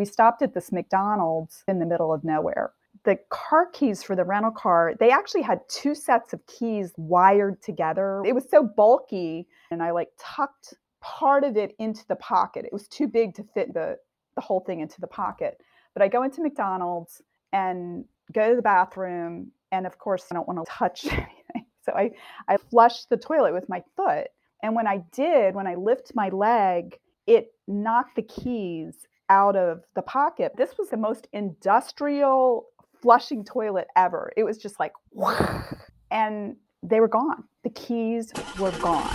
we 0.00 0.06
stopped 0.06 0.40
at 0.40 0.54
this 0.54 0.72
McDonald's 0.72 1.62
in 1.68 1.78
the 1.78 1.84
middle 1.84 2.10
of 2.10 2.24
nowhere. 2.24 2.72
The 3.04 3.18
car 3.28 3.66
keys 3.70 4.02
for 4.02 4.16
the 4.16 4.24
rental 4.24 4.50
car, 4.50 4.94
they 4.98 5.10
actually 5.10 5.42
had 5.42 5.60
two 5.68 5.94
sets 5.94 6.32
of 6.32 6.44
keys 6.46 6.92
wired 6.96 7.62
together. 7.62 8.22
It 8.24 8.34
was 8.34 8.48
so 8.50 8.62
bulky, 8.62 9.46
and 9.70 9.82
I 9.82 9.90
like 9.90 10.08
tucked 10.18 10.74
part 11.02 11.44
of 11.44 11.58
it 11.58 11.74
into 11.78 12.06
the 12.08 12.16
pocket. 12.16 12.64
It 12.64 12.72
was 12.72 12.88
too 12.88 13.06
big 13.06 13.34
to 13.34 13.44
fit 13.54 13.74
the, 13.74 13.98
the 14.36 14.40
whole 14.40 14.60
thing 14.60 14.80
into 14.80 15.02
the 15.02 15.06
pocket. 15.06 15.60
But 15.92 16.02
I 16.02 16.08
go 16.08 16.22
into 16.22 16.42
McDonald's 16.42 17.20
and 17.52 18.06
go 18.32 18.50
to 18.50 18.56
the 18.56 18.62
bathroom. 18.62 19.52
And 19.70 19.86
of 19.86 19.98
course, 19.98 20.24
I 20.30 20.34
don't 20.34 20.48
want 20.48 20.64
to 20.64 20.72
touch 20.72 21.04
anything. 21.12 21.66
So 21.84 21.92
I, 21.92 22.10
I 22.48 22.56
flushed 22.56 23.10
the 23.10 23.16
toilet 23.18 23.52
with 23.52 23.68
my 23.68 23.82
foot. 23.96 24.28
And 24.62 24.74
when 24.74 24.86
I 24.86 25.02
did, 25.12 25.54
when 25.54 25.66
I 25.66 25.74
lift 25.74 26.12
my 26.14 26.30
leg, 26.30 26.98
it 27.26 27.52
knocked 27.66 28.16
the 28.16 28.22
keys 28.22 29.06
out 29.30 29.56
of 29.56 29.84
the 29.94 30.02
pocket. 30.02 30.52
This 30.58 30.76
was 30.76 30.90
the 30.90 30.96
most 30.98 31.28
industrial 31.32 32.66
flushing 33.00 33.44
toilet 33.44 33.86
ever. 33.96 34.32
It 34.36 34.44
was 34.44 34.58
just 34.58 34.78
like, 34.78 34.92
and 36.10 36.56
they 36.82 37.00
were 37.00 37.08
gone. 37.08 37.44
The 37.62 37.70
keys 37.70 38.32
were 38.58 38.72
gone. 38.72 39.08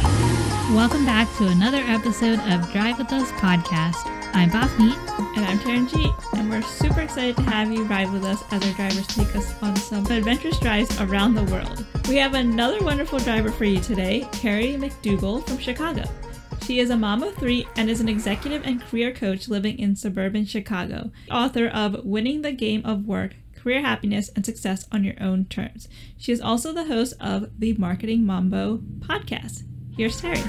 Welcome 0.74 1.06
back 1.06 1.28
to 1.38 1.48
another 1.48 1.84
episode 1.86 2.40
of 2.40 2.72
Drive 2.72 2.98
With 2.98 3.12
Us 3.12 3.32
podcast. 3.34 4.10
I'm 4.34 4.50
Bhavneet. 4.50 4.98
And 5.38 5.46
I'm 5.46 5.60
Taryn 5.60 5.90
G. 5.90 6.12
And 6.38 6.50
we're 6.50 6.62
super 6.62 7.02
excited 7.02 7.36
to 7.36 7.44
have 7.44 7.72
you 7.72 7.84
ride 7.84 8.12
with 8.12 8.24
us 8.24 8.42
as 8.52 8.66
our 8.66 8.74
drivers 8.74 9.08
take 9.08 9.36
us 9.36 9.54
on 9.62 9.76
some 9.76 10.06
adventurous 10.06 10.60
drives 10.60 11.00
around 11.02 11.36
the 11.36 11.44
world. 11.44 11.86
We 12.08 12.16
have 12.18 12.34
another 12.34 12.84
wonderful 12.84 13.20
driver 13.20 13.52
for 13.52 13.66
you 13.66 13.80
today, 13.80 14.28
Carrie 14.32 14.74
McDougall 14.74 15.46
from 15.46 15.58
Chicago. 15.58 16.04
She 16.64 16.80
is 16.80 16.90
a 16.90 16.98
mom 16.98 17.24
of 17.24 17.36
three 17.36 17.68
and 17.76 17.90
is 17.90 18.02
an 18.02 18.10
executive 18.10 18.64
and 18.66 18.82
career 18.82 19.12
coach 19.14 19.48
living 19.48 19.78
in 19.80 19.96
suburban 19.96 20.46
Chicago, 20.46 21.12
author 21.30 21.68
of 21.68 22.04
Winning 22.04 22.42
the 22.42 22.52
Game 22.52 22.86
of 22.86 23.06
Work 23.06 23.36
career 23.66 23.82
happiness 23.82 24.30
and 24.36 24.46
success 24.46 24.86
on 24.92 25.04
your 25.04 25.16
own 25.20 25.44
terms. 25.46 25.88
She 26.20 26.32
is 26.32 26.40
also 26.40 26.72
the 26.72 26.86
host 26.86 27.16
of 27.20 27.50
the 27.58 27.74
Marketing 27.74 28.24
Mambo 28.24 28.78
podcast. 29.00 29.64
Here's 29.98 30.22
Terry. 30.22 30.40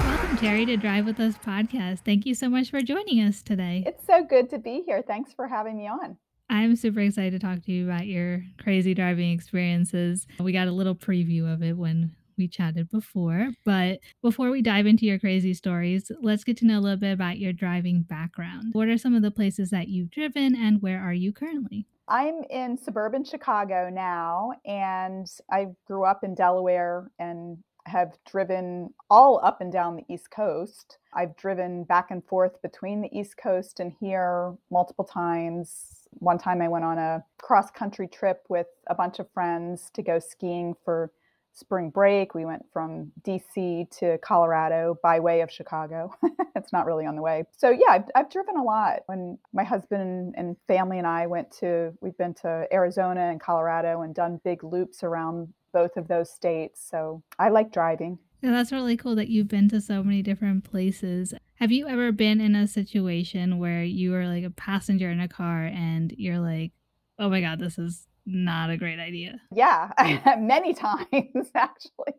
Welcome, 0.00 0.38
Terry, 0.38 0.64
to 0.64 0.78
Drive 0.78 1.04
With 1.04 1.20
Us 1.20 1.34
podcast. 1.36 1.98
Thank 1.98 2.24
you 2.24 2.34
so 2.34 2.48
much 2.48 2.70
for 2.70 2.80
joining 2.80 3.20
us 3.20 3.42
today. 3.42 3.84
It's 3.86 4.06
so 4.06 4.24
good 4.24 4.48
to 4.50 4.58
be 4.58 4.82
here. 4.86 5.04
Thanks 5.06 5.34
for 5.34 5.48
having 5.48 5.76
me 5.76 5.86
on. 5.86 6.16
I'm 6.48 6.74
super 6.74 7.00
excited 7.00 7.38
to 7.38 7.46
talk 7.46 7.62
to 7.64 7.72
you 7.72 7.84
about 7.84 8.06
your 8.06 8.42
crazy 8.58 8.94
driving 8.94 9.32
experiences. 9.32 10.26
We 10.40 10.52
got 10.52 10.68
a 10.68 10.72
little 10.72 10.94
preview 10.94 11.52
of 11.52 11.62
it 11.62 11.76
when 11.76 12.16
we 12.36 12.48
chatted 12.48 12.90
before. 12.90 13.50
But 13.64 14.00
before 14.22 14.50
we 14.50 14.62
dive 14.62 14.86
into 14.86 15.06
your 15.06 15.18
crazy 15.18 15.54
stories, 15.54 16.10
let's 16.20 16.44
get 16.44 16.56
to 16.58 16.66
know 16.66 16.78
a 16.78 16.80
little 16.80 16.98
bit 16.98 17.12
about 17.12 17.38
your 17.38 17.52
driving 17.52 18.02
background. 18.02 18.70
What 18.72 18.88
are 18.88 18.98
some 18.98 19.14
of 19.14 19.22
the 19.22 19.30
places 19.30 19.70
that 19.70 19.88
you've 19.88 20.10
driven 20.10 20.54
and 20.54 20.82
where 20.82 21.00
are 21.00 21.14
you 21.14 21.32
currently? 21.32 21.86
I'm 22.08 22.42
in 22.50 22.76
suburban 22.76 23.24
Chicago 23.24 23.88
now, 23.90 24.52
and 24.66 25.26
I 25.50 25.68
grew 25.86 26.04
up 26.04 26.24
in 26.24 26.34
Delaware 26.34 27.10
and 27.18 27.58
have 27.86 28.18
driven 28.30 28.92
all 29.10 29.40
up 29.42 29.60
and 29.60 29.72
down 29.72 29.96
the 29.96 30.12
East 30.12 30.30
Coast. 30.30 30.98
I've 31.14 31.36
driven 31.36 31.84
back 31.84 32.10
and 32.10 32.24
forth 32.24 32.60
between 32.62 33.00
the 33.00 33.18
East 33.18 33.36
Coast 33.36 33.80
and 33.80 33.92
here 34.00 34.54
multiple 34.70 35.04
times. 35.04 36.06
One 36.10 36.38
time 36.38 36.60
I 36.60 36.68
went 36.68 36.84
on 36.84 36.98
a 36.98 37.24
cross 37.38 37.70
country 37.70 38.06
trip 38.08 38.44
with 38.48 38.66
a 38.88 38.94
bunch 38.94 39.18
of 39.18 39.30
friends 39.32 39.90
to 39.94 40.02
go 40.02 40.18
skiing 40.18 40.74
for 40.84 41.12
spring 41.54 41.90
break. 41.90 42.34
We 42.34 42.44
went 42.44 42.64
from 42.72 43.12
DC 43.22 43.90
to 43.98 44.18
Colorado 44.18 44.98
by 45.02 45.20
way 45.20 45.40
of 45.40 45.50
Chicago. 45.50 46.14
it's 46.56 46.72
not 46.72 46.86
really 46.86 47.06
on 47.06 47.16
the 47.16 47.22
way. 47.22 47.44
So, 47.56 47.70
yeah, 47.70 47.90
I've, 47.90 48.04
I've, 48.14 48.30
driven 48.30 48.56
a 48.56 48.62
lot. 48.62 49.00
When 49.06 49.38
my 49.52 49.64
husband 49.64 50.34
and 50.36 50.56
family 50.66 50.98
and 50.98 51.06
I 51.06 51.26
went 51.26 51.50
to, 51.60 51.92
we've 52.00 52.16
been 52.16 52.34
to 52.34 52.66
Arizona 52.72 53.20
and 53.30 53.40
Colorado 53.40 54.02
and 54.02 54.14
done 54.14 54.40
big 54.44 54.64
loops 54.64 55.02
around 55.02 55.52
both 55.72 55.96
of 55.96 56.08
those 56.08 56.30
states. 56.30 56.86
So, 56.88 57.22
I 57.38 57.50
like 57.50 57.72
driving. 57.72 58.18
Yeah, 58.42 58.50
that's 58.50 58.72
really 58.72 58.96
cool 58.96 59.14
that 59.14 59.28
you've 59.28 59.48
been 59.48 59.68
to 59.68 59.80
so 59.80 60.02
many 60.02 60.20
different 60.20 60.64
places. 60.64 61.32
Have 61.56 61.70
you 61.70 61.86
ever 61.86 62.10
been 62.10 62.40
in 62.40 62.56
a 62.56 62.66
situation 62.66 63.60
where 63.60 63.84
you 63.84 64.10
were 64.10 64.26
like 64.26 64.42
a 64.42 64.50
passenger 64.50 65.10
in 65.10 65.20
a 65.20 65.28
car 65.28 65.66
and 65.66 66.12
you're 66.18 66.40
like, 66.40 66.72
oh 67.20 67.28
my 67.28 67.40
God, 67.40 67.60
this 67.60 67.78
is 67.78 68.08
not 68.26 68.70
a 68.70 68.76
great 68.76 68.98
idea. 68.98 69.40
Yeah, 69.54 69.90
many 70.38 70.74
times 70.74 71.50
actually. 71.54 72.14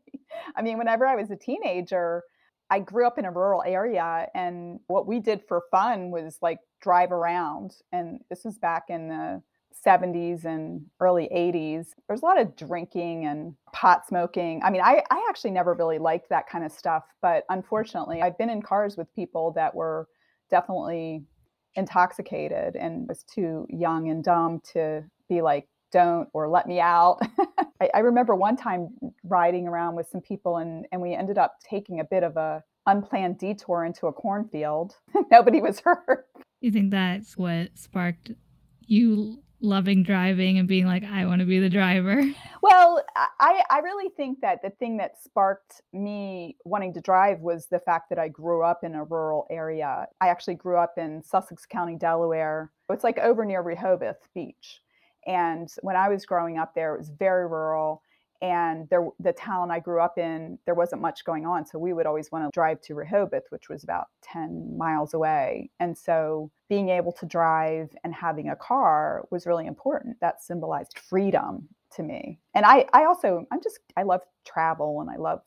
I 0.56 0.62
mean, 0.62 0.78
whenever 0.78 1.06
I 1.06 1.16
was 1.16 1.32
a 1.32 1.36
teenager, 1.36 2.24
I 2.70 2.80
grew 2.80 3.06
up 3.06 3.20
in 3.20 3.26
a 3.26 3.32
rural 3.32 3.64
area 3.66 4.28
and 4.34 4.80
what 4.88 5.08
we 5.08 5.20
did 5.20 5.42
for 5.48 5.64
fun 5.70 6.12
was 6.12 6.38
like 6.42 6.60
drive 6.82 7.12
around. 7.12 7.76
And 7.92 8.22
this 8.30 8.44
was 8.44 8.58
back 8.58 8.86
in 8.90 9.10
the 9.10 9.42
70s 9.86 10.46
and 10.46 10.86
early 11.00 11.30
80s. 11.34 11.88
There 12.08 12.14
was 12.14 12.22
a 12.22 12.26
lot 12.26 12.40
of 12.40 12.56
drinking 12.56 13.26
and 13.26 13.56
pot 13.74 14.08
smoking. 14.08 14.62
I 14.64 14.70
mean, 14.70 14.82
I, 14.82 15.04
I 15.12 15.26
actually 15.30 15.52
never 15.52 15.74
really 15.74 16.00
liked 16.00 16.30
that 16.30 16.50
kind 16.50 16.64
of 16.64 16.72
stuff. 16.72 17.04
But 17.22 17.44
unfortunately, 17.50 18.22
I've 18.22 18.38
been 18.38 18.50
in 18.50 18.62
cars 18.62 18.98
with 18.98 19.14
people 19.14 19.52
that 19.56 19.76
were 19.76 20.08
definitely 20.50 21.24
intoxicated 21.76 22.76
and 22.76 23.08
was 23.08 23.24
too 23.24 23.66
young 23.70 24.10
and 24.10 24.24
dumb 24.24 24.62
to 24.74 25.04
be 25.28 25.42
like 25.42 25.68
don't 25.94 26.28
or 26.34 26.50
let 26.50 26.68
me 26.68 26.82
out. 26.82 27.20
I, 27.80 27.90
I, 27.94 28.00
remember 28.00 28.36
one 28.36 28.58
time 28.58 28.90
riding 29.24 29.68
around 29.68 29.96
with 29.96 30.10
some 30.10 30.22
people 30.22 30.58
and, 30.58 30.86
and 30.92 31.02
we 31.02 31.14
ended 31.14 31.38
up 31.38 31.58
taking 31.64 32.00
a 32.00 32.04
bit 32.04 32.24
of 32.24 32.36
a 32.36 32.64
unplanned 32.88 33.38
detour 33.38 33.86
into 33.86 34.08
a 34.08 34.14
cornfield. 34.14 34.98
Nobody 35.32 35.62
was 35.62 35.80
hurt. 35.80 36.28
You 36.60 36.72
think 36.72 36.92
that's 36.92 37.38
what 37.38 37.70
sparked 37.78 38.32
you 38.86 39.44
loving 39.64 40.04
driving 40.04 40.60
and 40.60 40.68
being 40.68 40.86
like, 40.86 41.04
I 41.04 41.26
want 41.26 41.40
to 41.40 41.46
be 41.46 41.60
the 41.60 41.70
driver? 41.70 42.22
Well, 42.62 43.04
I, 43.16 43.64
I 43.70 43.80
really 43.80 44.10
think 44.16 44.42
that 44.42 44.62
the 44.62 44.70
thing 44.70 44.98
that 44.98 45.22
sparked 45.22 45.82
me 45.92 46.58
wanting 46.66 46.94
to 46.94 47.02
drive 47.02 47.40
was 47.40 47.68
the 47.68 47.80
fact 47.80 48.10
that 48.10 48.20
I 48.20 48.28
grew 48.28 48.64
up 48.64 48.84
in 48.84 48.96
a 48.96 49.04
rural 49.04 49.48
area. 49.50 50.08
I 50.22 50.28
actually 50.28 50.56
grew 50.56 50.78
up 50.78 50.94
in 50.98 51.24
Sussex 51.24 51.66
County, 51.66 51.96
Delaware. 51.96 52.72
It's 52.90 53.04
like 53.04 53.18
over 53.20 53.46
near 53.46 53.62
Rehoboth 53.62 54.28
Beach. 54.36 54.82
And 55.26 55.70
when 55.82 55.96
I 55.96 56.10
was 56.10 56.26
growing 56.26 56.58
up 56.58 56.74
there, 56.76 56.96
it 56.96 57.00
was 57.00 57.10
very 57.10 57.48
rural. 57.48 58.02
And 58.42 58.90
there, 58.90 59.08
the 59.20 59.32
town 59.32 59.72
I 59.72 59.80
grew 59.80 60.02
up 60.02 60.18
in, 60.18 60.60
there 60.66 60.76
wasn't 60.76 61.02
much 61.02 61.24
going 61.24 61.46
on. 61.46 61.66
So 61.66 61.80
we 61.80 61.94
would 61.94 62.06
always 62.06 62.30
want 62.30 62.44
to 62.44 62.50
drive 62.54 62.82
to 62.82 62.94
Rehoboth, 62.94 63.44
which 63.52 63.70
was 63.70 63.86
about 63.86 64.08
10 64.22 64.78
miles 64.78 65.14
away. 65.14 65.70
And 65.80 65.98
so 65.98 66.52
being 66.68 66.90
able 66.90 67.14
to 67.14 67.26
drive 67.26 67.90
and 68.04 68.14
having 68.14 68.50
a 68.50 68.56
car 68.56 69.24
was 69.32 69.48
really 69.48 69.66
important. 69.66 70.20
That 70.20 70.44
symbolized 70.44 71.00
freedom 71.00 71.70
to 71.96 72.04
me. 72.04 72.40
And 72.54 72.66
I, 72.66 72.86
I 72.92 73.06
also, 73.06 73.46
I'm 73.50 73.62
just, 73.62 73.80
I 73.96 74.04
love 74.04 74.22
travel 74.46 75.00
and 75.00 75.10
I 75.10 75.16
love 75.16 75.42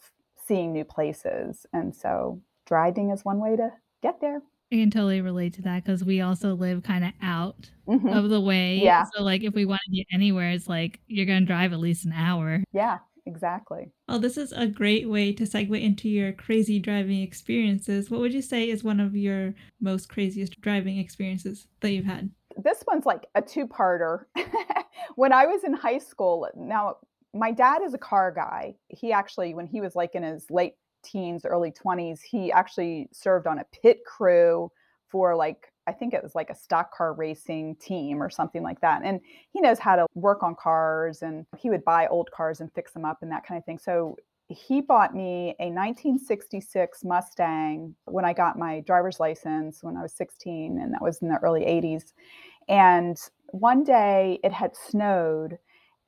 seeing 0.47 0.72
new 0.72 0.84
places. 0.84 1.66
And 1.75 1.94
so 1.94 2.41
driving 2.66 3.10
is 3.10 3.26
one 3.26 3.41
way 3.41 3.56
to 3.56 3.72
get 4.03 4.22
there. 4.22 4.41
I 4.72 4.77
can 4.77 4.91
totally 4.91 5.21
relate 5.21 5.54
to 5.54 5.62
that 5.62 5.84
because 5.84 6.04
we 6.04 6.21
also 6.21 6.54
live 6.54 6.82
kind 6.82 7.04
of 7.04 7.12
out 7.22 7.71
mm-hmm. 7.87 8.09
of 8.09 8.31
the 8.31 8.41
way. 8.41 8.78
Yeah. 8.78 9.04
So, 9.15 9.22
like, 9.22 9.44
if 9.44 9.54
we 9.54 9.65
want 9.65 9.81
to 9.87 9.97
get 9.97 10.06
anywhere, 10.12 10.50
it's 10.50 10.69
like 10.69 11.00
you're 11.06 11.27
going 11.27 11.41
to 11.41 11.47
drive 11.47 11.72
at 11.72 11.78
least 11.78 12.04
an 12.04 12.12
hour. 12.12 12.65
Yeah, 12.72 12.99
exactly. 13.27 13.93
Well, 14.09 14.19
this 14.19 14.37
is 14.37 14.53
a 14.53 14.66
great 14.66 15.09
way 15.09 15.32
to 15.34 15.44
segue 15.44 15.81
into 15.81 16.09
your 16.09 16.32
crazy 16.32 16.81
driving 16.81 17.22
experiences. 17.22 18.10
What 18.10 18.21
would 18.21 18.34
you 18.34 18.43
say 18.43 18.69
is 18.69 18.82
one 18.82 18.99
of 18.99 19.15
your 19.15 19.54
most 19.81 20.09
craziest 20.09 20.60
driving 20.60 20.98
experiences 20.98 21.69
that 21.81 21.93
you've 21.93 22.04
had? 22.04 22.31
This 22.56 22.83
one's 22.88 23.06
like 23.06 23.27
a 23.37 23.43
two 23.43 23.69
parter. 23.69 24.25
when 25.15 25.33
I 25.33 25.47
was 25.47 25.62
in 25.62 25.75
high 25.75 25.98
school, 25.98 26.48
now 26.56 26.97
my 27.33 27.53
dad 27.53 27.83
is 27.83 27.94
a 27.94 27.98
car 27.98 28.33
guy. 28.33 28.75
He 28.88 29.12
actually, 29.12 29.54
when 29.54 29.66
he 29.66 29.81
was 29.81 29.94
like 29.94 30.16
in 30.16 30.25
his 30.25 30.50
late 30.50 30.75
teens, 31.06 31.44
early 31.44 31.71
20s, 31.71 32.21
he 32.22 32.50
actually 32.50 33.09
served 33.12 33.47
on 33.47 33.59
a 33.59 33.65
pit 33.83 34.05
crew 34.05 34.71
for 35.09 35.37
like, 35.37 35.72
I 35.87 35.93
think 35.93 36.15
it 36.15 36.22
was 36.22 36.34
like 36.34 36.50
a 36.50 36.55
stock 36.55 36.93
car 36.93 37.12
racing 37.12 37.77
team 37.77 38.21
or 38.22 38.28
something 38.28 38.63
like 38.63 38.80
that. 38.80 39.03
And 39.04 39.21
he 39.53 39.60
knows 39.60 39.78
how 39.78 39.97
to 39.97 40.07
work 40.15 40.42
on 40.42 40.57
cars 40.57 41.22
and 41.22 41.47
he 41.57 41.71
would 41.71 41.84
buy 41.84 42.09
old 42.09 42.30
cars 42.33 42.60
and 42.60 42.72
fix 42.72 42.92
them 42.92 43.04
up 43.04 43.19
and 43.22 43.30
that 43.30 43.47
kind 43.47 43.57
of 43.57 43.65
thing. 43.65 43.78
So 43.78 44.16
he 44.48 44.80
bought 44.80 45.15
me 45.15 45.57
a 45.59 45.71
1966 45.71 47.04
Mustang 47.04 47.95
when 48.04 48.25
I 48.25 48.33
got 48.33 48.59
my 48.59 48.80
driver's 48.80 49.19
license 49.19 49.83
when 49.83 49.97
I 49.97 50.03
was 50.03 50.13
16, 50.13 50.78
and 50.80 50.92
that 50.92 51.03
was 51.03 51.19
in 51.19 51.28
the 51.28 51.39
early 51.42 51.63
80s. 51.63 52.13
And 52.69 53.19
one 53.48 53.83
day 53.83 54.39
it 54.45 54.53
had 54.53 54.77
snowed, 54.77 55.59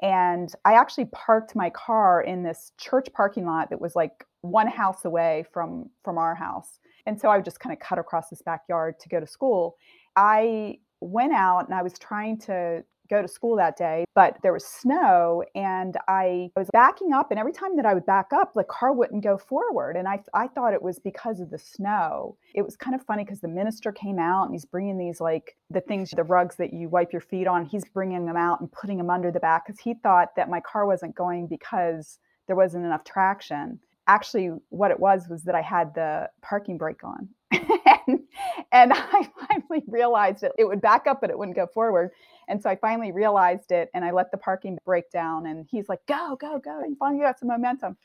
and 0.02 0.52
I 0.64 0.74
actually 0.74 1.06
parked 1.06 1.56
my 1.56 1.70
car 1.70 2.22
in 2.22 2.44
this 2.44 2.72
church 2.78 3.08
parking 3.12 3.46
lot 3.46 3.70
that 3.70 3.80
was 3.80 3.96
like 3.96 4.24
one 4.42 4.68
house 4.68 5.04
away 5.04 5.44
from 5.52 5.90
from 6.04 6.18
our 6.18 6.34
house. 6.34 6.80
And 7.06 7.18
so 7.18 7.28
I 7.28 7.36
would 7.36 7.44
just 7.44 7.60
kind 7.60 7.72
of 7.72 7.80
cut 7.80 7.98
across 7.98 8.28
this 8.28 8.42
backyard 8.42 8.98
to 9.00 9.08
go 9.08 9.20
to 9.20 9.26
school. 9.26 9.76
I 10.16 10.78
went 11.00 11.32
out 11.32 11.66
and 11.66 11.74
I 11.74 11.82
was 11.82 11.94
trying 11.98 12.38
to 12.40 12.84
go 13.08 13.22
to 13.22 13.28
school 13.28 13.56
that 13.56 13.76
day, 13.76 14.04
but 14.14 14.36
there 14.42 14.52
was 14.52 14.64
snow 14.66 15.42
and 15.54 15.96
I 16.08 16.50
was 16.56 16.68
backing 16.72 17.12
up. 17.12 17.30
And 17.30 17.40
every 17.40 17.52
time 17.52 17.76
that 17.76 17.86
I 17.86 17.94
would 17.94 18.06
back 18.06 18.32
up, 18.32 18.52
the 18.54 18.64
car 18.64 18.92
wouldn't 18.92 19.24
go 19.24 19.38
forward. 19.38 19.96
And 19.96 20.06
I, 20.06 20.22
I 20.34 20.48
thought 20.48 20.74
it 20.74 20.82
was 20.82 20.98
because 20.98 21.40
of 21.40 21.50
the 21.50 21.58
snow. 21.58 22.36
It 22.54 22.62
was 22.62 22.76
kind 22.76 22.94
of 22.94 23.02
funny 23.02 23.24
because 23.24 23.40
the 23.40 23.48
minister 23.48 23.92
came 23.92 24.18
out 24.18 24.44
and 24.44 24.54
he's 24.54 24.64
bringing 24.64 24.98
these 24.98 25.20
like 25.20 25.56
the 25.70 25.80
things, 25.80 26.10
the 26.10 26.24
rugs 26.24 26.56
that 26.56 26.72
you 26.72 26.88
wipe 26.88 27.12
your 27.12 27.22
feet 27.22 27.46
on, 27.46 27.64
he's 27.64 27.84
bringing 27.86 28.26
them 28.26 28.36
out 28.36 28.60
and 28.60 28.70
putting 28.70 28.98
them 28.98 29.10
under 29.10 29.30
the 29.30 29.40
back 29.40 29.66
because 29.66 29.80
he 29.80 29.94
thought 29.94 30.36
that 30.36 30.50
my 30.50 30.60
car 30.60 30.86
wasn't 30.86 31.14
going 31.14 31.46
because 31.46 32.18
there 32.46 32.56
wasn't 32.56 32.84
enough 32.84 33.04
traction 33.04 33.78
actually 34.08 34.50
what 34.70 34.90
it 34.90 34.98
was 34.98 35.28
was 35.28 35.44
that 35.44 35.54
I 35.54 35.62
had 35.62 35.94
the 35.94 36.28
parking 36.42 36.78
brake 36.78 37.04
on. 37.04 37.28
and, 37.52 38.20
and, 38.72 38.92
I 38.94 39.28
finally 39.48 39.84
realized 39.86 40.42
it, 40.42 40.52
it 40.58 40.64
would 40.64 40.80
back 40.80 41.06
up, 41.06 41.20
but 41.20 41.30
it 41.30 41.38
wouldn't 41.38 41.56
go 41.56 41.66
forward. 41.66 42.10
And 42.48 42.60
so 42.62 42.70
I 42.70 42.76
finally 42.76 43.12
realized 43.12 43.70
it 43.70 43.90
and 43.94 44.04
I 44.04 44.10
let 44.10 44.30
the 44.30 44.38
parking 44.38 44.78
brake 44.84 45.10
down. 45.10 45.46
And 45.46 45.66
he's 45.70 45.88
like, 45.88 46.04
go, 46.06 46.36
go, 46.40 46.58
go. 46.58 46.80
And 46.80 46.96
finally 46.98 47.22
got 47.22 47.38
some 47.38 47.48
momentum. 47.48 47.96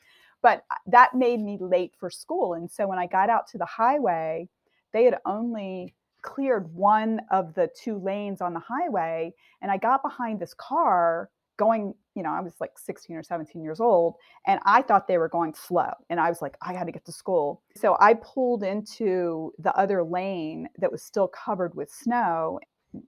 But 0.41 0.65
uh, 0.69 0.75
that 0.88 1.15
made 1.15 1.39
me 1.39 1.57
late 1.59 1.94
for 1.97 2.09
school. 2.09 2.53
And 2.53 2.69
so 2.69 2.85
when 2.85 3.00
I 3.00 3.07
got 3.07 3.29
out 3.29 3.47
to 3.47 3.57
the 3.57 3.65
highway, 3.65 4.50
they 4.91 5.05
had 5.05 5.17
only 5.25 5.95
cleared 6.21 6.73
one 6.73 7.21
of 7.31 7.53
the 7.53 7.69
two 7.81 7.97
lanes 7.97 8.41
on 8.41 8.53
the 8.53 8.59
highway. 8.59 9.33
And 9.61 9.71
I 9.71 9.77
got 9.77 10.03
behind 10.03 10.39
this 10.39 10.53
car 10.53 11.29
going, 11.57 11.95
you 12.15 12.24
know, 12.24 12.30
I 12.30 12.42
was 12.42 12.54
like 12.60 12.77
16 12.77 13.15
or 13.15 13.24
17 13.24 13.63
years 13.63 13.80
old, 13.80 14.15
and 14.45 14.60
I 14.65 14.81
thought 14.81 15.07
they 15.07 15.18
were 15.18 15.30
going 15.30 15.54
slow. 15.54 15.92
And 16.10 16.19
I 16.19 16.30
was 16.30 16.42
like, 16.42 16.56
I 16.62 16.74
got 16.74 16.86
to 16.86 16.92
get 16.92 17.06
to 17.06 17.12
school. 17.12 17.62
So 17.75 17.98
I 18.00 18.15
pulled 18.15 18.63
into 18.63 19.51
the 19.60 19.75
other 19.75 20.04
lane 20.04 20.69
that 20.77 20.92
was 20.92 21.04
still 21.04 21.27
covered 21.27 21.75
with 21.75 21.92
snow. 21.92 22.60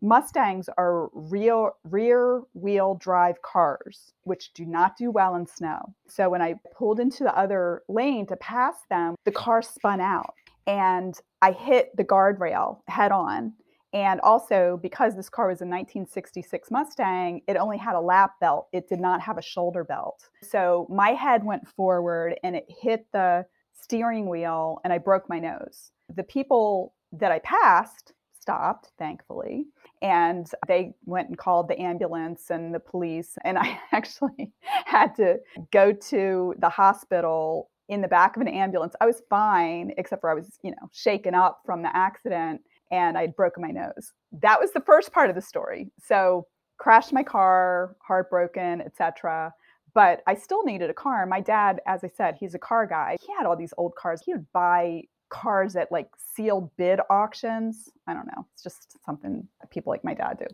Mustangs 0.02 0.68
are 0.80 1.10
real 1.14 1.72
rear 1.84 2.42
wheel 2.54 2.96
drive 2.96 3.42
cars, 3.44 4.14
which 4.24 4.52
do 4.54 4.66
not 4.66 4.98
do 4.98 5.12
well 5.12 5.36
in 5.36 5.46
snow. 5.46 5.94
So 6.08 6.28
when 6.28 6.42
I 6.42 6.56
pulled 6.76 7.00
into 7.00 7.24
the 7.24 7.38
other 7.38 7.84
lane 7.88 8.26
to 8.28 8.36
pass 8.38 8.76
them, 8.90 9.16
the 9.26 9.32
car 9.32 9.62
spun 9.62 10.02
out 10.02 10.34
and 10.66 11.14
I 11.44 11.52
hit 11.52 11.96
the 11.96 12.04
guardrail 12.04 12.80
head 12.88 13.12
on 13.12 13.54
and 13.96 14.20
also, 14.22 14.78
because 14.84 15.16
this 15.16 15.30
car 15.30 15.48
was 15.48 15.62
a 15.62 15.66
1966 15.66 16.70
Mustang, 16.70 17.42
it 17.48 17.56
only 17.56 17.78
had 17.78 17.96
a 17.96 18.02
lap 18.02 18.34
belt. 18.42 18.68
It 18.74 18.90
did 18.90 19.00
not 19.00 19.22
have 19.22 19.38
a 19.38 19.42
shoulder 19.42 19.86
belt. 19.86 20.28
So 20.44 20.86
my 20.90 21.12
head 21.12 21.46
went 21.46 21.66
forward 21.66 22.38
and 22.44 22.58
it 22.58 22.66
hit 22.68 23.08
the 23.14 23.46
steering 23.74 24.28
wheel, 24.28 24.80
and 24.84 24.92
I 24.92 24.98
broke 24.98 25.30
my 25.30 25.40
nose. 25.40 25.92
The 26.14 26.24
people 26.24 26.94
that 27.14 27.32
I 27.32 27.40
passed 27.40 28.12
stopped, 28.38 28.92
thankfully, 29.00 29.68
and 30.02 30.46
they 30.68 30.92
went 31.06 31.30
and 31.30 31.38
called 31.38 31.70
the 31.70 31.80
ambulance 31.80 32.50
and 32.50 32.76
the 32.76 32.82
police. 32.82 33.38
And 33.46 33.58
I 33.58 33.80
actually 33.94 34.52
had 34.86 35.16
to 35.16 35.38
go 35.72 35.94
to 35.94 36.54
the 36.60 36.70
hospital 36.70 37.70
in 37.88 38.02
the 38.02 38.10
back 38.10 38.36
of 38.36 38.42
an 38.42 38.50
ambulance. 38.50 38.94
I 39.00 39.06
was 39.06 39.22
fine, 39.30 39.94
except 39.98 40.20
for 40.20 40.30
I 40.30 40.34
was, 40.34 40.60
you 40.64 40.72
know, 40.72 40.90
shaken 40.92 41.34
up 41.34 41.62
from 41.66 41.82
the 41.82 41.96
accident 41.96 42.60
and 42.92 43.18
I'd 43.18 43.36
broken 43.36 43.62
my 43.62 43.72
nose. 43.72 44.14
That 44.42 44.60
was 44.60 44.72
the 44.72 44.82
first 44.82 45.12
part 45.12 45.30
of 45.30 45.36
the 45.36 45.42
story. 45.42 45.92
So 46.04 46.48
crashed 46.78 47.14
my 47.14 47.24
car, 47.24 47.96
heartbroken, 48.06 48.82
etc. 48.82 49.54
But 49.94 50.22
I 50.28 50.36
still 50.36 50.64
needed 50.64 50.90
a 50.90 50.94
car. 50.94 51.26
My 51.26 51.40
dad, 51.40 51.82
as 51.88 52.04
I 52.04 52.10
said, 52.10 52.36
he's 52.40 52.54
a 52.54 52.60
car 52.60 52.86
guy. 52.86 53.18
He 53.22 53.34
had 53.38 53.46
all 53.46 53.56
these 53.56 53.74
old 53.78 53.96
cars. 53.96 54.22
He 54.26 54.34
would 54.34 54.46
buy 54.52 55.04
cars 55.30 55.76
at 55.76 55.92
like 55.92 56.08
sealed 56.18 56.70
bid 56.78 57.00
auctions. 57.10 57.90
I 58.08 58.14
don't 58.14 58.28
know. 58.28 58.46
It's 58.54 58.64
just 58.64 58.98
something 59.06 59.48
people 59.72 59.92
like 59.92 60.04
my 60.04 60.14
dad 60.14 60.38
do. 60.40 60.46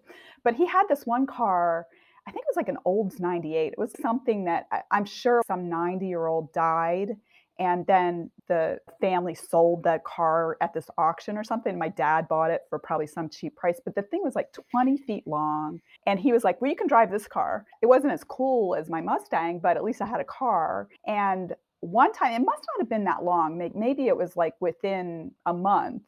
But 0.44 0.56
he 0.56 0.66
had 0.66 0.84
this 0.88 1.06
one 1.06 1.26
car. 1.26 1.88
I 2.28 2.32
think 2.32 2.44
it 2.44 2.50
was 2.50 2.56
like 2.56 2.70
an 2.70 2.78
Olds 2.86 3.20
98. 3.20 3.74
It 3.74 3.80
was 3.80 3.94
something 4.00 4.46
that 4.46 4.68
I, 4.72 4.82
I'm 4.92 5.06
sure 5.06 5.42
some 5.48 5.70
90 5.70 6.08
year 6.08 6.28
old 6.28 6.54
died 6.54 7.18
and 7.62 7.86
then 7.86 8.32
the 8.48 8.80
family 9.00 9.36
sold 9.36 9.84
the 9.84 10.02
car 10.04 10.58
at 10.62 10.74
this 10.74 10.90
auction 10.98 11.38
or 11.38 11.44
something. 11.44 11.78
My 11.78 11.90
dad 11.90 12.28
bought 12.28 12.50
it 12.50 12.62
for 12.72 12.80
probably 12.80 13.06
some 13.06 13.30
cheap 13.30 13.56
price, 13.56 13.80
but 13.86 13.94
the 13.94 14.02
thing 14.02 14.22
was 14.24 14.34
like 14.34 14.52
20 14.72 14.98
feet 14.98 15.28
long. 15.28 15.80
And 16.08 16.20
he 16.20 16.34
was 16.34 16.44
like, 16.44 16.60
Well, 16.60 16.72
you 16.72 16.76
can 16.76 16.88
drive 16.88 17.12
this 17.12 17.28
car. 17.28 17.68
It 17.84 17.86
wasn't 17.86 18.14
as 18.14 18.24
cool 18.24 18.74
as 18.74 18.90
my 18.90 19.00
Mustang, 19.00 19.60
but 19.60 19.78
at 19.78 19.84
least 19.84 20.02
I 20.02 20.08
had 20.08 20.20
a 20.20 20.26
car. 20.26 20.88
And 21.06 21.54
one 21.82 22.12
time, 22.14 22.34
it 22.34 22.44
must 22.44 22.64
not 22.74 22.80
have 22.80 22.90
been 22.90 23.04
that 23.04 23.24
long, 23.24 23.72
maybe 23.76 24.08
it 24.08 24.18
was 24.18 24.36
like 24.36 24.56
within 24.60 25.32
a 25.46 25.54
month. 25.54 26.02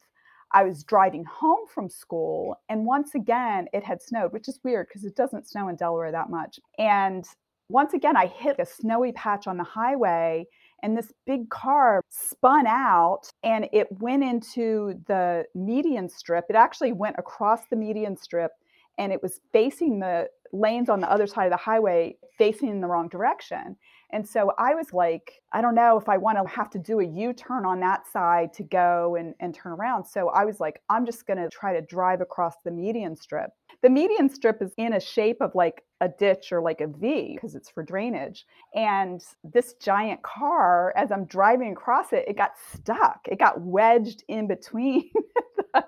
I 0.50 0.64
was 0.64 0.82
driving 0.82 1.24
home 1.24 1.66
from 1.72 1.88
school, 1.88 2.56
and 2.68 2.84
once 2.84 3.14
again, 3.14 3.68
it 3.72 3.84
had 3.84 4.02
snowed, 4.02 4.32
which 4.32 4.48
is 4.48 4.58
weird 4.64 4.88
because 4.88 5.04
it 5.04 5.16
doesn't 5.16 5.48
snow 5.48 5.68
in 5.68 5.76
Delaware 5.76 6.10
that 6.12 6.30
much. 6.30 6.58
And 6.78 7.24
once 7.68 7.94
again, 7.94 8.16
I 8.16 8.26
hit 8.26 8.56
a 8.58 8.66
snowy 8.66 9.12
patch 9.12 9.46
on 9.46 9.56
the 9.56 9.64
highway 9.64 10.46
and 10.84 10.98
this 10.98 11.12
big 11.26 11.48
car 11.48 12.02
spun 12.10 12.66
out 12.66 13.22
and 13.42 13.66
it 13.72 13.86
went 13.90 14.22
into 14.22 15.00
the 15.06 15.44
median 15.54 16.10
strip. 16.10 16.44
It 16.50 16.56
actually 16.56 16.92
went 16.92 17.16
across 17.18 17.60
the 17.70 17.76
median 17.76 18.18
strip 18.18 18.50
and 18.98 19.10
it 19.10 19.22
was 19.22 19.40
facing 19.50 19.98
the 19.98 20.28
lanes 20.52 20.90
on 20.90 21.00
the 21.00 21.10
other 21.10 21.26
side 21.26 21.46
of 21.46 21.52
the 21.52 21.56
highway, 21.56 22.16
facing 22.36 22.68
in 22.68 22.82
the 22.82 22.86
wrong 22.86 23.08
direction. 23.08 23.76
And 24.12 24.28
so 24.28 24.52
I 24.58 24.74
was 24.74 24.92
like, 24.92 25.40
I 25.54 25.62
don't 25.62 25.74
know 25.74 25.98
if 25.98 26.08
I 26.08 26.18
want 26.18 26.36
to 26.36 26.54
have 26.54 26.68
to 26.70 26.78
do 26.78 27.00
a 27.00 27.04
U 27.06 27.32
turn 27.32 27.64
on 27.64 27.80
that 27.80 28.06
side 28.06 28.52
to 28.52 28.62
go 28.62 29.16
and, 29.16 29.34
and 29.40 29.54
turn 29.54 29.72
around. 29.72 30.04
So 30.04 30.28
I 30.28 30.44
was 30.44 30.60
like, 30.60 30.82
I'm 30.90 31.06
just 31.06 31.26
going 31.26 31.38
to 31.38 31.48
try 31.48 31.72
to 31.72 31.80
drive 31.80 32.20
across 32.20 32.56
the 32.62 32.70
median 32.70 33.16
strip. 33.16 33.50
The 33.84 33.90
median 33.90 34.30
strip 34.30 34.62
is 34.62 34.72
in 34.78 34.94
a 34.94 35.00
shape 35.00 35.42
of 35.42 35.54
like 35.54 35.82
a 36.00 36.08
ditch 36.08 36.52
or 36.52 36.62
like 36.62 36.80
a 36.80 36.86
V 36.86 37.34
because 37.34 37.54
it's 37.54 37.68
for 37.68 37.82
drainage. 37.82 38.46
And 38.74 39.22
this 39.44 39.74
giant 39.74 40.22
car, 40.22 40.94
as 40.96 41.12
I'm 41.12 41.26
driving 41.26 41.72
across 41.72 42.14
it, 42.14 42.24
it 42.26 42.38
got 42.38 42.52
stuck. 42.72 43.20
It 43.26 43.38
got 43.38 43.60
wedged 43.60 44.24
in 44.26 44.46
between 44.46 45.10
the 45.74 45.84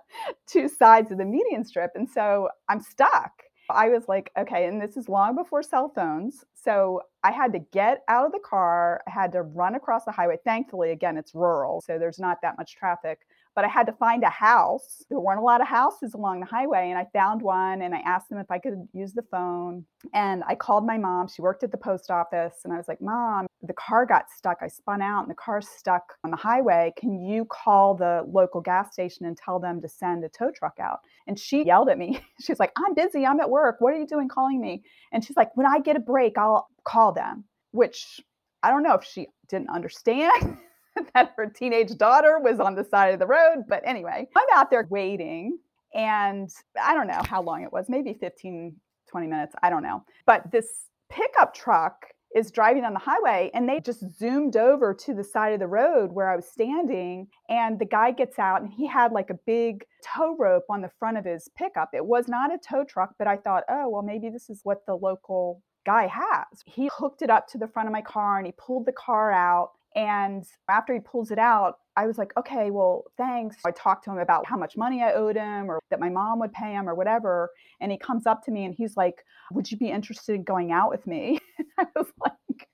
two 0.47 0.69
sides 0.69 1.11
of 1.11 1.17
the 1.17 1.25
median 1.25 1.65
strip. 1.65 1.93
And 1.95 2.07
so 2.07 2.51
I'm 2.69 2.83
stuck. 2.83 3.33
I 3.71 3.89
was 3.89 4.09
like, 4.09 4.31
okay, 4.39 4.67
and 4.67 4.79
this 4.79 4.99
is 4.99 5.09
long 5.09 5.35
before 5.35 5.63
cell 5.63 5.91
phones. 5.95 6.45
So 6.55 7.01
I 7.25 7.33
had 7.33 7.51
to 7.55 7.61
get 7.61 8.03
out 8.09 8.27
of 8.27 8.33
the 8.33 8.41
car, 8.41 9.01
I 9.09 9.11
had 9.11 9.33
to 9.33 9.41
run 9.41 9.75
across 9.75 10.05
the 10.05 10.13
highway. 10.13 10.37
Thankfully, 10.45 10.91
again, 10.91 11.17
it's 11.17 11.35
rural, 11.35 11.81
so 11.81 11.99
there's 11.99 12.19
not 12.19 12.43
that 12.43 12.59
much 12.59 12.77
traffic 12.77 13.21
but 13.57 13.65
I 13.65 13.69
had 13.69 13.87
to 13.87 13.93
find 13.95 14.23
a 14.23 14.29
house. 14.29 15.03
There 15.09 15.19
weren't 15.19 15.41
a 15.41 15.43
lot 15.43 15.63
of 15.63 15.67
houses 15.67 16.13
along 16.13 16.41
the 16.41 16.47
highway, 16.47 16.91
and 16.91 16.99
I 16.99 17.07
found 17.13 17.41
one 17.41 17.81
and 17.81 17.95
I 17.95 18.01
asked 18.01 18.29
them 18.29 18.39
if 18.39 18.51
I 18.51 18.59
could 18.59 18.87
use 18.93 19.15
the 19.15 19.25
phone. 19.31 19.87
And 20.13 20.45
I 20.47 20.55
called 20.55 20.87
my 20.87 20.99
mom. 20.99 21.27
She 21.27 21.41
worked 21.41 21.65
at 21.65 21.73
the 21.73 21.79
post 21.79 22.11
office, 22.11 22.57
and 22.65 22.73
I 22.73 22.77
was 22.77 22.87
like, 22.87 23.01
Mom, 23.01 23.47
the 23.63 23.73
car 23.73 24.05
got 24.05 24.27
stuck. 24.31 24.59
I 24.61 24.69
spun 24.69 25.01
out 25.01 25.23
and 25.23 25.31
the 25.31 25.35
car's 25.35 25.69
stuck 25.69 26.03
on 26.23 26.31
the 26.31 26.37
highway. 26.37 26.93
Can 26.99 27.19
you 27.19 27.47
call 27.47 27.95
the 27.95 28.25
local 28.31 28.61
gas 28.61 28.93
station 28.93 29.25
and 29.25 29.37
tell 29.37 29.59
them 29.59 29.81
to 29.81 29.89
send 29.89 30.23
a 30.23 30.29
tow 30.29 30.51
truck 30.55 30.79
out? 30.79 31.01
And 31.27 31.39
she 31.39 31.65
yelled 31.65 31.89
at 31.89 31.99
me. 31.99 32.21
She's 32.41 32.61
like, 32.61 32.73
I'm 32.77 32.95
busy. 32.95 33.25
I'm 33.25 33.41
at 33.41 33.49
work. 33.49 33.77
What 33.79 33.95
are 33.95 33.99
you 33.99 34.07
doing 34.07 34.29
calling 34.29 34.61
me? 34.61 34.83
And 35.13 35.25
she's 35.25 35.37
like, 35.37 35.57
When 35.57 35.67
I 35.67 35.81
get 35.81 35.97
a 35.97 36.01
break, 36.01 36.37
I'll 36.37 36.69
call 36.85 37.13
them, 37.13 37.45
which 37.73 38.21
I 38.63 38.71
don't 38.71 38.83
know 38.83 38.95
if 38.95 39.05
she 39.05 39.29
didn't 39.49 39.71
understand 39.71 40.59
that 41.15 41.35
her 41.37 41.47
teenage 41.47 41.97
daughter 41.97 42.39
was 42.39 42.61
on 42.61 42.75
the 42.75 42.85
side 42.85 43.13
of 43.13 43.19
the 43.19 43.27
road. 43.27 43.65
But 43.69 43.83
anyway, 43.85 44.29
I'm 44.37 44.47
out 44.55 44.71
there 44.71 44.87
waiting. 44.91 45.59
And 45.95 46.51
I 46.83 46.95
don't 46.95 47.07
know 47.07 47.23
how 47.27 47.43
long 47.43 47.63
it 47.63 47.73
was, 47.73 47.87
maybe 47.89 48.15
15, 48.15 48.77
20 49.09 49.27
minutes. 49.27 49.55
I 49.63 49.71
don't 49.71 49.83
know. 49.83 50.05
But 50.27 50.51
this 50.51 50.89
pickup 51.09 51.55
truck 51.55 52.07
is 52.35 52.51
driving 52.51 52.85
on 52.85 52.93
the 52.93 52.99
highway 52.99 53.51
and 53.55 53.67
they 53.67 53.81
just 53.81 54.05
zoomed 54.19 54.57
over 54.57 54.93
to 54.93 55.15
the 55.15 55.25
side 55.25 55.55
of 55.55 55.61
the 55.61 55.67
road 55.67 56.13
where 56.13 56.31
I 56.31 56.37
was 56.37 56.47
standing. 56.47 57.29
And 57.49 57.79
the 57.79 57.87
guy 57.87 58.11
gets 58.11 58.39
out 58.39 58.61
and 58.61 58.71
he 58.71 58.87
had 58.87 59.13
like 59.13 59.31
a 59.31 59.39
big 59.47 59.87
tow 60.05 60.37
rope 60.39 60.65
on 60.69 60.83
the 60.83 60.91
front 60.99 61.17
of 61.17 61.25
his 61.25 61.49
pickup. 61.57 61.91
It 61.95 62.05
was 62.05 62.29
not 62.29 62.53
a 62.53 62.59
tow 62.59 62.85
truck, 62.85 63.15
but 63.19 63.27
I 63.27 63.37
thought, 63.37 63.65
oh, 63.71 63.89
well, 63.89 64.03
maybe 64.03 64.29
this 64.29 64.51
is 64.51 64.61
what 64.65 64.85
the 64.85 64.97
local 64.97 65.63
guy 65.87 66.09
has. 66.09 66.63
He 66.67 66.91
hooked 66.93 67.23
it 67.23 67.31
up 67.31 67.47
to 67.49 67.59
the 67.59 67.69
front 67.69 67.89
of 67.89 67.93
my 67.93 68.03
car 68.03 68.37
and 68.37 68.47
he 68.47 68.53
pulled 68.53 68.85
the 68.85 68.93
car 68.93 69.33
out 69.33 69.71
and 69.97 70.45
after 70.69 70.93
he 70.93 71.01
pulls 71.01 71.31
it 71.31 71.39
out, 71.39 71.79
I 71.97 72.07
was 72.07 72.19
like, 72.19 72.33
okay, 72.37 72.71
well, 72.71 73.05
thanks. 73.17 73.57
I 73.65 73.71
talked 73.71 74.05
to 74.05 74.11
him 74.11 74.19
about 74.19 74.45
how 74.45 74.57
much 74.59 74.77
money 74.77 75.03
I 75.03 75.15
owed 75.15 75.37
him 75.37 75.71
or 75.71 75.81
that 75.91 75.99
my 75.99 76.11
mom 76.11 76.39
would 76.41 76.53
pay 76.53 76.73
him 76.73 76.87
or 76.87 76.95
whatever. 76.95 77.51
And 77.81 77.91
he 77.91 77.97
comes 77.97 78.27
up 78.27 78.45
to 78.45 78.51
me 78.51 78.67
and 78.67 78.75
he's 78.75 78.99
like, 78.99 79.25
would 79.53 79.71
you 79.71 79.79
be 79.79 79.91
interested 79.91 80.35
in 80.35 80.43
going 80.45 80.71
out 80.71 80.91
with 80.91 81.07
me? 81.07 81.39
I 81.79 81.87
was 81.97 82.09
like, 82.21 82.69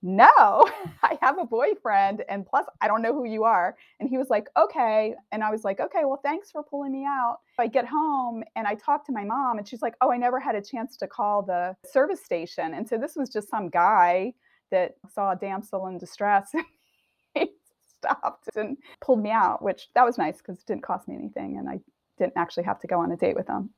no, 0.00 0.30
I 1.02 1.18
have 1.20 1.38
a 1.38 1.44
boyfriend. 1.44 2.24
And 2.30 2.46
plus, 2.46 2.64
I 2.80 2.88
don't 2.88 3.02
know 3.02 3.12
who 3.12 3.26
you 3.26 3.44
are. 3.44 3.76
And 4.00 4.08
he 4.08 4.16
was 4.16 4.30
like, 4.30 4.48
okay. 4.56 5.14
And 5.30 5.44
I 5.44 5.50
was 5.50 5.64
like, 5.64 5.78
okay, 5.78 6.06
well, 6.06 6.20
thanks 6.24 6.50
for 6.50 6.62
pulling 6.62 6.92
me 6.92 7.04
out. 7.04 7.40
I 7.58 7.66
get 7.66 7.86
home 7.86 8.42
and 8.56 8.66
I 8.66 8.76
talk 8.76 9.04
to 9.06 9.12
my 9.12 9.24
mom 9.24 9.58
and 9.58 9.68
she's 9.68 9.82
like, 9.82 9.94
oh, 10.00 10.10
I 10.10 10.16
never 10.16 10.40
had 10.40 10.54
a 10.54 10.62
chance 10.62 10.96
to 10.96 11.06
call 11.06 11.42
the 11.42 11.76
service 11.86 12.24
station. 12.24 12.72
And 12.72 12.88
so 12.88 12.96
this 12.96 13.14
was 13.14 13.28
just 13.28 13.50
some 13.50 13.68
guy 13.68 14.32
that 14.72 14.96
saw 15.08 15.32
a 15.32 15.36
damsel 15.36 15.86
in 15.86 15.98
distress. 15.98 16.50
he 17.34 17.50
stopped 17.98 18.48
and 18.56 18.76
pulled 19.00 19.22
me 19.22 19.30
out, 19.30 19.62
which 19.62 19.88
that 19.94 20.04
was 20.04 20.18
nice 20.18 20.38
because 20.38 20.58
it 20.58 20.66
didn't 20.66 20.82
cost 20.82 21.06
me 21.06 21.14
anything 21.14 21.58
and 21.58 21.68
I 21.68 21.78
didn't 22.18 22.36
actually 22.36 22.64
have 22.64 22.80
to 22.80 22.88
go 22.88 22.98
on 22.98 23.12
a 23.12 23.16
date 23.16 23.36
with 23.36 23.46
him. 23.46 23.70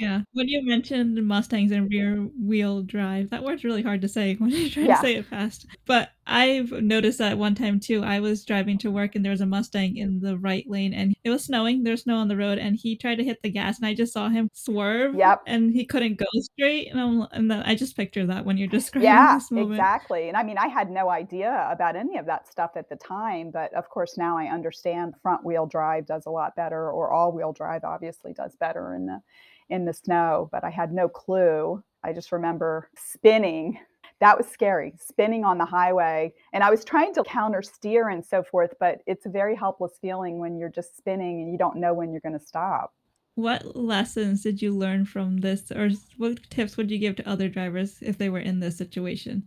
Yeah. 0.00 0.22
When 0.32 0.48
you 0.48 0.64
mentioned 0.66 1.22
Mustangs 1.26 1.72
and 1.72 1.90
rear 1.90 2.16
wheel 2.42 2.82
drive, 2.82 3.30
that 3.30 3.44
word's 3.44 3.64
really 3.64 3.82
hard 3.82 4.00
to 4.00 4.08
say 4.08 4.34
when 4.38 4.50
you're 4.50 4.68
trying 4.70 4.86
Yeah. 4.86 4.96
to 4.96 5.00
say 5.02 5.14
it 5.16 5.26
fast. 5.26 5.66
But 5.86 6.10
I've 6.26 6.70
noticed 6.70 7.18
that 7.18 7.36
one 7.38 7.54
time 7.54 7.80
too. 7.80 8.02
I 8.04 8.20
was 8.20 8.44
driving 8.44 8.78
to 8.78 8.90
work 8.90 9.14
and 9.14 9.24
there 9.24 9.32
was 9.32 9.40
a 9.40 9.46
Mustang 9.46 9.96
in 9.96 10.20
the 10.20 10.38
right 10.38 10.64
lane 10.68 10.94
and 10.94 11.14
it 11.24 11.30
was 11.30 11.44
snowing. 11.44 11.82
There's 11.82 12.02
snow 12.04 12.16
on 12.16 12.28
the 12.28 12.36
road 12.36 12.58
and 12.58 12.76
he 12.76 12.96
tried 12.96 13.16
to 13.16 13.24
hit 13.24 13.42
the 13.42 13.50
gas 13.50 13.78
and 13.78 13.86
I 13.86 13.94
just 13.94 14.12
saw 14.12 14.28
him 14.28 14.48
swerve 14.54 15.16
Yep. 15.16 15.42
and 15.46 15.72
he 15.72 15.84
couldn't 15.84 16.16
go 16.18 16.26
straight. 16.40 16.88
And, 16.90 17.00
I'm, 17.00 17.26
and 17.32 17.50
then 17.50 17.62
I 17.64 17.74
just 17.74 17.96
picture 17.96 18.24
that 18.26 18.44
when 18.44 18.56
you're 18.56 18.68
describing 18.78 19.06
Yeah, 19.08 19.34
this 19.36 19.50
moment. 19.50 19.72
exactly. 19.72 20.28
And 20.28 20.36
I 20.36 20.42
mean, 20.44 20.56
I 20.56 20.68
had 20.68 20.90
no 20.90 21.10
idea 21.10 21.68
about 21.70 21.96
any 21.96 22.16
of 22.16 22.26
that 22.26 22.48
stuff 22.48 22.72
at 22.76 22.88
the 22.88 22.96
time, 22.96 23.50
but 23.50 23.74
of 23.74 23.88
course 23.90 24.16
now 24.16 24.38
I 24.38 24.46
understand 24.46 25.14
front 25.22 25.44
wheel 25.44 25.66
drive 25.66 26.06
does 26.06 26.26
a 26.26 26.30
lot 26.30 26.54
better 26.56 26.90
or 26.90 27.12
all 27.12 27.32
wheel 27.32 27.52
drive 27.52 27.82
obviously 27.84 28.32
does 28.32 28.54
better 28.56 28.94
in 28.94 29.06
the 29.06 29.20
in 29.70 29.84
the 29.84 29.92
snow, 29.92 30.48
but 30.52 30.64
I 30.64 30.70
had 30.70 30.92
no 30.92 31.08
clue. 31.08 31.82
I 32.02 32.12
just 32.12 32.32
remember 32.32 32.90
spinning. 32.96 33.78
That 34.20 34.36
was 34.36 34.46
scary, 34.46 34.94
spinning 34.98 35.44
on 35.44 35.56
the 35.56 35.64
highway. 35.64 36.34
And 36.52 36.62
I 36.62 36.70
was 36.70 36.84
trying 36.84 37.14
to 37.14 37.24
counter 37.24 37.62
steer 37.62 38.10
and 38.10 38.24
so 38.24 38.42
forth, 38.42 38.74
but 38.78 38.98
it's 39.06 39.24
a 39.24 39.30
very 39.30 39.56
helpless 39.56 39.92
feeling 40.00 40.38
when 40.38 40.58
you're 40.58 40.68
just 40.68 40.96
spinning 40.96 41.40
and 41.40 41.50
you 41.50 41.56
don't 41.56 41.76
know 41.76 41.94
when 41.94 42.12
you're 42.12 42.20
going 42.20 42.38
to 42.38 42.44
stop. 42.44 42.92
What 43.36 43.74
lessons 43.74 44.42
did 44.42 44.60
you 44.60 44.76
learn 44.76 45.06
from 45.06 45.38
this, 45.38 45.70
or 45.72 45.90
what 46.18 46.38
tips 46.50 46.76
would 46.76 46.90
you 46.90 46.98
give 46.98 47.16
to 47.16 47.28
other 47.28 47.48
drivers 47.48 47.96
if 48.02 48.18
they 48.18 48.28
were 48.28 48.40
in 48.40 48.60
this 48.60 48.76
situation? 48.76 49.44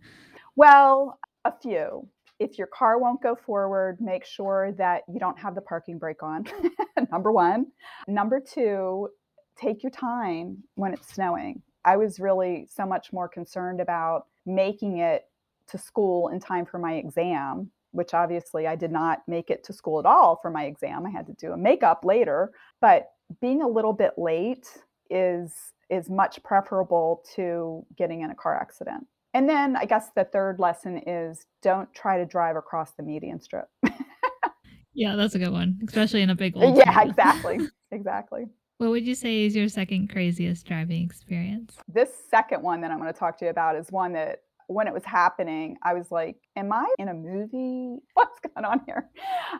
Well, 0.56 1.20
a 1.44 1.52
few. 1.62 2.08
If 2.40 2.58
your 2.58 2.66
car 2.66 2.98
won't 2.98 3.22
go 3.22 3.36
forward, 3.36 3.98
make 4.00 4.24
sure 4.24 4.72
that 4.78 5.02
you 5.06 5.20
don't 5.20 5.38
have 5.38 5.54
the 5.54 5.60
parking 5.60 5.98
brake 5.98 6.22
on. 6.22 6.46
Number 7.12 7.30
one. 7.30 7.66
Number 8.08 8.40
two, 8.40 9.08
take 9.56 9.82
your 9.82 9.90
time 9.90 10.58
when 10.74 10.92
it's 10.92 11.12
snowing. 11.12 11.62
I 11.84 11.96
was 11.96 12.18
really 12.18 12.66
so 12.70 12.86
much 12.86 13.12
more 13.12 13.28
concerned 13.28 13.80
about 13.80 14.26
making 14.46 14.98
it 14.98 15.26
to 15.68 15.78
school 15.78 16.28
in 16.28 16.40
time 16.40 16.66
for 16.66 16.78
my 16.78 16.94
exam, 16.94 17.70
which 17.92 18.14
obviously 18.14 18.66
I 18.66 18.76
did 18.76 18.90
not 18.90 19.22
make 19.26 19.50
it 19.50 19.64
to 19.64 19.72
school 19.72 19.98
at 19.98 20.06
all 20.06 20.38
for 20.40 20.50
my 20.50 20.64
exam. 20.64 21.06
I 21.06 21.10
had 21.10 21.26
to 21.26 21.32
do 21.34 21.52
a 21.52 21.56
makeup 21.56 22.04
later, 22.04 22.52
but 22.80 23.10
being 23.40 23.62
a 23.62 23.68
little 23.68 23.92
bit 23.92 24.12
late 24.18 24.68
is 25.10 25.52
is 25.90 26.08
much 26.08 26.42
preferable 26.42 27.22
to 27.34 27.84
getting 27.96 28.22
in 28.22 28.30
a 28.30 28.34
car 28.34 28.56
accident. 28.56 29.06
And 29.34 29.48
then 29.48 29.76
I 29.76 29.84
guess 29.84 30.10
the 30.16 30.24
third 30.24 30.58
lesson 30.58 31.02
is 31.06 31.44
don't 31.60 31.92
try 31.92 32.16
to 32.18 32.24
drive 32.24 32.56
across 32.56 32.92
the 32.92 33.02
median 33.02 33.40
strip. 33.40 33.68
Yeah, 34.94 35.16
that's 35.16 35.34
a 35.34 35.38
good 35.38 35.50
one, 35.50 35.80
especially 35.86 36.22
in 36.22 36.30
a 36.30 36.36
big 36.36 36.56
old 36.56 36.76
yeah, 36.76 36.84
town. 36.84 37.10
exactly. 37.10 37.58
Exactly. 37.90 38.46
What 38.78 38.90
would 38.90 39.06
you 39.06 39.14
say 39.14 39.44
is 39.44 39.54
your 39.54 39.68
second 39.68 40.10
craziest 40.10 40.66
driving 40.66 41.04
experience? 41.04 41.76
This 41.86 42.10
second 42.28 42.62
one 42.62 42.80
that 42.80 42.90
I'm 42.90 42.98
going 42.98 43.12
to 43.12 43.18
talk 43.18 43.38
to 43.38 43.44
you 43.44 43.50
about 43.50 43.76
is 43.76 43.90
one 43.90 44.12
that 44.14 44.40
when 44.66 44.88
it 44.88 44.94
was 44.94 45.04
happening, 45.04 45.76
I 45.82 45.94
was 45.94 46.10
like, 46.10 46.36
Am 46.56 46.72
I 46.72 46.86
in 46.98 47.08
a 47.08 47.14
movie? 47.14 48.02
What's 48.14 48.40
going 48.40 48.64
on 48.64 48.80
here? 48.86 49.08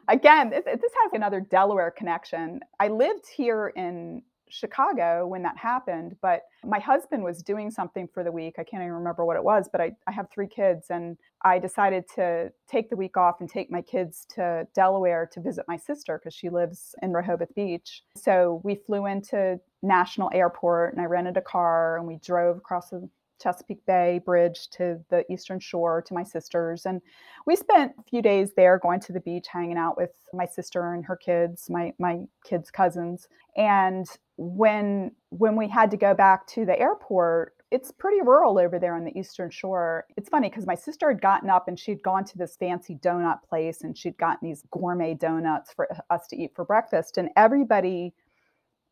Again, 0.09 0.51
this, 0.51 0.65
has 0.67 1.13
another 1.13 1.41
Delaware 1.41 1.91
connection. 1.91 2.61
I 2.81 2.89
lived 2.89 3.27
here 3.37 3.73
in 3.77 4.23
Chicago 4.55 5.27
when 5.27 5.43
that 5.43 5.59
happened, 5.59 6.17
but 6.23 6.43
my 6.65 6.79
husband 6.79 7.25
was 7.25 7.43
doing 7.43 7.71
something 7.71 8.09
for 8.13 8.23
the 8.23 8.31
week. 8.31 8.55
I 8.59 8.65
can't 8.65 8.83
even 8.83 8.95
remember 8.95 9.25
what 9.25 9.37
it 9.37 9.45
was, 9.45 9.69
but 9.71 9.81
I, 9.81 9.93
I 10.07 10.13
have 10.13 10.29
three 10.31 10.47
kids 10.47 10.87
and 10.91 11.17
I 11.43 11.59
decided 11.59 12.05
to 12.15 12.53
take 12.69 12.89
the 12.89 12.97
week 12.97 13.17
off 13.17 13.41
and 13.41 13.51
take 13.51 13.71
my 13.71 13.83
kids 13.83 14.27
to 14.37 14.67
Delaware 14.75 15.29
to 15.33 15.41
visit 15.41 15.65
my 15.67 15.77
sister 15.77 16.19
because 16.19 16.35
she 16.35 16.49
lives 16.49 16.95
in 17.03 17.13
Rehoboth 17.13 17.55
Beach. 17.55 18.05
So 18.17 18.61
we 18.65 18.77
flew 18.77 19.07
into 19.07 19.59
National 19.83 20.31
Airport 20.33 20.93
and 20.93 21.03
I 21.03 21.07
rented 21.07 21.37
a 21.37 21.43
car 21.43 21.99
and 21.99 22.07
we 22.07 22.17
drove 22.17 22.57
across 22.57 22.91
the 22.91 23.09
Chesapeake 23.43 23.85
Bay 23.87 24.21
Bridge 24.25 24.69
to 24.71 25.01
the 25.11 25.25
Eastern 25.33 25.61
Shore 25.61 26.03
to 26.03 26.15
my 26.15 26.23
sister's. 26.23 26.87
And 26.87 27.01
we 27.47 27.57
spent 27.57 27.93
a 27.99 28.03
few 28.03 28.23
days 28.23 28.53
there 28.57 28.79
going 28.79 29.01
to 29.01 29.13
the 29.13 29.21
beach, 29.21 29.47
hanging 29.49 29.77
out 29.77 29.97
with 29.97 30.11
my 30.33 30.47
sister 30.47 30.95
and 30.95 31.05
her 31.05 31.17
kids, 31.17 31.69
my, 31.69 31.93
my 31.99 32.21
kids' 32.45 32.71
cousins. 32.71 33.29
And 33.57 34.07
when 34.37 35.13
when 35.31 35.57
we 35.57 35.69
had 35.69 35.91
to 35.91 35.97
go 35.97 36.15
back 36.15 36.47
to 36.49 36.65
the 36.65 36.79
airport, 36.79 37.55
it's 37.71 37.91
pretty 37.91 38.21
rural 38.21 38.59
over 38.59 38.79
there 38.79 38.95
on 38.95 39.05
the 39.05 39.17
Eastern 39.19 39.51
Shore. 39.51 40.07
It's 40.17 40.29
funny 40.29 40.49
because 40.49 40.67
my 40.67 40.75
sister 40.77 41.09
had 41.09 41.21
gotten 41.21 41.51
up 41.51 41.67
and 41.67 41.79
she'd 41.79 42.03
gone 42.03 42.25
to 42.27 42.39
this 42.39 42.57
fancy 42.57 42.97
donut 42.97 43.43
place 43.49 43.83
and 43.83 43.97
she'd 43.97 44.17
gotten 44.17 44.49
these 44.49 44.63
gourmet 44.71 45.15
donuts 45.15 45.73
for 45.73 45.93
uh, 45.93 46.15
us 46.15 46.27
to 46.29 46.37
eat 46.37 46.53
for 46.55 46.65
breakfast. 46.65 47.19
And 47.19 47.31
everybody 47.37 48.15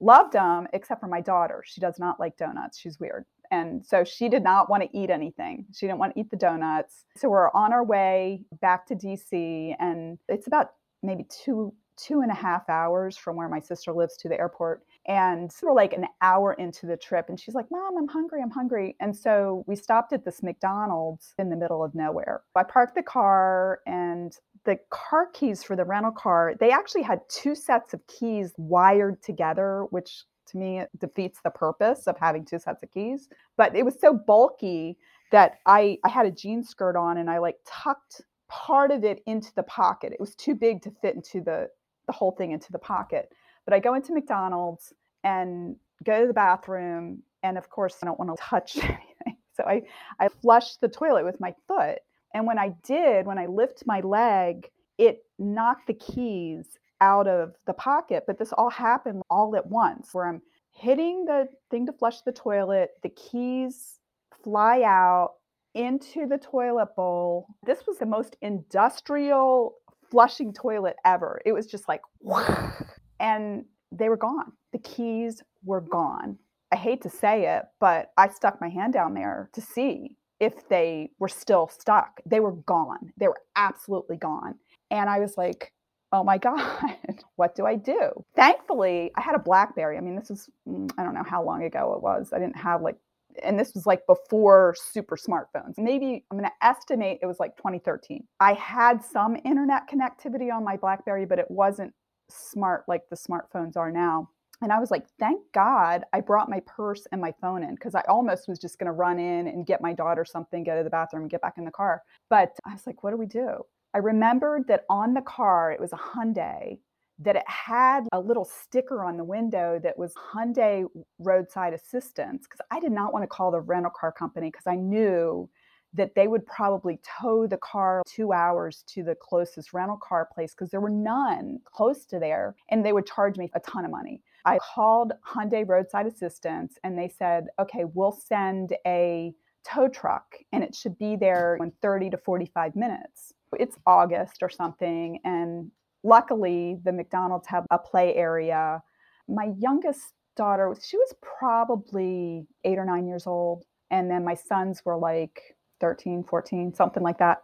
loved 0.03 0.33
them 0.33 0.67
except 0.73 1.01
for 1.01 1.07
my 1.07 1.21
daughter. 1.21 1.63
She 1.65 1.81
does 1.81 1.99
not 1.99 2.21
like 2.21 2.37
donuts. 2.37 2.79
She's 2.79 2.99
weird. 3.01 3.25
And 3.51 3.85
so 3.85 4.03
she 4.03 4.29
did 4.29 4.43
not 4.43 4.71
want 4.71 4.83
to 4.83 4.99
eat 4.99 5.11
anything. 5.11 5.67
She 5.75 5.87
didn't 5.87 5.99
want 5.99 6.15
to 6.15 6.21
eat 6.21 6.31
the 6.31 6.37
donuts. 6.37 7.05
So 7.17 7.29
we're 7.29 7.51
on 7.51 7.73
our 7.73 7.85
way 7.85 8.43
back 8.61 8.87
to 8.87 8.97
DC, 8.97 9.77
and 9.79 10.19
it's 10.29 10.47
about 10.47 10.73
maybe 11.03 11.25
two 11.25 11.73
two 11.99 12.21
and 12.23 12.31
a 12.31 12.35
half 12.35 12.69
hours 12.71 13.19
from 13.19 13.37
where 13.37 13.49
my 13.49 13.61
sister 13.61 13.93
lives 13.93 14.17
to 14.17 14.29
the 14.29 14.39
airport. 14.39 14.83
And 15.07 15.51
we're 15.63 15.73
like 15.73 15.93
an 15.93 16.07
hour 16.21 16.53
into 16.55 16.87
the 16.87 16.97
trip, 16.97 17.27
and 17.29 17.39
she's 17.39 17.55
like, 17.55 17.67
Mom, 17.71 17.99
I'm 17.99 18.09
hungry, 18.09 18.41
I'm 18.41 18.51
hungry. 18.51 18.97
And 19.01 19.17
so 19.17 19.65
we 19.67 19.75
stopped 19.75 20.13
at 20.13 20.25
this 20.25 20.43
McDonald's 20.43 21.35
in 21.39 21.51
the 21.51 21.57
middle 21.57 21.83
of 21.83 21.95
nowhere. 21.95 22.43
I 22.55 22.63
parked 22.63 22.95
the 22.95 23.03
car, 23.03 23.81
and 23.87 24.37
the 24.65 24.79
car 24.91 25.29
keys 25.33 25.63
for 25.65 25.77
the 25.77 25.85
rental 25.85 26.13
car, 26.13 26.55
they 26.61 26.71
actually 26.71 27.03
had 27.03 27.21
two 27.29 27.55
sets 27.55 27.95
of 27.95 28.07
keys 28.07 28.53
wired 28.57 29.23
together, 29.23 29.87
which 29.91 30.25
to 30.49 30.57
me 30.57 30.81
it 30.81 30.91
defeats 30.99 31.41
the 31.43 31.51
purpose 31.51 32.07
of 32.07 32.17
having 32.19 32.45
two 32.45 32.59
sets 32.59 32.83
of 32.83 32.91
keys. 32.91 33.29
But 33.57 33.75
it 33.75 33.85
was 33.85 34.01
so 34.01 34.15
bulky 34.15 34.99
that 35.33 35.59
I, 35.67 35.99
I 36.05 36.09
had 36.09 36.27
a 36.27 36.31
jean 36.31 36.63
skirt 36.63 36.97
on 36.97 37.19
and 37.19 37.29
I 37.31 37.39
like 37.39 37.57
tucked 37.67 38.23
part 38.49 38.91
of 38.91 39.03
it 39.03 39.23
into 39.27 39.53
the 39.57 39.63
pocket. 39.65 40.13
It 40.13 40.21
was 40.21 40.35
too 40.37 40.55
big 40.55 40.83
to 40.83 40.91
fit 40.91 41.15
into 41.15 41.41
the 41.41 41.69
the 42.07 42.13
whole 42.13 42.33
thing 42.33 42.51
into 42.51 42.73
the 42.73 42.79
pocket. 42.79 43.33
But 43.65 43.75
I 43.75 43.79
go 43.79 43.95
into 43.95 44.13
McDonald's 44.13 44.93
and 45.25 45.77
go 46.05 46.23
to 46.23 46.27
the 46.27 46.33
bathroom. 46.33 47.23
And 47.43 47.59
of 47.59 47.71
course, 47.71 47.97
I 48.03 48.07
don't 48.07 48.19
want 48.19 48.37
to 48.37 48.43
touch 48.43 48.77
anything. 48.83 49.37
So 49.55 49.65
I, 49.65 49.83
I 50.19 50.29
flushed 50.29 50.81
the 50.81 50.89
toilet 50.89 51.25
with 51.25 51.41
my 51.41 51.55
foot. 51.69 51.99
And 52.35 52.47
when 52.47 52.59
I 52.59 52.75
did, 52.83 53.27
when 53.27 53.39
I 53.39 53.47
lift 53.47 53.85
my 53.87 54.01
leg, 54.01 54.71
it 54.99 55.25
knocked 55.39 55.87
the 55.87 55.95
keys 55.95 56.79
out 57.01 57.27
of 57.27 57.55
the 57.67 57.75
pocket. 57.75 58.25
But 58.27 58.39
this 58.39 58.53
all 58.53 58.71
happened 58.71 59.23
all 59.29 59.55
at 59.57 59.67
once 59.67 60.11
where 60.13 60.27
I'm 60.27 60.41
hitting 60.71 61.25
the 61.25 61.49
thing 61.71 61.87
to 61.87 61.93
flush 61.93 62.23
the 62.23 62.33
toilet, 62.33 62.91
the 63.03 63.11
keys 63.11 63.99
fly 64.43 64.83
out 64.83 65.35
into 65.75 66.27
the 66.27 66.39
toilet 66.39 66.95
bowl. 66.97 67.47
This 67.65 67.87
was 67.87 67.99
the 67.99 68.07
most 68.07 68.37
industrial 68.43 69.75
flushing 70.11 70.53
toilet 70.53 70.97
ever. 71.05 71.41
It 71.45 71.53
was 71.53 71.67
just 71.67 71.89
like, 71.89 72.03
and 73.23 73.65
they 73.91 74.11
were 74.11 74.17
gone. 74.19 74.53
The 74.73 74.79
keys 74.79 75.43
were 75.65 75.81
gone. 75.81 76.39
I 76.71 76.77
hate 76.77 77.03
to 77.03 77.11
say 77.11 77.47
it, 77.47 77.65
but 77.81 78.11
I 78.19 78.29
stuck 78.29 78.61
my 78.61 78.69
hand 78.69 78.93
down 78.93 79.15
there 79.15 79.49
to 79.55 79.61
see 79.61 80.17
if 80.41 80.69
they 80.69 81.11
were 81.19 81.29
still 81.29 81.69
stuck. 81.69 82.21
They 82.27 82.41
were 82.41 82.53
gone. 82.53 83.13
They 83.17 83.29
were 83.29 83.41
absolutely 83.57 84.17
gone. 84.17 84.57
And 84.91 85.09
I 85.09 85.21
was 85.21 85.37
like, 85.37 85.73
oh 86.11 86.25
my 86.25 86.39
God, 86.39 86.95
what 87.37 87.55
do 87.55 87.65
I 87.65 87.77
do? 87.77 88.25
Thankfully, 88.35 89.13
I 89.17 89.21
had 89.21 89.35
a 89.37 89.39
Blackberry. 89.39 89.97
I 89.97 90.01
mean, 90.01 90.17
this 90.17 90.31
was, 90.31 90.51
mm, 90.69 90.91
I 90.99 91.05
don't 91.05 91.15
know 91.15 91.25
how 91.25 91.45
long 91.45 91.63
ago 91.63 91.95
it 91.95 92.03
was. 92.03 92.33
I 92.33 92.39
didn't 92.39 92.57
have 92.57 92.83
like, 92.83 92.97
and 93.43 93.59
this 93.59 93.73
was 93.75 93.87
like 93.87 94.07
before 94.07 94.75
super 94.77 95.17
smartphones. 95.17 95.79
Maybe 95.79 96.25
I'm 96.31 96.39
going 96.39 96.51
to 96.51 96.67
estimate 96.67 97.21
it 97.23 97.27
was 97.27 97.41
like 97.41 97.57
2013. 97.57 98.25
I 98.41 98.55
had 98.55 99.03
some 99.03 99.39
internet 99.45 99.89
connectivity 99.89 100.53
on 100.53 100.65
my 100.65 100.77
Blackberry, 100.77 101.25
but 101.25 101.39
it 101.39 101.51
wasn't 101.51 101.95
smart 102.33 102.85
like 102.89 103.09
the 103.09 103.17
smartphones 103.17 103.77
are 103.77 103.91
now. 103.91 104.29
And 104.61 104.73
I 104.73 104.79
was 104.79 104.93
like, 104.93 105.05
thank 105.19 105.41
God 105.53 106.05
I 106.13 106.21
brought 106.21 106.49
my 106.49 106.61
purse 106.61 107.07
and 107.11 107.21
my 107.21 107.33
phone 107.41 107.65
in 107.65 107.75
because 107.75 107.97
I 107.97 108.03
almost 108.09 108.47
was 108.47 108.61
just 108.61 108.79
going 108.79 108.87
to 108.87 108.93
run 108.93 109.19
in 109.19 109.49
and 109.49 109.67
get 109.67 109.81
my 109.81 109.93
daughter 109.93 110.25
something, 110.25 110.63
go 110.63 110.77
to 110.77 110.85
the 110.85 110.91
bathroom, 110.91 111.27
get 111.27 111.43
back 111.43 111.55
in 111.59 111.65
the 111.65 111.73
car. 111.73 112.03
But 112.31 112.57
I 112.65 112.73
was 112.73 112.87
like, 112.87 113.03
what 113.03 113.11
do 113.11 113.17
we 113.17 113.27
do? 113.27 113.65
I 113.93 113.99
remembered 113.99 114.69
that 114.69 114.85
on 114.89 115.15
the 115.15 115.21
car, 115.21 115.73
it 115.73 115.81
was 115.81 115.93
a 115.93 115.97
Hyundai, 115.97 116.79
that 117.19 117.37
it 117.37 117.45
had 117.47 118.07
a 118.13 118.21
little 118.21 118.45
sticker 118.45 119.05
on 119.05 119.17
the 119.17 119.25
window 119.25 119.81
that 119.83 119.99
was 119.99 120.15
Hyundai 120.15 120.85
roadside 121.19 121.75
assistance 121.75 122.47
because 122.49 122.65
I 122.71 122.81
did 122.81 122.93
not 122.93 123.13
want 123.13 123.25
to 123.25 123.29
call 123.29 123.51
the 123.51 123.61
rental 123.61 123.93
car 123.99 124.13
company 124.13 124.49
because 124.49 124.67
I 124.67 124.77
knew 124.77 125.51
that 125.95 126.15
they 126.15 126.27
would 126.27 126.47
probably 126.47 126.99
tow 127.21 127.47
the 127.47 127.59
car 127.59 128.03
two 128.07 128.33
hours 128.33 128.85
to 128.89 129.03
the 129.03 129.15
closest 129.15 129.73
rental 129.73 129.99
car 129.99 130.29
place 130.33 130.55
because 130.55 130.71
there 130.71 130.81
were 130.81 130.91
none 130.91 131.59
close 131.65 132.07
to 132.07 132.19
there 132.19 132.55
and 132.71 132.85
they 132.85 132.93
would 132.93 133.07
charge 133.07 133.37
me 133.37 133.51
a 133.55 133.61
ton 133.61 133.85
of 133.85 133.91
money. 133.91 134.23
I 134.45 134.59
called 134.59 135.13
Hyundai 135.27 135.69
Roadside 135.69 136.07
Assistance 136.07 136.79
and 136.83 136.99
they 136.99 137.09
said, 137.09 137.49
okay, 137.59 137.85
we'll 137.85 138.13
send 138.13 138.75
a 138.87 139.35
tow 139.65 139.89
truck 139.89 140.37
and 140.53 140.65
it 140.65 140.75
should 140.75 140.99
be 140.99 141.17
there 141.17 141.57
in 141.61 141.73
30 141.83 142.11
to 142.11 142.17
45 142.17 142.75
minutes. 142.75 143.33
It's 143.59 143.77
August 143.87 144.43
or 144.43 144.49
something. 144.49 145.21
And 145.25 145.71
luckily, 146.03 146.79
the 146.85 146.93
McDonald's 146.93 147.47
have 147.49 147.67
a 147.71 147.79
play 147.79 148.15
area. 148.15 148.83
My 149.29 149.53
youngest 149.59 150.15
daughter, 150.37 150.75
she 150.83 150.97
was 150.97 151.15
probably 151.21 152.47
eight 152.65 152.79
or 152.79 152.85
nine 152.85 153.07
years 153.07 153.27
old. 153.27 153.65
And 153.91 154.11
then 154.11 154.25
my 154.25 154.35
sons 154.35 154.83
were 154.85 154.97
like 154.97 155.55
13, 155.83 156.25
14, 156.25 156.73
something 156.73 157.03
like 157.03 157.19
that. 157.19 157.39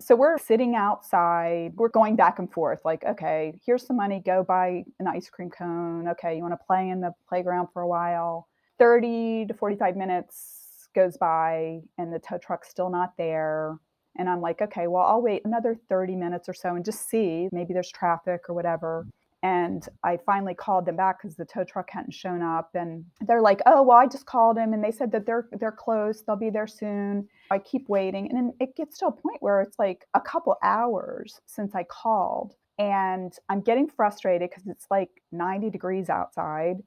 So 0.00 0.14
we're 0.14 0.38
sitting 0.38 0.76
outside. 0.76 1.72
We're 1.74 1.88
going 1.88 2.14
back 2.14 2.38
and 2.38 2.52
forth 2.52 2.80
like, 2.84 3.02
okay, 3.04 3.58
here's 3.66 3.84
some 3.84 3.96
money. 3.96 4.22
Go 4.24 4.44
buy 4.44 4.84
an 5.00 5.08
ice 5.08 5.28
cream 5.28 5.50
cone. 5.50 6.06
Okay, 6.08 6.36
you 6.36 6.42
want 6.42 6.52
to 6.52 6.64
play 6.64 6.90
in 6.90 7.00
the 7.00 7.12
playground 7.28 7.68
for 7.72 7.82
a 7.82 7.88
while. 7.88 8.46
30 8.78 9.46
to 9.46 9.54
45 9.54 9.96
minutes 9.96 10.88
goes 10.94 11.16
by 11.16 11.80
and 11.96 12.12
the 12.12 12.20
tow 12.20 12.38
truck's 12.38 12.68
still 12.68 12.90
not 12.90 13.14
there. 13.18 13.78
And 14.16 14.28
I'm 14.28 14.40
like, 14.40 14.60
okay, 14.60 14.86
well, 14.86 15.04
I'll 15.04 15.22
wait 15.22 15.42
another 15.44 15.76
30 15.88 16.14
minutes 16.14 16.48
or 16.48 16.54
so 16.54 16.74
and 16.74 16.84
just 16.84 17.08
see. 17.08 17.48
Maybe 17.50 17.72
there's 17.72 17.90
traffic 17.90 18.42
or 18.48 18.54
whatever. 18.54 19.06
And 19.42 19.86
I 20.02 20.18
finally 20.26 20.54
called 20.54 20.86
them 20.86 20.96
back 20.96 21.22
because 21.22 21.36
the 21.36 21.44
tow 21.44 21.62
truck 21.62 21.90
hadn't 21.90 22.12
shown 22.12 22.42
up. 22.42 22.70
And 22.74 23.04
they're 23.20 23.40
like, 23.40 23.60
oh, 23.66 23.82
well, 23.82 23.98
I 23.98 24.06
just 24.06 24.26
called 24.26 24.56
them 24.56 24.72
and 24.72 24.82
they 24.82 24.90
said 24.90 25.12
that 25.12 25.26
they're 25.26 25.48
they're 25.60 25.70
close. 25.70 26.22
They'll 26.22 26.36
be 26.36 26.50
there 26.50 26.66
soon. 26.66 27.28
I 27.50 27.58
keep 27.58 27.88
waiting. 27.88 28.28
And 28.28 28.36
then 28.36 28.52
it 28.58 28.74
gets 28.76 28.98
to 28.98 29.06
a 29.06 29.12
point 29.12 29.38
where 29.40 29.60
it's 29.60 29.78
like 29.78 30.06
a 30.14 30.20
couple 30.20 30.56
hours 30.62 31.40
since 31.46 31.74
I 31.74 31.84
called. 31.84 32.54
And 32.78 33.32
I'm 33.48 33.60
getting 33.60 33.88
frustrated 33.88 34.50
because 34.50 34.66
it's 34.66 34.86
like 34.90 35.10
90 35.32 35.70
degrees 35.70 36.08
outside 36.08 36.78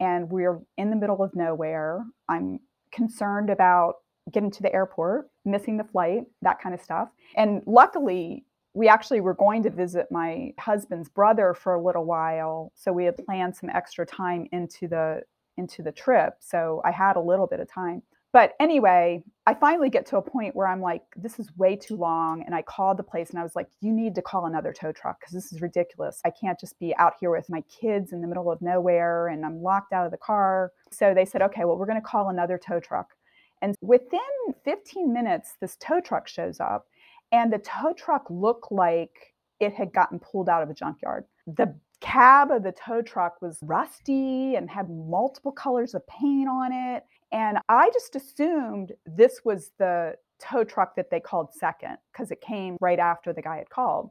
and 0.00 0.30
we're 0.30 0.60
in 0.76 0.90
the 0.90 0.96
middle 0.96 1.22
of 1.22 1.34
nowhere. 1.34 2.04
I'm 2.28 2.60
concerned 2.92 3.50
about 3.50 3.96
getting 4.32 4.50
to 4.50 4.62
the 4.62 4.72
airport, 4.72 5.30
missing 5.44 5.76
the 5.76 5.84
flight, 5.84 6.24
that 6.42 6.60
kind 6.60 6.74
of 6.74 6.82
stuff. 6.82 7.08
And 7.36 7.62
luckily, 7.66 8.44
we 8.78 8.86
actually 8.86 9.20
were 9.20 9.34
going 9.34 9.64
to 9.64 9.70
visit 9.70 10.06
my 10.12 10.52
husband's 10.56 11.08
brother 11.08 11.52
for 11.52 11.74
a 11.74 11.82
little 11.82 12.04
while, 12.04 12.70
so 12.76 12.92
we 12.92 13.04
had 13.04 13.16
planned 13.16 13.56
some 13.56 13.68
extra 13.70 14.06
time 14.06 14.46
into 14.52 14.86
the 14.86 15.22
into 15.56 15.82
the 15.82 15.90
trip. 15.90 16.34
So 16.38 16.80
I 16.84 16.92
had 16.92 17.16
a 17.16 17.20
little 17.20 17.48
bit 17.48 17.58
of 17.58 17.68
time. 17.68 18.02
But 18.32 18.52
anyway, 18.60 19.24
I 19.48 19.54
finally 19.54 19.90
get 19.90 20.06
to 20.06 20.18
a 20.18 20.22
point 20.22 20.54
where 20.54 20.68
I'm 20.68 20.80
like, 20.80 21.02
this 21.16 21.40
is 21.40 21.48
way 21.56 21.74
too 21.74 21.96
long. 21.96 22.44
And 22.46 22.54
I 22.54 22.62
called 22.62 22.96
the 22.98 23.02
place 23.02 23.30
and 23.30 23.40
I 23.40 23.42
was 23.42 23.56
like, 23.56 23.66
you 23.80 23.92
need 23.92 24.14
to 24.14 24.22
call 24.22 24.46
another 24.46 24.72
tow 24.72 24.92
truck 24.92 25.18
because 25.18 25.34
this 25.34 25.52
is 25.52 25.60
ridiculous. 25.60 26.20
I 26.24 26.30
can't 26.30 26.60
just 26.60 26.78
be 26.78 26.94
out 26.98 27.14
here 27.18 27.32
with 27.32 27.50
my 27.50 27.62
kids 27.62 28.12
in 28.12 28.20
the 28.20 28.28
middle 28.28 28.52
of 28.52 28.62
nowhere 28.62 29.26
and 29.26 29.44
I'm 29.44 29.60
locked 29.60 29.92
out 29.92 30.04
of 30.04 30.12
the 30.12 30.18
car. 30.18 30.70
So 30.92 31.14
they 31.14 31.24
said, 31.24 31.42
okay, 31.42 31.64
well, 31.64 31.76
we're 31.76 31.86
going 31.86 32.00
to 32.00 32.06
call 32.06 32.28
another 32.28 32.58
tow 32.58 32.78
truck. 32.78 33.14
And 33.62 33.74
within 33.80 34.20
15 34.64 35.12
minutes, 35.12 35.54
this 35.60 35.76
tow 35.80 36.00
truck 36.00 36.28
shows 36.28 36.60
up 36.60 36.86
and 37.32 37.52
the 37.52 37.58
tow 37.58 37.92
truck 37.92 38.26
looked 38.30 38.72
like 38.72 39.34
it 39.60 39.74
had 39.74 39.92
gotten 39.92 40.18
pulled 40.18 40.48
out 40.48 40.62
of 40.62 40.70
a 40.70 40.74
junkyard. 40.74 41.24
The 41.46 41.74
cab 42.00 42.50
of 42.50 42.62
the 42.62 42.72
tow 42.72 43.02
truck 43.02 43.42
was 43.42 43.58
rusty 43.62 44.54
and 44.54 44.70
had 44.70 44.88
multiple 44.88 45.52
colors 45.52 45.94
of 45.94 46.06
paint 46.06 46.48
on 46.48 46.72
it. 46.72 47.04
And 47.32 47.58
I 47.68 47.90
just 47.92 48.16
assumed 48.16 48.92
this 49.04 49.40
was 49.44 49.72
the 49.78 50.14
tow 50.38 50.64
truck 50.64 50.94
that 50.96 51.10
they 51.10 51.20
called 51.20 51.52
second 51.52 51.98
because 52.12 52.30
it 52.30 52.40
came 52.40 52.76
right 52.80 52.98
after 52.98 53.32
the 53.32 53.42
guy 53.42 53.56
had 53.56 53.70
called. 53.70 54.10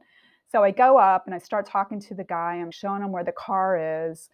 So 0.50 0.62
I 0.62 0.70
go 0.70 0.98
up 0.98 1.26
and 1.26 1.34
I 1.34 1.38
start 1.38 1.66
talking 1.66 2.00
to 2.00 2.14
the 2.14 2.24
guy. 2.24 2.54
I'm 2.54 2.70
showing 2.70 3.02
him 3.02 3.12
where 3.12 3.24
the 3.24 3.32
car 3.32 4.10
is. 4.10 4.28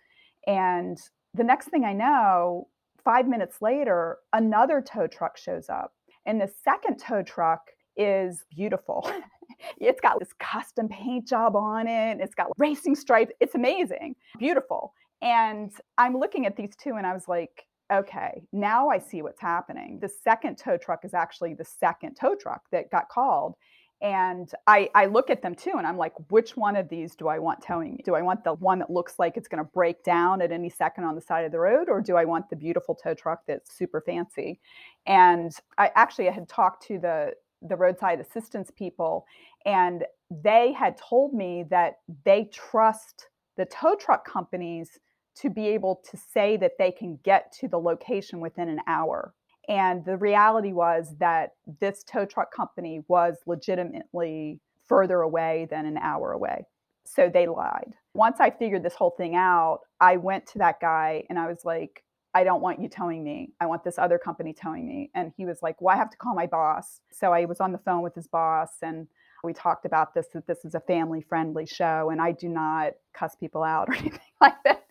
And 0.46 0.98
the 1.32 1.44
next 1.44 1.68
thing 1.68 1.84
I 1.84 1.92
know, 1.92 2.68
five 3.04 3.26
minutes 3.26 3.60
later, 3.60 4.18
another 4.32 4.80
tow 4.80 5.06
truck 5.06 5.36
shows 5.36 5.68
up. 5.68 5.92
And 6.26 6.40
the 6.40 6.52
second 6.62 6.98
tow 6.98 7.22
truck 7.22 7.70
is 7.96 8.44
beautiful. 8.50 9.10
it's 9.80 10.00
got 10.00 10.18
this 10.18 10.32
custom 10.38 10.88
paint 10.88 11.26
job 11.26 11.56
on 11.56 11.86
it. 11.86 12.18
It's 12.20 12.34
got 12.34 12.48
racing 12.58 12.96
stripes. 12.96 13.32
It's 13.40 13.54
amazing, 13.54 14.16
beautiful. 14.38 14.92
And 15.22 15.72
I'm 15.98 16.16
looking 16.16 16.46
at 16.46 16.56
these 16.56 16.76
two 16.76 16.94
and 16.96 17.06
I 17.06 17.14
was 17.14 17.28
like, 17.28 17.66
okay, 17.92 18.42
now 18.52 18.88
I 18.88 18.98
see 18.98 19.22
what's 19.22 19.40
happening. 19.40 19.98
The 20.00 20.08
second 20.08 20.56
tow 20.58 20.76
truck 20.76 21.04
is 21.04 21.14
actually 21.14 21.54
the 21.54 21.64
second 21.64 22.14
tow 22.14 22.34
truck 22.34 22.62
that 22.72 22.90
got 22.90 23.08
called. 23.08 23.54
And 24.02 24.50
I, 24.66 24.90
I 24.94 25.06
look 25.06 25.30
at 25.30 25.40
them 25.40 25.54
too, 25.54 25.72
and 25.78 25.86
I'm 25.86 25.96
like, 25.96 26.12
which 26.30 26.58
one 26.58 26.76
of 26.76 26.90
these 26.90 27.14
do 27.14 27.28
I 27.28 27.38
want 27.38 27.62
towing? 27.62 28.02
Do 28.04 28.14
I 28.14 28.20
want 28.20 28.44
the 28.44 28.52
one 28.54 28.78
that 28.80 28.90
looks 28.90 29.18
like 29.18 29.38
it's 29.38 29.48
going 29.48 29.64
to 29.64 29.70
break 29.72 30.02
down 30.04 30.42
at 30.42 30.52
any 30.52 30.68
second 30.68 31.04
on 31.04 31.14
the 31.14 31.22
side 31.22 31.46
of 31.46 31.52
the 31.52 31.60
road, 31.60 31.88
or 31.88 32.02
do 32.02 32.16
I 32.16 32.26
want 32.26 32.50
the 32.50 32.56
beautiful 32.56 32.94
tow 32.94 33.14
truck 33.14 33.40
that's 33.46 33.74
super 33.74 34.02
fancy? 34.02 34.60
And 35.06 35.52
I 35.78 35.90
actually 35.94 36.28
I 36.28 36.32
had 36.32 36.48
talked 36.48 36.86
to 36.88 36.98
the 36.98 37.32
the 37.64 37.76
roadside 37.76 38.20
assistance 38.20 38.70
people, 38.70 39.26
and 39.64 40.04
they 40.30 40.72
had 40.72 40.96
told 40.96 41.32
me 41.32 41.64
that 41.70 41.98
they 42.24 42.48
trust 42.52 43.28
the 43.56 43.64
tow 43.64 43.94
truck 43.94 44.26
companies 44.26 44.98
to 45.36 45.50
be 45.50 45.68
able 45.68 46.00
to 46.10 46.16
say 46.16 46.56
that 46.56 46.78
they 46.78 46.92
can 46.92 47.18
get 47.24 47.52
to 47.52 47.68
the 47.68 47.78
location 47.78 48.40
within 48.40 48.68
an 48.68 48.80
hour. 48.86 49.34
And 49.68 50.04
the 50.04 50.16
reality 50.16 50.72
was 50.72 51.14
that 51.18 51.54
this 51.80 52.04
tow 52.04 52.26
truck 52.26 52.54
company 52.54 53.02
was 53.08 53.38
legitimately 53.46 54.60
further 54.86 55.22
away 55.22 55.66
than 55.70 55.86
an 55.86 55.96
hour 55.96 56.32
away. 56.32 56.66
So 57.04 57.30
they 57.32 57.46
lied. 57.46 57.94
Once 58.14 58.40
I 58.40 58.50
figured 58.50 58.82
this 58.82 58.94
whole 58.94 59.14
thing 59.16 59.34
out, 59.34 59.80
I 60.00 60.16
went 60.16 60.46
to 60.48 60.58
that 60.58 60.80
guy 60.80 61.24
and 61.28 61.38
I 61.38 61.46
was 61.46 61.64
like, 61.64 62.04
I 62.34 62.42
don't 62.42 62.60
want 62.60 62.80
you 62.80 62.88
towing 62.88 63.22
me. 63.22 63.52
I 63.60 63.66
want 63.66 63.84
this 63.84 63.98
other 63.98 64.18
company 64.18 64.52
towing 64.52 64.86
me. 64.86 65.10
And 65.14 65.32
he 65.36 65.46
was 65.46 65.62
like, 65.62 65.80
Well, 65.80 65.94
I 65.94 65.98
have 65.98 66.10
to 66.10 66.16
call 66.16 66.34
my 66.34 66.46
boss. 66.46 67.00
So 67.12 67.32
I 67.32 67.44
was 67.44 67.60
on 67.60 67.72
the 67.72 67.78
phone 67.78 68.02
with 68.02 68.14
his 68.14 68.26
boss 68.26 68.70
and 68.82 69.06
we 69.44 69.52
talked 69.52 69.84
about 69.84 70.14
this 70.14 70.26
that 70.32 70.46
this 70.46 70.64
is 70.64 70.74
a 70.74 70.80
family 70.80 71.20
friendly 71.20 71.66
show 71.66 72.10
and 72.10 72.20
I 72.20 72.32
do 72.32 72.48
not 72.48 72.94
cuss 73.12 73.36
people 73.36 73.62
out 73.62 73.88
or 73.90 73.94
anything 73.94 74.20
like 74.40 74.56
that. 74.64 74.84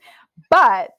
But 0.50 0.92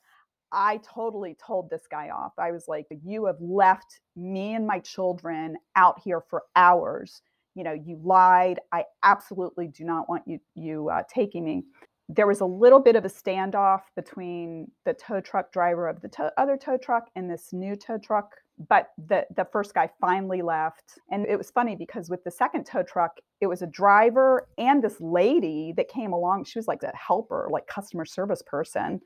I 0.53 0.79
totally 0.79 1.37
told 1.45 1.71
this 1.71 1.83
guy 1.91 2.11
off. 2.11 2.33
I 2.39 2.53
was 2.53 2.69
like, 2.69 2.87
You 3.03 3.25
have 3.27 3.41
left 3.41 4.01
me 4.15 4.55
and 4.55 4.67
my 4.67 4.81
children 4.81 5.57
out 5.77 6.01
here 6.05 6.21
for 6.29 6.43
hours. 6.57 7.23
You 7.55 7.65
know, 7.65 7.73
you 7.73 8.01
lied. 8.05 8.61
I 8.73 8.85
absolutely 9.03 9.69
do 9.69 9.85
not 9.85 10.09
want 10.09 10.25
you 10.27 10.41
you 10.55 10.91
uh, 10.91 11.05
taking 11.13 11.45
me 11.45 11.65
there 12.09 12.27
was 12.27 12.41
a 12.41 12.47
little 12.47 12.81
bit 12.81 12.97
of 12.97 13.05
a 13.05 13.09
standoff 13.09 13.83
between 13.97 14.71
the 14.85 14.95
tow 14.95 15.21
truck 15.21 15.53
driver 15.53 15.89
of 15.89 16.01
the 16.03 16.33
other 16.37 16.57
tow 16.57 16.77
truck 16.77 17.09
and 17.17 17.31
this 17.31 17.53
new 17.53 17.75
tow 17.75 17.99
truck 17.99 18.35
but 18.69 18.93
the 19.09 19.27
the 19.35 19.47
first 19.47 19.75
guy 19.75 19.91
finally 20.01 20.43
left. 20.43 20.99
And 21.11 21.27
it 21.27 21.37
was 21.37 21.51
funny 21.51 21.75
because 21.75 22.09
with 22.09 22.23
the 22.25 22.31
second 22.31 22.65
tow 22.65 22.83
truck 22.83 23.19
it 23.41 23.47
was 23.47 23.63
a 23.63 23.67
driver 23.67 24.49
and 24.59 24.83
this 24.83 25.01
lady 25.01 25.73
that 25.77 25.89
came 25.89 26.13
along. 26.13 26.45
She 26.45 26.59
was 26.59 26.69
like 26.69 26.83
a 26.83 26.93
helper 26.97 27.49
like 27.51 27.67
customer 27.67 28.05
service 28.05 28.43
person. 28.47 29.01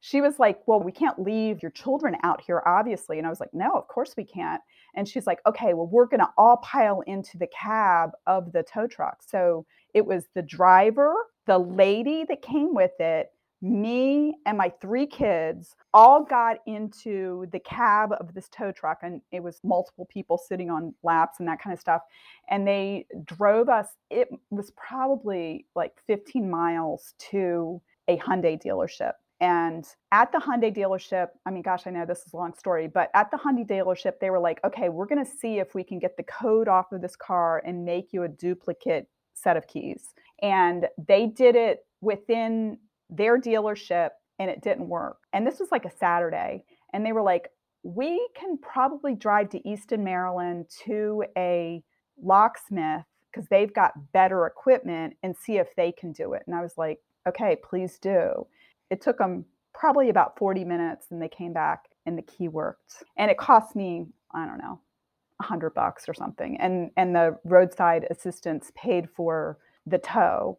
She 0.00 0.20
was 0.20 0.38
like 0.38 0.60
well 0.66 0.80
we 0.80 0.92
can't 0.92 1.18
leave 1.18 1.62
your 1.62 1.72
children 1.72 2.16
out 2.22 2.40
here 2.40 2.62
obviously. 2.66 3.18
And 3.18 3.26
i 3.26 3.30
was 3.30 3.40
like 3.40 3.52
no 3.52 3.72
of 3.72 3.88
course 3.88 4.14
we 4.16 4.24
can't. 4.24 4.60
And 4.94 5.08
she's 5.08 5.26
like 5.26 5.40
okay 5.46 5.74
well 5.74 5.88
we're 5.88 6.06
going 6.06 6.20
to 6.20 6.30
all 6.36 6.58
pile 6.58 7.00
into 7.06 7.38
the 7.38 7.48
cab 7.48 8.10
of 8.26 8.52
the 8.52 8.62
tow 8.62 8.86
truck. 8.86 9.22
So 9.26 9.66
it 9.94 10.06
was 10.06 10.26
the 10.34 10.42
driver 10.42 11.14
the 11.46 11.58
lady 11.58 12.24
that 12.28 12.42
came 12.42 12.74
with 12.74 12.98
it, 13.00 13.30
me 13.62 14.34
and 14.44 14.58
my 14.58 14.72
three 14.80 15.06
kids 15.06 15.76
all 15.94 16.24
got 16.24 16.56
into 16.66 17.46
the 17.52 17.60
cab 17.60 18.10
of 18.18 18.34
this 18.34 18.48
tow 18.48 18.72
truck 18.72 18.98
and 19.02 19.20
it 19.30 19.40
was 19.40 19.60
multiple 19.62 20.06
people 20.12 20.36
sitting 20.36 20.68
on 20.68 20.92
laps 21.04 21.38
and 21.38 21.46
that 21.46 21.62
kind 21.62 21.72
of 21.72 21.78
stuff 21.78 22.02
and 22.50 22.66
they 22.66 23.06
drove 23.24 23.68
us 23.68 23.86
it 24.10 24.28
was 24.50 24.72
probably 24.72 25.64
like 25.76 25.92
15 26.08 26.50
miles 26.50 27.14
to 27.18 27.80
a 28.08 28.16
Hyundai 28.16 28.60
dealership 28.60 29.12
and 29.42 29.84
at 30.12 30.30
the 30.30 30.38
Hyundai 30.38 30.72
dealership, 30.72 31.30
I 31.44 31.50
mean, 31.50 31.62
gosh, 31.62 31.88
I 31.88 31.90
know 31.90 32.06
this 32.06 32.24
is 32.24 32.32
a 32.32 32.36
long 32.36 32.54
story, 32.54 32.86
but 32.86 33.10
at 33.12 33.32
the 33.32 33.36
Hyundai 33.36 33.66
dealership, 33.66 34.20
they 34.20 34.30
were 34.30 34.38
like, 34.38 34.60
okay, 34.64 34.88
we're 34.88 35.06
going 35.06 35.24
to 35.24 35.28
see 35.28 35.58
if 35.58 35.74
we 35.74 35.82
can 35.82 35.98
get 35.98 36.16
the 36.16 36.22
code 36.22 36.68
off 36.68 36.92
of 36.92 37.02
this 37.02 37.16
car 37.16 37.60
and 37.66 37.84
make 37.84 38.12
you 38.12 38.22
a 38.22 38.28
duplicate 38.28 39.08
set 39.34 39.56
of 39.56 39.66
keys. 39.66 40.14
And 40.42 40.88
they 41.06 41.26
did 41.26 41.56
it 41.56 41.86
within 42.00 42.78
their 43.08 43.40
dealership 43.40 44.10
and 44.38 44.50
it 44.50 44.60
didn't 44.60 44.88
work. 44.88 45.18
And 45.32 45.46
this 45.46 45.60
was 45.60 45.70
like 45.70 45.84
a 45.84 45.96
Saturday. 45.96 46.64
And 46.92 47.06
they 47.06 47.12
were 47.12 47.22
like, 47.22 47.50
we 47.84 48.28
can 48.34 48.58
probably 48.58 49.14
drive 49.14 49.50
to 49.50 49.68
Easton, 49.68 50.04
Maryland 50.04 50.66
to 50.84 51.24
a 51.36 51.82
locksmith 52.20 53.04
because 53.30 53.48
they've 53.48 53.72
got 53.72 54.12
better 54.12 54.46
equipment 54.46 55.16
and 55.22 55.36
see 55.36 55.56
if 55.56 55.74
they 55.76 55.92
can 55.92 56.12
do 56.12 56.34
it. 56.34 56.42
And 56.46 56.54
I 56.54 56.60
was 56.60 56.76
like, 56.76 57.00
okay, 57.26 57.56
please 57.62 57.98
do. 57.98 58.46
It 58.90 59.00
took 59.00 59.18
them 59.18 59.44
probably 59.72 60.10
about 60.10 60.38
40 60.38 60.64
minutes 60.64 61.06
and 61.10 61.20
they 61.20 61.28
came 61.28 61.52
back 61.52 61.88
and 62.04 62.16
the 62.18 62.22
key 62.22 62.48
worked. 62.48 63.04
And 63.16 63.30
it 63.30 63.38
cost 63.38 63.74
me, 63.74 64.06
I 64.32 64.46
don't 64.46 64.58
know, 64.58 64.80
a 65.40 65.44
hundred 65.44 65.70
bucks 65.74 66.08
or 66.08 66.14
something. 66.14 66.56
And 66.60 66.90
and 66.96 67.14
the 67.14 67.38
roadside 67.44 68.06
assistance 68.10 68.70
paid 68.74 69.08
for 69.10 69.58
the 69.86 69.98
tow. 69.98 70.58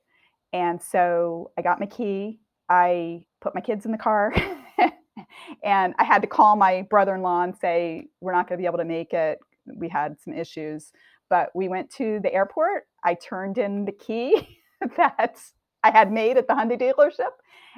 And 0.52 0.82
so 0.82 1.52
I 1.58 1.62
got 1.62 1.80
my 1.80 1.86
key. 1.86 2.40
I 2.70 3.26
put 3.42 3.56
my 3.56 3.62
kids 3.62 3.86
in 3.86 3.92
the 3.92 3.98
car 3.98 4.34
and 5.64 5.94
I 5.98 6.04
had 6.04 6.22
to 6.22 6.28
call 6.28 6.56
my 6.56 6.84
brother 6.90 7.16
in 7.16 7.22
law 7.22 7.44
and 7.44 7.56
say, 7.56 8.08
We're 8.22 8.34
not 8.34 8.48
going 8.48 8.58
to 8.58 8.62
be 8.62 8.68
able 8.68 8.78
to 8.78 8.86
make 8.86 9.14
it. 9.14 9.40
We 9.66 9.90
had 9.90 10.18
some 10.24 10.34
issues. 10.34 10.92
But 11.30 11.50
we 11.56 11.68
went 11.68 11.90
to 11.92 12.20
the 12.22 12.34
airport. 12.34 12.84
I 13.04 13.16
turned 13.16 13.58
in 13.58 13.86
the 13.86 13.92
key 13.92 14.60
that 14.98 15.40
I 15.84 15.92
had 15.92 16.12
made 16.12 16.38
at 16.38 16.48
the 16.48 16.54
Hyundai 16.54 16.80
dealership 16.80 17.32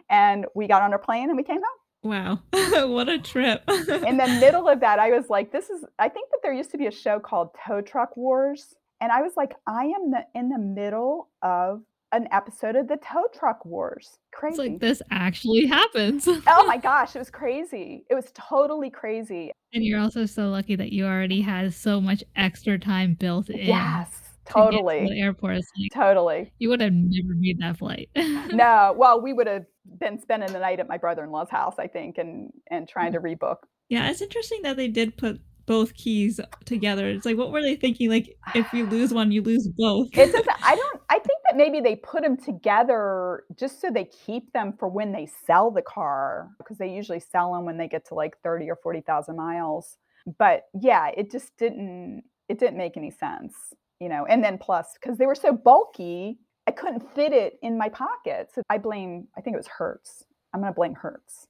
and 0.09 0.45
we 0.53 0.67
got 0.67 0.81
on 0.81 0.91
our 0.93 0.99
plane 0.99 1.29
and 1.29 1.37
we 1.37 1.43
came 1.43 1.61
home. 1.61 1.79
Wow. 2.05 2.39
what 2.87 3.09
a 3.09 3.17
trip. 3.17 3.63
in 3.67 4.17
the 4.17 4.37
middle 4.39 4.67
of 4.67 4.79
that, 4.81 4.99
I 4.99 5.09
was 5.11 5.29
like, 5.29 5.51
this 5.51 5.69
is, 5.69 5.83
I 5.97 6.07
think 6.07 6.29
that 6.31 6.39
there 6.43 6.53
used 6.53 6.71
to 6.71 6.77
be 6.77 6.85
a 6.85 6.91
show 6.91 7.19
called 7.19 7.49
Tow 7.65 7.81
Truck 7.81 8.15
Wars. 8.15 8.75
And 9.01 9.11
I 9.11 9.21
was 9.21 9.33
like, 9.35 9.53
I 9.67 9.85
am 9.85 10.11
the, 10.11 10.25
in 10.33 10.49
the 10.49 10.59
middle 10.59 11.29
of 11.41 11.81
an 12.11 12.27
episode 12.31 12.75
of 12.75 12.87
the 12.87 12.97
Tow 12.97 13.25
Truck 13.37 13.65
Wars. 13.65 14.17
Crazy. 14.31 14.53
It's 14.53 14.57
like 14.57 14.79
this 14.79 15.01
actually 15.11 15.65
happens. 15.65 16.27
oh 16.27 16.65
my 16.65 16.77
gosh, 16.81 17.15
it 17.15 17.19
was 17.19 17.29
crazy. 17.29 18.05
It 18.09 18.15
was 18.15 18.31
totally 18.33 18.89
crazy. 18.89 19.51
And 19.73 19.83
you're 19.83 19.99
also 19.99 20.25
so 20.25 20.49
lucky 20.49 20.75
that 20.75 20.93
you 20.93 21.05
already 21.05 21.41
had 21.41 21.73
so 21.73 21.99
much 21.99 22.23
extra 22.35 22.79
time 22.79 23.15
built 23.15 23.49
in. 23.49 23.67
Yes. 23.67 24.21
Totally. 24.45 25.01
To 25.01 25.13
the 25.13 25.19
airport. 25.19 25.55
Like, 25.55 25.65
totally. 25.93 26.53
You 26.59 26.69
would 26.69 26.79
have 26.79 26.93
never 26.93 27.33
made 27.35 27.59
that 27.59 27.77
flight. 27.77 28.09
no. 28.15 28.93
Well, 28.95 29.19
we 29.21 29.33
would 29.33 29.47
have 29.47 29.65
been 29.99 30.21
spending 30.21 30.53
the 30.53 30.59
night 30.59 30.79
at 30.79 30.87
my 30.87 30.97
brother-in-law's 30.97 31.49
house, 31.49 31.75
I 31.79 31.87
think, 31.87 32.17
and 32.17 32.51
and 32.69 32.87
trying 32.87 33.11
to 33.13 33.19
mm. 33.19 33.35
rebook. 33.35 33.57
Yeah, 33.89 34.09
it's 34.09 34.21
interesting 34.21 34.61
that 34.63 34.77
they 34.77 34.87
did 34.87 35.17
put 35.17 35.41
both 35.65 35.93
keys 35.93 36.39
together. 36.65 37.07
It's 37.07 37.25
like, 37.25 37.37
what 37.37 37.51
were 37.51 37.61
they 37.61 37.75
thinking? 37.75 38.09
Like, 38.09 38.37
if 38.53 38.71
you 38.73 38.85
lose 38.85 39.13
one, 39.13 39.31
you 39.31 39.41
lose 39.41 39.67
both. 39.77 40.09
it's 40.13 40.31
just, 40.31 40.47
I 40.63 40.75
don't. 40.75 41.01
I 41.09 41.15
think 41.15 41.41
that 41.49 41.57
maybe 41.57 41.79
they 41.81 41.95
put 41.95 42.23
them 42.23 42.37
together 42.37 43.43
just 43.57 43.81
so 43.81 43.89
they 43.89 44.05
keep 44.05 44.51
them 44.53 44.73
for 44.77 44.87
when 44.87 45.11
they 45.11 45.27
sell 45.45 45.71
the 45.71 45.81
car, 45.81 46.49
because 46.57 46.77
they 46.77 46.89
usually 46.89 47.19
sell 47.19 47.53
them 47.53 47.65
when 47.65 47.77
they 47.77 47.87
get 47.87 48.05
to 48.07 48.15
like 48.15 48.37
thirty 48.43 48.69
or 48.69 48.75
forty 48.75 49.01
thousand 49.01 49.35
miles. 49.35 49.97
But 50.37 50.63
yeah, 50.79 51.09
it 51.15 51.31
just 51.31 51.55
didn't. 51.57 52.23
It 52.49 52.59
didn't 52.59 52.77
make 52.77 52.95
any 52.97 53.11
sense, 53.11 53.55
you 53.99 54.09
know. 54.09 54.25
And 54.25 54.43
then 54.43 54.57
plus, 54.57 54.93
because 54.99 55.17
they 55.17 55.25
were 55.25 55.35
so 55.35 55.53
bulky, 55.53 56.37
I 56.67 56.71
couldn't 56.71 57.13
fit 57.15 57.33
it 57.33 57.57
in 57.61 57.77
my 57.77 57.89
pocket. 57.89 58.49
So 58.53 58.61
I 58.69 58.77
blame. 58.77 59.27
I 59.37 59.41
think 59.41 59.55
it 59.55 59.57
was 59.57 59.67
Hertz. 59.67 60.25
I'm 60.55 60.61
going 60.61 60.71
to 60.71 60.75
blame 60.75 60.93
Hertz. 60.93 61.47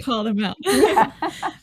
call 0.02 0.24
them 0.24 0.42
out. 0.42 0.56
Yeah. 0.64 1.12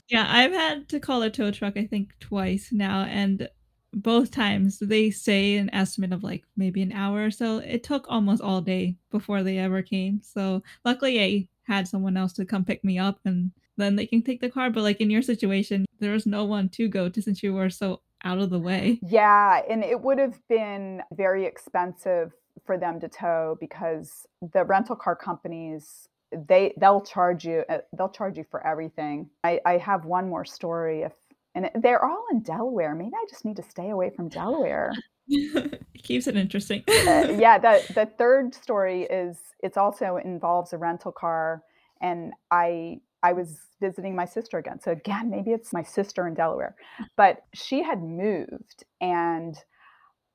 yeah, 0.08 0.28
I've 0.30 0.52
had 0.52 0.88
to 0.90 1.00
call 1.00 1.24
a 1.24 1.32
tow 1.32 1.50
truck, 1.50 1.78
I 1.78 1.88
think, 1.88 2.12
twice 2.20 2.70
now. 2.72 3.06
And 3.06 3.50
both 3.92 4.30
times 4.30 4.78
they 4.80 5.10
say 5.10 5.56
an 5.56 5.74
estimate 5.74 6.14
of 6.14 6.24
like 6.24 6.44
maybe 6.56 6.84
an 6.84 6.92
hour 6.92 7.26
or 7.26 7.32
so. 7.32 7.58
It 7.58 7.84
took 7.84 8.06
almost 8.08 8.44
all 8.44 8.62
day 8.62 8.98
before 9.10 9.42
they 9.42 9.58
ever 9.58 9.82
came. 9.82 10.22
So 10.22 10.62
luckily, 10.86 11.24
I 11.24 11.48
had 11.64 11.88
someone 11.88 12.16
else 12.16 12.34
to 12.34 12.46
come 12.46 12.66
pick 12.66 12.84
me 12.84 13.00
up 13.00 13.20
and 13.26 13.52
then 13.78 13.96
they 13.96 14.06
can 14.06 14.22
take 14.22 14.42
the 14.42 14.52
car. 14.52 14.70
But 14.70 14.84
like 14.84 15.02
in 15.02 15.10
your 15.10 15.24
situation, 15.24 15.86
there 16.00 16.12
was 16.12 16.28
no 16.28 16.46
one 16.46 16.70
to 16.70 16.88
go 16.88 17.10
to 17.10 17.20
since 17.20 17.42
you 17.42 17.52
were 17.52 17.72
so 17.72 18.02
out 18.24 18.38
of 18.38 18.52
the 18.52 18.60
way. 18.60 19.00
Yeah. 19.02 19.64
And 19.68 19.84
it 19.84 20.02
would 20.02 20.20
have 20.20 20.40
been 20.48 21.02
very 21.12 21.46
expensive 21.46 22.32
for 22.66 22.78
them 22.78 23.00
to 23.00 23.08
tow 23.08 23.58
because 23.60 24.26
the 24.54 24.64
rental 24.64 24.96
car 24.96 25.16
companies 25.16 26.08
they 26.48 26.74
they'll 26.78 27.02
charge 27.02 27.46
you 27.46 27.64
uh, 27.70 27.80
they'll 27.98 28.10
charge 28.10 28.38
you 28.38 28.46
for 28.50 28.66
everything. 28.66 29.30
I 29.44 29.60
i 29.66 29.78
have 29.78 30.06
one 30.06 30.30
more 30.30 30.46
story 30.46 31.04
if 31.04 31.14
and 31.56 31.70
they're 31.76 32.04
all 32.04 32.26
in 32.32 32.42
delaware. 32.42 32.96
Maybe 32.96 33.12
i 33.16 33.26
just 33.30 33.46
need 33.46 33.58
to 33.58 33.64
stay 33.64 33.90
away 33.90 34.12
from 34.16 34.30
delaware. 34.30 34.94
Keeps 36.04 36.28
it 36.28 36.36
interesting. 36.36 36.84
Uh, 36.88 37.36
yeah 37.40 37.58
the 37.58 37.84
the 37.94 38.06
third 38.18 38.54
story 38.56 39.04
is 39.04 39.38
it's 39.62 39.78
also 39.78 40.18
involves 40.18 40.74
a 40.74 40.78
rental 40.78 41.12
car 41.12 41.64
and 42.02 42.34
i 42.52 43.00
i 43.22 43.32
was 43.34 43.60
visiting 43.80 44.16
my 44.16 44.26
sister 44.26 44.58
again. 44.58 44.80
So 44.80 44.92
again 44.92 45.30
maybe 45.30 45.52
it's 45.52 45.74
my 45.74 45.84
sister 45.84 46.28
in 46.28 46.34
delaware. 46.34 46.76
But 47.16 47.44
she 47.54 47.84
had 47.84 48.02
moved 48.02 48.86
and 49.02 49.56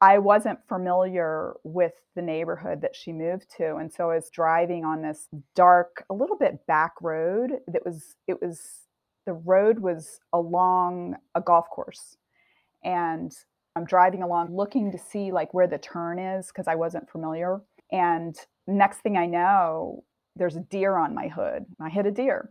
I 0.01 0.19
wasn't 0.19 0.61
familiar 0.69 1.55
with 1.65 1.93
the 2.15 2.23
neighborhood 2.23 2.83
that 2.83 2.95
she 2.95 3.13
moved 3.13 3.47
to. 3.57 3.77
And 3.77 3.93
so 3.93 4.11
I 4.11 4.15
was 4.15 4.31
driving 4.31 4.85
on 4.85 5.03
this 5.03 5.29
dark, 5.57 6.05
a 6.09 6.15
little 6.15 6.37
bit 6.37 6.67
back 6.67 6.95
road 7.01 7.51
that 7.67 7.85
was, 7.85 8.15
it 8.29 8.41
was, 8.41 8.61
the 9.27 9.33
road 9.33 9.81
was 9.81 10.21
along 10.33 11.17
a 11.35 11.41
golf 11.41 11.69
course. 11.69 12.17
And 12.85 13.35
I'm 13.75 13.85
driving 13.85 14.23
along 14.23 14.55
looking 14.55 14.93
to 14.93 14.99
see 14.99 15.33
like 15.33 15.53
where 15.53 15.67
the 15.67 15.79
turn 15.79 16.19
is 16.19 16.47
because 16.47 16.69
I 16.69 16.77
wasn't 16.77 17.11
familiar. 17.11 17.61
And 17.91 18.37
next 18.67 18.99
thing 18.99 19.17
I 19.17 19.27
know, 19.27 20.05
there's 20.37 20.57
a 20.57 20.61
deer 20.61 20.97
on 20.97 21.15
my 21.15 21.29
hood. 21.29 21.67
I 21.81 21.89
hit 21.89 22.07
a 22.07 22.13
deer. 22.13 22.51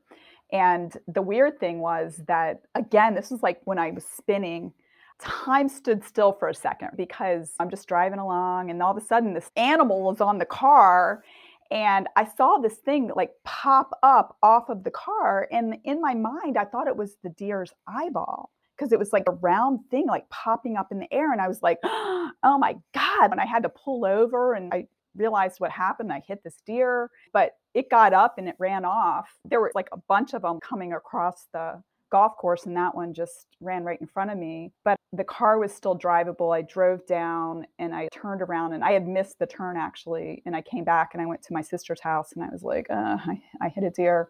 And 0.51 0.93
the 1.07 1.21
weird 1.21 1.59
thing 1.59 1.79
was 1.79 2.21
that, 2.27 2.61
again, 2.75 3.15
this 3.15 3.31
was 3.31 3.41
like 3.41 3.61
when 3.65 3.79
I 3.79 3.91
was 3.91 4.05
spinning 4.05 4.73
time 5.19 5.69
stood 5.69 6.03
still 6.03 6.31
for 6.33 6.49
a 6.49 6.53
second 6.53 6.89
because 6.95 7.53
I'm 7.59 7.69
just 7.69 7.87
driving 7.87 8.19
along 8.19 8.69
and 8.69 8.81
all 8.81 8.91
of 8.91 9.01
a 9.01 9.05
sudden 9.05 9.33
this 9.33 9.51
animal 9.55 10.11
is 10.11 10.21
on 10.21 10.37
the 10.37 10.45
car 10.45 11.23
and 11.71 12.07
I 12.15 12.25
saw 12.25 12.57
this 12.57 12.75
thing 12.75 13.11
like 13.15 13.31
pop 13.43 13.91
up 14.03 14.37
off 14.43 14.69
of 14.69 14.83
the 14.83 14.91
car 14.91 15.47
and 15.51 15.77
in 15.83 16.01
my 16.01 16.13
mind 16.13 16.57
I 16.57 16.65
thought 16.65 16.87
it 16.87 16.95
was 16.95 17.17
the 17.23 17.29
deer's 17.29 17.73
eyeball 17.87 18.51
because 18.77 18.91
it 18.91 18.99
was 18.99 19.11
like 19.11 19.27
a 19.27 19.33
round 19.33 19.79
thing 19.89 20.07
like 20.07 20.29
popping 20.29 20.77
up 20.77 20.91
in 20.91 20.99
the 20.99 21.11
air 21.11 21.31
and 21.31 21.41
I 21.41 21.47
was 21.47 21.61
like 21.61 21.79
oh 21.83 22.57
my 22.59 22.75
god 22.93 23.31
and 23.31 23.41
I 23.41 23.45
had 23.45 23.63
to 23.63 23.69
pull 23.69 24.05
over 24.05 24.53
and 24.53 24.73
I 24.73 24.87
realized 25.15 25.59
what 25.59 25.71
happened. 25.71 26.13
I 26.13 26.21
hit 26.27 26.43
this 26.43 26.61
deer 26.65 27.09
but 27.33 27.53
it 27.73 27.89
got 27.89 28.13
up 28.13 28.37
and 28.37 28.47
it 28.47 28.55
ran 28.59 28.85
off. 28.85 29.29
There 29.45 29.59
were 29.59 29.71
like 29.73 29.89
a 29.91 29.97
bunch 30.07 30.33
of 30.33 30.43
them 30.43 30.59
coming 30.59 30.93
across 30.93 31.47
the 31.53 31.81
golf 32.09 32.37
course 32.37 32.65
and 32.65 32.75
that 32.75 32.95
one 32.95 33.13
just 33.13 33.47
ran 33.59 33.83
right 33.83 33.99
in 34.01 34.07
front 34.07 34.31
of 34.31 34.37
me 34.37 34.71
but 34.83 34.97
the 35.13 35.23
car 35.23 35.57
was 35.57 35.73
still 35.73 35.97
drivable. 35.97 36.55
I 36.55 36.61
drove 36.61 37.05
down 37.07 37.65
and 37.79 37.95
i 37.95 38.07
turned 38.11 38.41
around 38.41 38.73
and 38.73 38.83
i 38.83 38.91
had 38.91 39.07
missed 39.07 39.39
the 39.39 39.47
turn 39.47 39.77
actually 39.77 40.41
and 40.45 40.55
i 40.55 40.61
came 40.61 40.83
back 40.83 41.11
and 41.13 41.21
i 41.21 41.25
went 41.25 41.41
to 41.43 41.53
my 41.53 41.61
sister's 41.61 42.01
house 42.01 42.33
and 42.33 42.43
i 42.43 42.49
was 42.49 42.63
like 42.63 42.87
uh, 42.89 43.17
I, 43.25 43.41
I 43.61 43.69
hit 43.69 43.83
a 43.83 43.89
deer. 43.89 44.29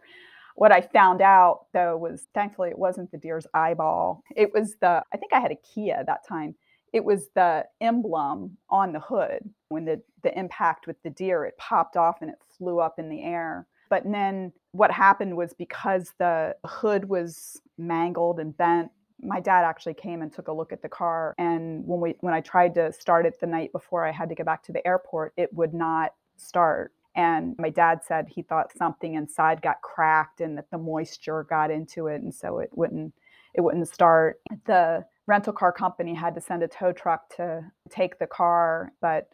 What 0.55 0.71
i 0.71 0.81
found 0.81 1.21
out 1.21 1.65
though 1.73 1.97
was 1.97 2.27
thankfully 2.33 2.69
it 2.69 2.79
wasn't 2.79 3.11
the 3.11 3.17
deer's 3.17 3.47
eyeball. 3.53 4.23
It 4.35 4.53
was 4.53 4.75
the 4.81 5.03
i 5.13 5.17
think 5.17 5.33
i 5.33 5.39
had 5.39 5.51
a 5.51 5.55
kia 5.73 6.03
that 6.05 6.27
time. 6.27 6.55
It 6.93 7.03
was 7.03 7.29
the 7.35 7.65
emblem 7.81 8.57
on 8.69 8.93
the 8.93 8.99
hood. 8.99 9.41
When 9.69 9.85
the 9.85 10.01
the 10.23 10.37
impact 10.37 10.87
with 10.87 11.01
the 11.03 11.09
deer 11.09 11.45
it 11.45 11.57
popped 11.57 11.97
off 11.97 12.21
and 12.21 12.29
it 12.29 12.37
flew 12.57 12.79
up 12.79 12.99
in 12.99 13.09
the 13.09 13.23
air 13.23 13.67
but 13.89 14.03
then 14.05 14.51
what 14.71 14.91
happened 14.91 15.35
was 15.35 15.53
because 15.53 16.13
the 16.19 16.55
hood 16.65 17.05
was 17.05 17.61
mangled 17.77 18.39
and 18.39 18.55
bent, 18.55 18.91
my 19.21 19.39
dad 19.39 19.63
actually 19.63 19.95
came 19.95 20.21
and 20.21 20.31
took 20.31 20.47
a 20.47 20.53
look 20.53 20.71
at 20.71 20.81
the 20.81 20.89
car. 20.89 21.33
And 21.37 21.85
when 21.85 21.99
we 21.99 22.15
when 22.19 22.33
I 22.33 22.41
tried 22.41 22.75
to 22.75 22.91
start 22.93 23.25
it 23.25 23.39
the 23.39 23.47
night 23.47 23.71
before 23.71 24.05
I 24.05 24.11
had 24.11 24.29
to 24.29 24.35
go 24.35 24.43
back 24.43 24.63
to 24.63 24.71
the 24.71 24.85
airport, 24.85 25.33
it 25.37 25.53
would 25.53 25.73
not 25.73 26.13
start. 26.35 26.93
And 27.15 27.55
my 27.57 27.71
dad 27.71 28.01
said 28.07 28.27
he 28.29 28.43
thought 28.43 28.77
something 28.77 29.15
inside 29.15 29.63
got 29.63 29.81
cracked 29.81 30.39
and 30.39 30.55
that 30.57 30.69
the 30.69 30.77
moisture 30.77 31.43
got 31.43 31.71
into 31.71 32.07
it, 32.07 32.21
and 32.21 32.33
so 32.33 32.59
it 32.59 32.69
wouldn't 32.73 33.13
it 33.55 33.61
wouldn't 33.61 33.87
start. 33.87 34.39
The 34.65 35.03
rental 35.25 35.53
car 35.53 35.71
company 35.71 36.13
had 36.13 36.35
to 36.35 36.41
send 36.41 36.61
a 36.61 36.67
tow 36.67 36.91
truck 36.91 37.27
to 37.37 37.63
take 37.89 38.19
the 38.19 38.27
car, 38.27 38.91
but 39.01 39.29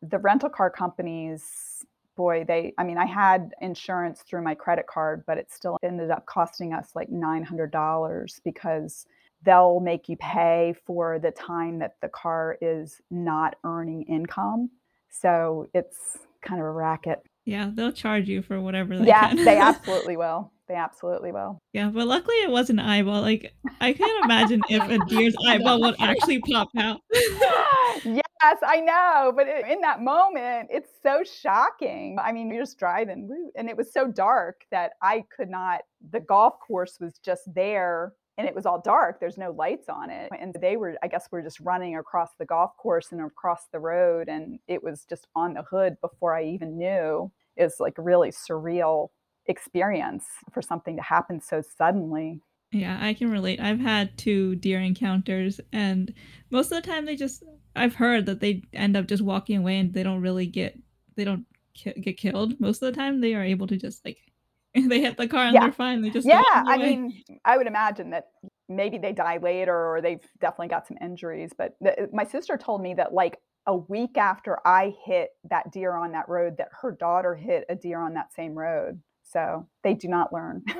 the 0.00 0.18
rental 0.18 0.48
car 0.48 0.70
companies 0.70 1.84
boy, 2.16 2.44
they, 2.46 2.72
I 2.78 2.84
mean, 2.84 2.98
I 2.98 3.06
had 3.06 3.52
insurance 3.60 4.22
through 4.22 4.42
my 4.42 4.54
credit 4.54 4.86
card, 4.86 5.24
but 5.26 5.38
it 5.38 5.52
still 5.52 5.78
ended 5.82 6.10
up 6.10 6.26
costing 6.26 6.72
us 6.72 6.90
like 6.94 7.10
$900 7.10 8.40
because 8.44 9.06
they'll 9.42 9.80
make 9.80 10.08
you 10.08 10.16
pay 10.16 10.74
for 10.86 11.18
the 11.18 11.30
time 11.30 11.78
that 11.78 11.96
the 12.00 12.08
car 12.08 12.58
is 12.60 13.00
not 13.10 13.56
earning 13.64 14.02
income. 14.02 14.70
So 15.08 15.68
it's 15.74 16.18
kind 16.42 16.60
of 16.60 16.66
a 16.66 16.70
racket. 16.70 17.22
Yeah, 17.44 17.70
they'll 17.72 17.92
charge 17.92 18.28
you 18.28 18.42
for 18.42 18.60
whatever 18.60 18.98
they 18.98 19.06
yeah, 19.06 19.32
they 19.32 19.58
absolutely 19.58 20.16
will. 20.16 20.50
They 20.68 20.74
absolutely 20.74 21.30
will. 21.30 21.60
Yeah, 21.72 21.90
but 21.90 22.08
luckily 22.08 22.36
it 22.38 22.50
was 22.50 22.70
an 22.70 22.80
eyeball. 22.80 23.22
Like 23.22 23.54
I 23.80 23.92
can't 23.92 24.24
imagine 24.24 24.62
if 24.68 24.82
a 24.82 24.98
deer's 25.06 25.36
eyeball 25.46 25.80
would 25.80 25.94
actually 26.00 26.40
pop 26.40 26.68
out. 26.76 27.00
yes, 28.48 28.58
I 28.66 28.80
know, 28.80 29.32
but 29.34 29.46
it, 29.48 29.66
in 29.68 29.80
that 29.80 30.00
moment, 30.00 30.68
it's 30.70 30.90
so 31.02 31.22
shocking. 31.24 32.18
I 32.22 32.32
mean, 32.32 32.50
you're 32.50 32.62
just 32.62 32.78
driving, 32.78 33.50
and 33.56 33.68
it 33.68 33.76
was 33.76 33.92
so 33.92 34.06
dark 34.06 34.62
that 34.70 34.92
I 35.02 35.24
could 35.34 35.50
not. 35.50 35.82
The 36.10 36.20
golf 36.20 36.54
course 36.66 36.98
was 37.00 37.18
just 37.18 37.42
there 37.54 38.12
and 38.38 38.46
it 38.46 38.54
was 38.54 38.66
all 38.66 38.80
dark. 38.80 39.18
There's 39.18 39.38
no 39.38 39.50
lights 39.50 39.88
on 39.88 40.10
it. 40.10 40.30
And 40.38 40.54
they 40.60 40.76
were, 40.76 40.96
I 41.02 41.08
guess, 41.08 41.26
we're 41.32 41.42
just 41.42 41.58
running 41.60 41.96
across 41.96 42.30
the 42.38 42.44
golf 42.44 42.76
course 42.76 43.08
and 43.10 43.20
across 43.22 43.68
the 43.72 43.78
road. 43.78 44.28
And 44.28 44.58
it 44.68 44.82
was 44.82 45.06
just 45.08 45.26
on 45.34 45.54
the 45.54 45.62
hood 45.62 45.96
before 46.02 46.36
I 46.36 46.44
even 46.44 46.76
knew. 46.76 47.32
It's 47.56 47.80
like 47.80 47.94
really 47.96 48.30
surreal 48.30 49.08
experience 49.46 50.24
for 50.52 50.60
something 50.60 50.96
to 50.96 51.02
happen 51.02 51.40
so 51.40 51.62
suddenly. 51.78 52.42
Yeah, 52.72 52.98
I 53.00 53.14
can 53.14 53.30
relate. 53.30 53.60
I've 53.60 53.80
had 53.80 54.16
two 54.18 54.56
deer 54.56 54.80
encounters, 54.80 55.60
and 55.72 56.12
most 56.50 56.72
of 56.72 56.82
the 56.82 56.88
time 56.88 57.06
they 57.06 57.16
just, 57.16 57.42
I've 57.74 57.94
heard 57.94 58.26
that 58.26 58.40
they 58.40 58.62
end 58.72 58.96
up 58.96 59.06
just 59.06 59.22
walking 59.22 59.58
away 59.58 59.78
and 59.78 59.94
they 59.94 60.02
don't 60.02 60.20
really 60.20 60.46
get, 60.46 60.78
they 61.14 61.24
don't 61.24 61.46
ki- 61.74 62.00
get 62.00 62.16
killed. 62.16 62.58
Most 62.60 62.82
of 62.82 62.92
the 62.92 62.98
time 63.00 63.20
they 63.20 63.34
are 63.34 63.44
able 63.44 63.66
to 63.68 63.76
just 63.76 64.04
like, 64.04 64.18
they 64.74 65.00
hit 65.00 65.16
the 65.16 65.28
car 65.28 65.44
and 65.44 65.54
Yeah. 65.54 65.60
they're 65.60 65.72
fine. 65.72 66.02
They 66.02 66.10
just 66.10 66.26
Yeah, 66.26 66.42
I 66.52 66.76
mean, 66.76 67.22
I 67.44 67.56
would 67.56 67.66
imagine 67.66 68.10
that 68.10 68.28
maybe 68.68 68.98
they 68.98 69.12
die 69.12 69.38
later 69.38 69.74
or 69.74 70.00
they've 70.02 70.20
definitely 70.40 70.68
got 70.68 70.86
some 70.86 70.98
injuries. 71.00 71.52
But 71.56 71.76
the, 71.80 72.02
uh, 72.02 72.06
my 72.12 72.24
sister 72.24 72.56
told 72.58 72.82
me 72.82 72.94
that 72.94 73.14
like 73.14 73.38
a 73.66 73.76
week 73.76 74.18
after 74.18 74.58
I 74.66 74.92
hit 75.06 75.30
that 75.50 75.70
deer 75.72 75.94
on 75.94 76.12
that 76.12 76.28
road, 76.28 76.58
that 76.58 76.68
her 76.82 76.92
daughter 76.92 77.34
hit 77.34 77.64
a 77.68 77.74
deer 77.74 78.00
on 78.00 78.14
that 78.14 78.32
same 78.34 78.54
road. 78.54 79.00
So 79.22 79.66
they 79.82 79.94
do 79.94 80.08
not 80.08 80.32
learn. 80.32 80.62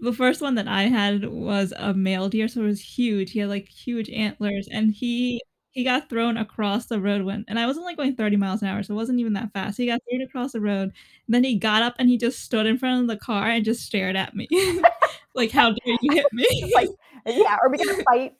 the 0.00 0.12
first 0.12 0.40
one 0.40 0.54
that 0.56 0.68
I 0.68 0.84
had 0.84 1.28
was 1.28 1.72
a 1.76 1.94
male 1.94 2.28
deer, 2.28 2.48
so 2.48 2.62
it 2.62 2.66
was 2.66 2.80
huge. 2.80 3.32
He 3.32 3.40
had 3.40 3.48
like 3.48 3.68
huge 3.68 4.10
antlers, 4.10 4.68
and 4.70 4.92
he 4.92 5.40
he 5.74 5.82
got 5.82 6.08
thrown 6.08 6.36
across 6.36 6.86
the 6.86 7.00
road 7.00 7.22
when, 7.22 7.44
and 7.48 7.58
I 7.58 7.66
was 7.66 7.76
only 7.76 7.96
going 7.96 8.14
30 8.14 8.36
miles 8.36 8.62
an 8.62 8.68
hour, 8.68 8.82
so 8.82 8.94
it 8.94 8.96
wasn't 8.96 9.18
even 9.18 9.32
that 9.32 9.52
fast. 9.52 9.76
He 9.76 9.86
got 9.86 10.00
thrown 10.08 10.22
across 10.22 10.52
the 10.52 10.60
road. 10.60 10.92
Then 11.28 11.42
he 11.42 11.58
got 11.58 11.82
up 11.82 11.96
and 11.98 12.08
he 12.08 12.16
just 12.16 12.40
stood 12.40 12.66
in 12.66 12.78
front 12.78 13.02
of 13.02 13.08
the 13.08 13.16
car 13.16 13.48
and 13.48 13.64
just 13.64 13.84
stared 13.84 14.14
at 14.14 14.34
me, 14.34 14.48
like, 15.34 15.50
"How 15.50 15.70
dare 15.70 15.96
you 16.00 16.14
hit 16.14 16.26
me?" 16.32 16.72
like, 16.74 16.88
yeah, 17.26 17.56
are 17.60 17.68
we 17.68 17.78
gonna 17.78 18.02
fight? 18.08 18.34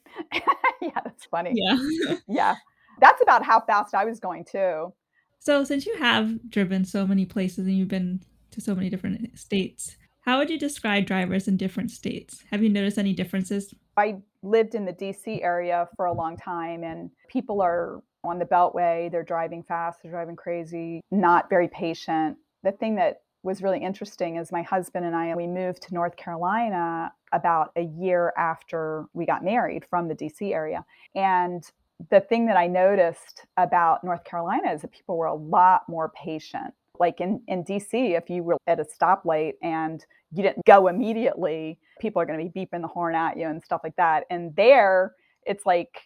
yeah, 0.81 0.99
that's 1.03 1.25
funny. 1.25 1.51
Yeah, 1.55 2.15
yeah, 2.27 2.55
that's 3.01 3.21
about 3.21 3.43
how 3.43 3.59
fast 3.59 3.93
I 3.93 4.05
was 4.05 4.19
going 4.19 4.45
too. 4.45 4.93
So, 5.39 5.63
since 5.63 5.85
you 5.85 5.95
have 5.97 6.49
driven 6.49 6.85
so 6.85 7.05
many 7.05 7.25
places 7.25 7.67
and 7.67 7.77
you've 7.77 7.87
been 7.87 8.21
to 8.51 8.61
so 8.61 8.73
many 8.75 8.89
different 8.89 9.37
states, 9.37 9.97
how 10.25 10.39
would 10.39 10.49
you 10.49 10.57
describe 10.57 11.05
drivers 11.05 11.47
in 11.47 11.55
different 11.55 11.91
states? 11.91 12.43
Have 12.49 12.63
you 12.63 12.69
noticed 12.69 12.97
any 12.97 13.13
differences? 13.13 13.75
I 13.95 14.17
lived 14.41 14.73
in 14.73 14.83
the 14.83 14.91
DC 14.91 15.43
area 15.43 15.87
for 15.95 16.05
a 16.05 16.13
long 16.13 16.35
time, 16.35 16.83
and 16.83 17.11
people 17.29 17.61
are 17.61 18.01
on 18.23 18.39
the 18.39 18.45
Beltway. 18.45 19.11
They're 19.11 19.23
driving 19.23 19.61
fast, 19.61 19.99
they're 20.01 20.11
driving 20.11 20.35
crazy, 20.35 21.01
not 21.11 21.47
very 21.47 21.67
patient. 21.67 22.37
The 22.63 22.71
thing 22.71 22.95
that 22.95 23.21
was 23.43 23.61
really 23.61 23.77
interesting 23.77 24.37
is 24.37 24.51
my 24.51 24.63
husband 24.63 25.05
and 25.05 25.15
I, 25.15 25.35
we 25.35 25.45
moved 25.45 25.83
to 25.83 25.93
North 25.93 26.15
Carolina 26.15 27.13
about 27.31 27.71
a 27.75 27.83
year 27.83 28.33
after 28.35 29.05
we 29.13 29.27
got 29.27 29.43
married 29.43 29.85
from 29.87 30.07
the 30.07 30.15
DC 30.15 30.51
area. 30.51 30.83
And 31.13 31.63
the 32.09 32.19
thing 32.19 32.47
that 32.47 32.57
I 32.57 32.65
noticed 32.65 33.45
about 33.57 34.03
North 34.03 34.23
Carolina 34.23 34.73
is 34.73 34.81
that 34.81 34.91
people 34.91 35.17
were 35.17 35.27
a 35.27 35.35
lot 35.35 35.87
more 35.87 36.09
patient 36.09 36.73
like 36.99 37.21
in, 37.21 37.41
in 37.47 37.63
DC, 37.63 38.17
if 38.17 38.29
you 38.29 38.43
were 38.43 38.57
at 38.67 38.79
a 38.79 38.85
stoplight 38.85 39.53
and 39.61 40.05
you 40.31 40.43
didn't 40.43 40.65
go 40.65 40.87
immediately, 40.87 41.79
people 41.99 42.21
are 42.21 42.25
going 42.25 42.39
to 42.39 42.51
be 42.51 42.65
beeping 42.65 42.81
the 42.81 42.87
horn 42.87 43.15
at 43.15 43.37
you 43.37 43.47
and 43.47 43.63
stuff 43.63 43.81
like 43.83 43.95
that. 43.97 44.25
And 44.29 44.55
there, 44.55 45.13
it's 45.45 45.65
like 45.65 46.01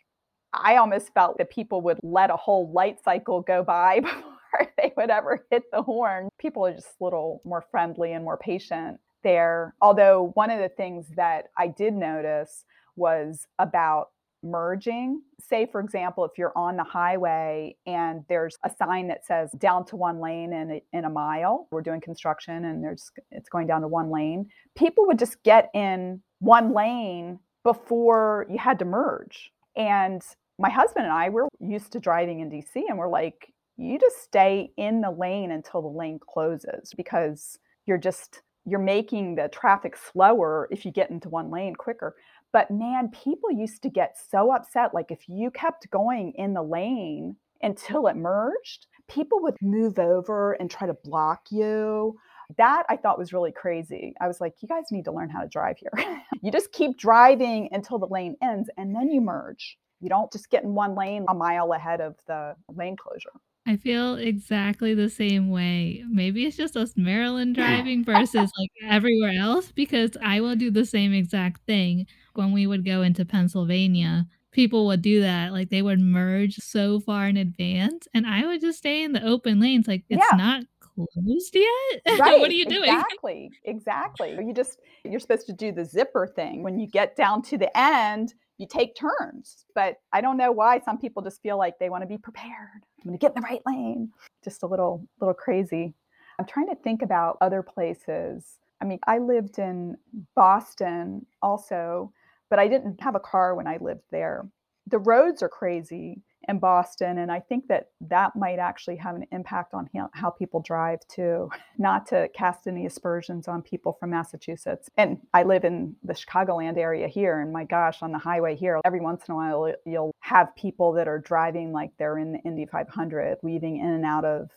I 0.53 0.77
almost 0.77 1.13
felt 1.13 1.37
that 1.37 1.49
people 1.49 1.81
would 1.81 1.99
let 2.03 2.29
a 2.29 2.35
whole 2.35 2.71
light 2.71 2.97
cycle 3.03 3.41
go 3.41 3.63
by 3.63 3.99
before 4.01 4.39
they 4.77 4.93
would 4.97 5.09
ever 5.09 5.45
hit 5.51 5.63
the 5.71 5.81
horn. 5.81 6.29
People 6.37 6.65
are 6.65 6.73
just 6.73 6.87
a 6.99 7.03
little 7.03 7.41
more 7.45 7.63
friendly 7.71 8.13
and 8.13 8.23
more 8.23 8.37
patient 8.37 8.99
there. 9.23 9.75
Although, 9.81 10.31
one 10.33 10.49
of 10.49 10.59
the 10.59 10.69
things 10.69 11.07
that 11.15 11.45
I 11.57 11.67
did 11.67 11.93
notice 11.93 12.65
was 12.95 13.47
about 13.59 14.09
merging. 14.43 15.21
Say, 15.39 15.65
for 15.65 15.79
example, 15.81 16.25
if 16.25 16.31
you're 16.37 16.57
on 16.57 16.77
the 16.77 16.83
highway 16.83 17.75
and 17.85 18.23
there's 18.29 18.57
a 18.63 18.71
sign 18.77 19.07
that 19.07 19.25
says 19.25 19.51
down 19.57 19.85
to 19.87 19.95
one 19.95 20.19
lane 20.19 20.53
in 20.53 20.71
a, 20.71 20.97
in 20.97 21.05
a 21.05 21.09
mile, 21.09 21.67
we're 21.71 21.81
doing 21.81 22.01
construction 22.01 22.65
and 22.65 22.83
there's 22.83 23.11
it's 23.31 23.49
going 23.49 23.67
down 23.67 23.81
to 23.81 23.87
one 23.87 24.09
lane. 24.09 24.47
People 24.75 25.05
would 25.07 25.19
just 25.19 25.41
get 25.43 25.69
in 25.73 26.21
one 26.39 26.73
lane 26.73 27.39
before 27.63 28.45
you 28.49 28.57
had 28.57 28.79
to 28.79 28.85
merge. 28.85 29.51
And 29.75 30.21
my 30.57 30.69
husband 30.69 31.05
and 31.05 31.13
I, 31.13 31.29
we're 31.29 31.47
used 31.59 31.91
to 31.93 31.99
driving 31.99 32.39
in 32.41 32.49
DC 32.49 32.83
and 32.87 32.97
we're 32.97 33.09
like, 33.09 33.53
you 33.77 33.97
just 33.97 34.21
stay 34.21 34.71
in 34.77 35.01
the 35.01 35.11
lane 35.11 35.51
until 35.51 35.81
the 35.81 35.87
lane 35.87 36.19
closes 36.19 36.93
because 36.95 37.57
you're 37.85 37.97
just 37.97 38.41
you're 38.65 38.79
making 38.79 39.35
the 39.35 39.49
traffic 39.49 39.95
slower 39.97 40.67
if 40.69 40.85
you 40.85 40.91
get 40.91 41.09
into 41.09 41.29
one 41.29 41.49
lane 41.49 41.75
quicker. 41.75 42.15
But 42.51 42.71
man, 42.71 43.09
people 43.09 43.51
used 43.51 43.83
to 43.83 43.89
get 43.89 44.17
so 44.29 44.51
upset. 44.53 44.93
Like 44.93 45.11
if 45.11 45.27
you 45.27 45.51
kept 45.51 45.89
going 45.89 46.33
in 46.35 46.53
the 46.53 46.63
lane 46.63 47.35
until 47.61 48.07
it 48.07 48.15
merged, 48.15 48.87
people 49.07 49.41
would 49.41 49.55
move 49.61 49.99
over 49.99 50.53
and 50.53 50.69
try 50.69 50.87
to 50.87 50.95
block 51.03 51.41
you. 51.51 52.17
That 52.57 52.85
I 52.89 52.97
thought 52.97 53.19
was 53.19 53.33
really 53.33 53.51
crazy. 53.51 54.13
I 54.19 54.27
was 54.27 54.41
like, 54.41 54.55
you 54.61 54.67
guys 54.67 54.85
need 54.91 55.05
to 55.05 55.11
learn 55.11 55.29
how 55.29 55.41
to 55.41 55.47
drive 55.47 55.77
here. 55.77 56.23
you 56.41 56.51
just 56.51 56.71
keep 56.71 56.97
driving 56.97 57.69
until 57.71 57.99
the 57.99 58.07
lane 58.07 58.35
ends 58.41 58.69
and 58.77 58.95
then 58.95 59.11
you 59.11 59.21
merge. 59.21 59.77
You 60.01 60.09
don't 60.09 60.31
just 60.31 60.49
get 60.49 60.63
in 60.63 60.73
one 60.73 60.95
lane 60.95 61.25
a 61.29 61.33
mile 61.33 61.73
ahead 61.73 62.01
of 62.01 62.15
the 62.25 62.55
lane 62.69 62.95
closure. 62.95 63.33
I 63.67 63.77
feel 63.77 64.15
exactly 64.15 64.95
the 64.95 65.09
same 65.09 65.51
way. 65.51 66.03
Maybe 66.09 66.45
it's 66.45 66.57
just 66.57 66.75
us 66.75 66.93
Maryland 66.95 67.53
driving 67.55 68.03
versus 68.03 68.49
like 68.57 68.71
everywhere 68.83 69.33
else 69.37 69.71
because 69.71 70.11
I 70.23 70.41
will 70.41 70.55
do 70.55 70.71
the 70.71 70.85
same 70.85 71.13
exact 71.13 71.61
thing 71.67 72.07
when 72.33 72.51
we 72.51 72.67
would 72.67 72.85
go 72.85 73.01
into 73.01 73.25
Pennsylvania. 73.25 74.25
People 74.51 74.87
would 74.87 75.01
do 75.01 75.21
that. 75.21 75.51
Like 75.51 75.69
they 75.69 75.81
would 75.81 75.99
merge 75.99 76.55
so 76.55 76.99
far 76.99 77.27
in 77.27 77.37
advance 77.37 78.07
and 78.13 78.25
I 78.25 78.45
would 78.45 78.61
just 78.61 78.79
stay 78.79 79.03
in 79.03 79.13
the 79.13 79.23
open 79.23 79.59
lanes. 79.59 79.87
Like 79.87 80.03
it's 80.09 80.23
yeah. 80.31 80.37
not 80.37 80.63
closed 80.79 81.55
yet. 81.55 82.01
Right. 82.19 82.39
what 82.39 82.49
are 82.49 82.53
you 82.53 82.65
doing? 82.65 82.89
Exactly. 82.89 83.51
Exactly. 83.63 84.31
You 84.31 84.53
just 84.53 84.79
you're 85.03 85.19
supposed 85.19 85.45
to 85.47 85.53
do 85.53 85.71
the 85.71 85.85
zipper 85.85 86.27
thing. 86.27 86.63
When 86.63 86.79
you 86.79 86.87
get 86.87 87.15
down 87.15 87.41
to 87.43 87.57
the 87.57 87.75
end, 87.77 88.33
you 88.57 88.67
take 88.67 88.95
turns. 88.95 89.65
But 89.73 89.97
I 90.11 90.21
don't 90.21 90.37
know 90.37 90.51
why 90.51 90.79
some 90.79 90.97
people 90.97 91.23
just 91.23 91.41
feel 91.41 91.57
like 91.57 91.79
they 91.79 91.89
want 91.89 92.03
to 92.03 92.07
be 92.07 92.17
prepared. 92.17 92.83
I'm 92.99 93.05
going 93.05 93.17
to 93.17 93.21
get 93.21 93.35
in 93.35 93.41
the 93.41 93.47
right 93.47 93.61
lane. 93.65 94.11
Just 94.43 94.63
a 94.63 94.67
little 94.67 95.07
little 95.19 95.33
crazy. 95.33 95.93
I'm 96.37 96.45
trying 96.45 96.67
to 96.67 96.75
think 96.75 97.01
about 97.01 97.37
other 97.41 97.63
places. 97.63 98.59
I 98.81 98.85
mean, 98.85 98.99
I 99.07 99.17
lived 99.17 99.59
in 99.59 99.97
Boston 100.35 101.25
also, 101.41 102.13
but 102.49 102.59
I 102.59 102.67
didn't 102.67 103.01
have 103.01 103.15
a 103.15 103.19
car 103.19 103.55
when 103.55 103.67
I 103.67 103.77
lived 103.77 104.03
there. 104.11 104.47
The 104.87 104.99
roads 104.99 105.43
are 105.43 105.49
crazy 105.49 106.23
in 106.47 106.57
Boston. 106.57 107.19
And 107.19 107.31
I 107.31 107.39
think 107.39 107.67
that 107.67 107.89
that 108.01 108.35
might 108.35 108.59
actually 108.59 108.95
have 108.97 109.15
an 109.15 109.25
impact 109.31 109.73
on 109.73 109.89
how 110.13 110.29
people 110.31 110.61
drive 110.61 110.99
too, 111.07 111.49
not 111.77 112.07
to 112.07 112.27
cast 112.33 112.67
any 112.67 112.85
aspersions 112.85 113.47
on 113.47 113.61
people 113.61 113.95
from 113.99 114.11
Massachusetts. 114.11 114.89
And 114.97 115.19
I 115.33 115.43
live 115.43 115.63
in 115.63 115.95
the 116.03 116.13
Chicagoland 116.13 116.77
area 116.77 117.07
here. 117.07 117.41
And 117.41 117.53
my 117.53 117.65
gosh, 117.65 118.01
on 118.01 118.11
the 118.11 118.17
highway 118.17 118.55
here, 118.55 118.79
every 118.83 118.99
once 118.99 119.25
in 119.27 119.33
a 119.33 119.35
while, 119.35 119.73
you'll 119.85 120.15
have 120.21 120.55
people 120.55 120.93
that 120.93 121.07
are 121.07 121.19
driving 121.19 121.71
like 121.71 121.91
they're 121.97 122.17
in 122.17 122.33
the 122.33 122.39
Indy 122.39 122.65
500, 122.65 123.37
weaving 123.43 123.77
in 123.77 123.89
and 123.89 124.05
out 124.05 124.25
of 124.25 124.49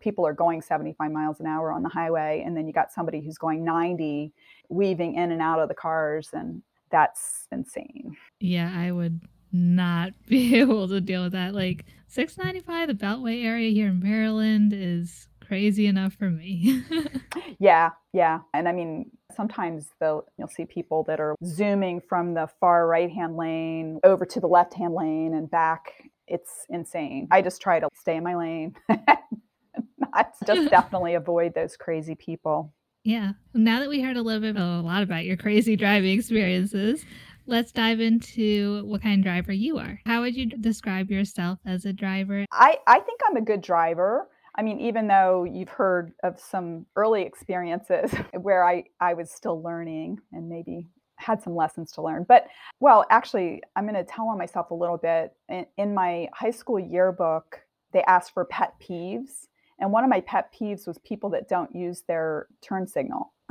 people 0.00 0.26
are 0.26 0.34
going 0.34 0.60
75 0.60 1.10
miles 1.10 1.40
an 1.40 1.46
hour 1.46 1.72
on 1.72 1.82
the 1.82 1.88
highway 1.88 2.42
and 2.44 2.54
then 2.54 2.66
you 2.66 2.74
got 2.74 2.92
somebody 2.92 3.22
who's 3.22 3.38
going 3.38 3.64
90 3.64 4.34
weaving 4.68 5.14
in 5.14 5.30
and 5.30 5.40
out 5.40 5.60
of 5.60 5.68
the 5.68 5.74
cars 5.74 6.28
and 6.34 6.62
that's 6.94 7.48
insane 7.50 8.16
yeah 8.40 8.72
i 8.74 8.90
would 8.90 9.20
not 9.54 10.12
be 10.28 10.56
able 10.58 10.88
to 10.88 11.00
deal 11.00 11.22
with 11.22 11.32
that. 11.32 11.54
Like 11.54 11.86
695, 12.08 12.88
the 12.88 12.94
Beltway 12.94 13.44
area 13.44 13.70
here 13.70 13.88
in 13.88 14.00
Maryland 14.00 14.72
is 14.74 15.28
crazy 15.40 15.86
enough 15.86 16.14
for 16.14 16.30
me. 16.30 16.82
yeah, 17.58 17.90
yeah. 18.12 18.40
And 18.52 18.68
I 18.68 18.72
mean, 18.72 19.10
sometimes 19.34 19.90
they'll 20.00 20.24
you'll 20.36 20.48
see 20.48 20.64
people 20.64 21.04
that 21.04 21.20
are 21.20 21.36
zooming 21.44 22.00
from 22.00 22.34
the 22.34 22.48
far 22.60 22.86
right 22.86 23.10
hand 23.10 23.36
lane 23.36 24.00
over 24.04 24.26
to 24.26 24.40
the 24.40 24.46
left 24.46 24.74
hand 24.74 24.94
lane 24.94 25.34
and 25.34 25.50
back. 25.50 26.10
It's 26.26 26.66
insane. 26.68 27.28
I 27.30 27.42
just 27.42 27.60
try 27.60 27.80
to 27.80 27.88
stay 27.94 28.16
in 28.16 28.24
my 28.24 28.34
lane. 28.34 28.74
Not 28.88 30.32
just 30.46 30.70
definitely 30.70 31.14
avoid 31.14 31.54
those 31.54 31.76
crazy 31.76 32.14
people. 32.14 32.72
Yeah. 33.04 33.32
Now 33.52 33.80
that 33.80 33.88
we 33.88 34.00
heard 34.00 34.16
a 34.16 34.22
little 34.22 34.40
bit, 34.40 34.56
a 34.56 34.80
lot 34.80 35.02
about 35.02 35.24
your 35.24 35.36
crazy 35.36 35.76
driving 35.84 36.18
experiences, 36.18 37.04
Let's 37.46 37.72
dive 37.72 38.00
into 38.00 38.86
what 38.86 39.02
kind 39.02 39.20
of 39.20 39.22
driver 39.22 39.52
you 39.52 39.76
are. 39.78 40.00
How 40.06 40.22
would 40.22 40.34
you 40.34 40.46
describe 40.46 41.10
yourself 41.10 41.58
as 41.66 41.84
a 41.84 41.92
driver? 41.92 42.46
I, 42.50 42.78
I 42.86 43.00
think 43.00 43.20
I'm 43.28 43.36
a 43.36 43.42
good 43.42 43.60
driver. 43.60 44.28
I 44.54 44.62
mean, 44.62 44.80
even 44.80 45.08
though 45.08 45.44
you've 45.44 45.68
heard 45.68 46.12
of 46.22 46.40
some 46.40 46.86
early 46.96 47.22
experiences 47.22 48.12
where 48.40 48.64
I, 48.64 48.84
I 48.98 49.12
was 49.12 49.30
still 49.30 49.62
learning 49.62 50.20
and 50.32 50.48
maybe 50.48 50.86
had 51.16 51.42
some 51.42 51.54
lessons 51.54 51.92
to 51.92 52.02
learn. 52.02 52.24
But, 52.26 52.46
well, 52.80 53.04
actually, 53.10 53.62
I'm 53.76 53.86
going 53.86 53.94
to 53.94 54.10
tell 54.10 54.28
on 54.28 54.38
myself 54.38 54.70
a 54.70 54.74
little 54.74 54.96
bit. 54.96 55.34
In, 55.50 55.66
in 55.76 55.94
my 55.94 56.28
high 56.32 56.50
school 56.50 56.78
yearbook, 56.78 57.60
they 57.92 58.02
asked 58.04 58.32
for 58.32 58.46
pet 58.46 58.72
peeves. 58.80 59.48
And 59.78 59.92
one 59.92 60.04
of 60.04 60.10
my 60.10 60.20
pet 60.20 60.52
peeves 60.54 60.86
was 60.86 60.98
people 60.98 61.30
that 61.30 61.48
don't 61.48 61.74
use 61.74 62.02
their 62.06 62.46
turn 62.60 62.86
signal. 62.86 63.32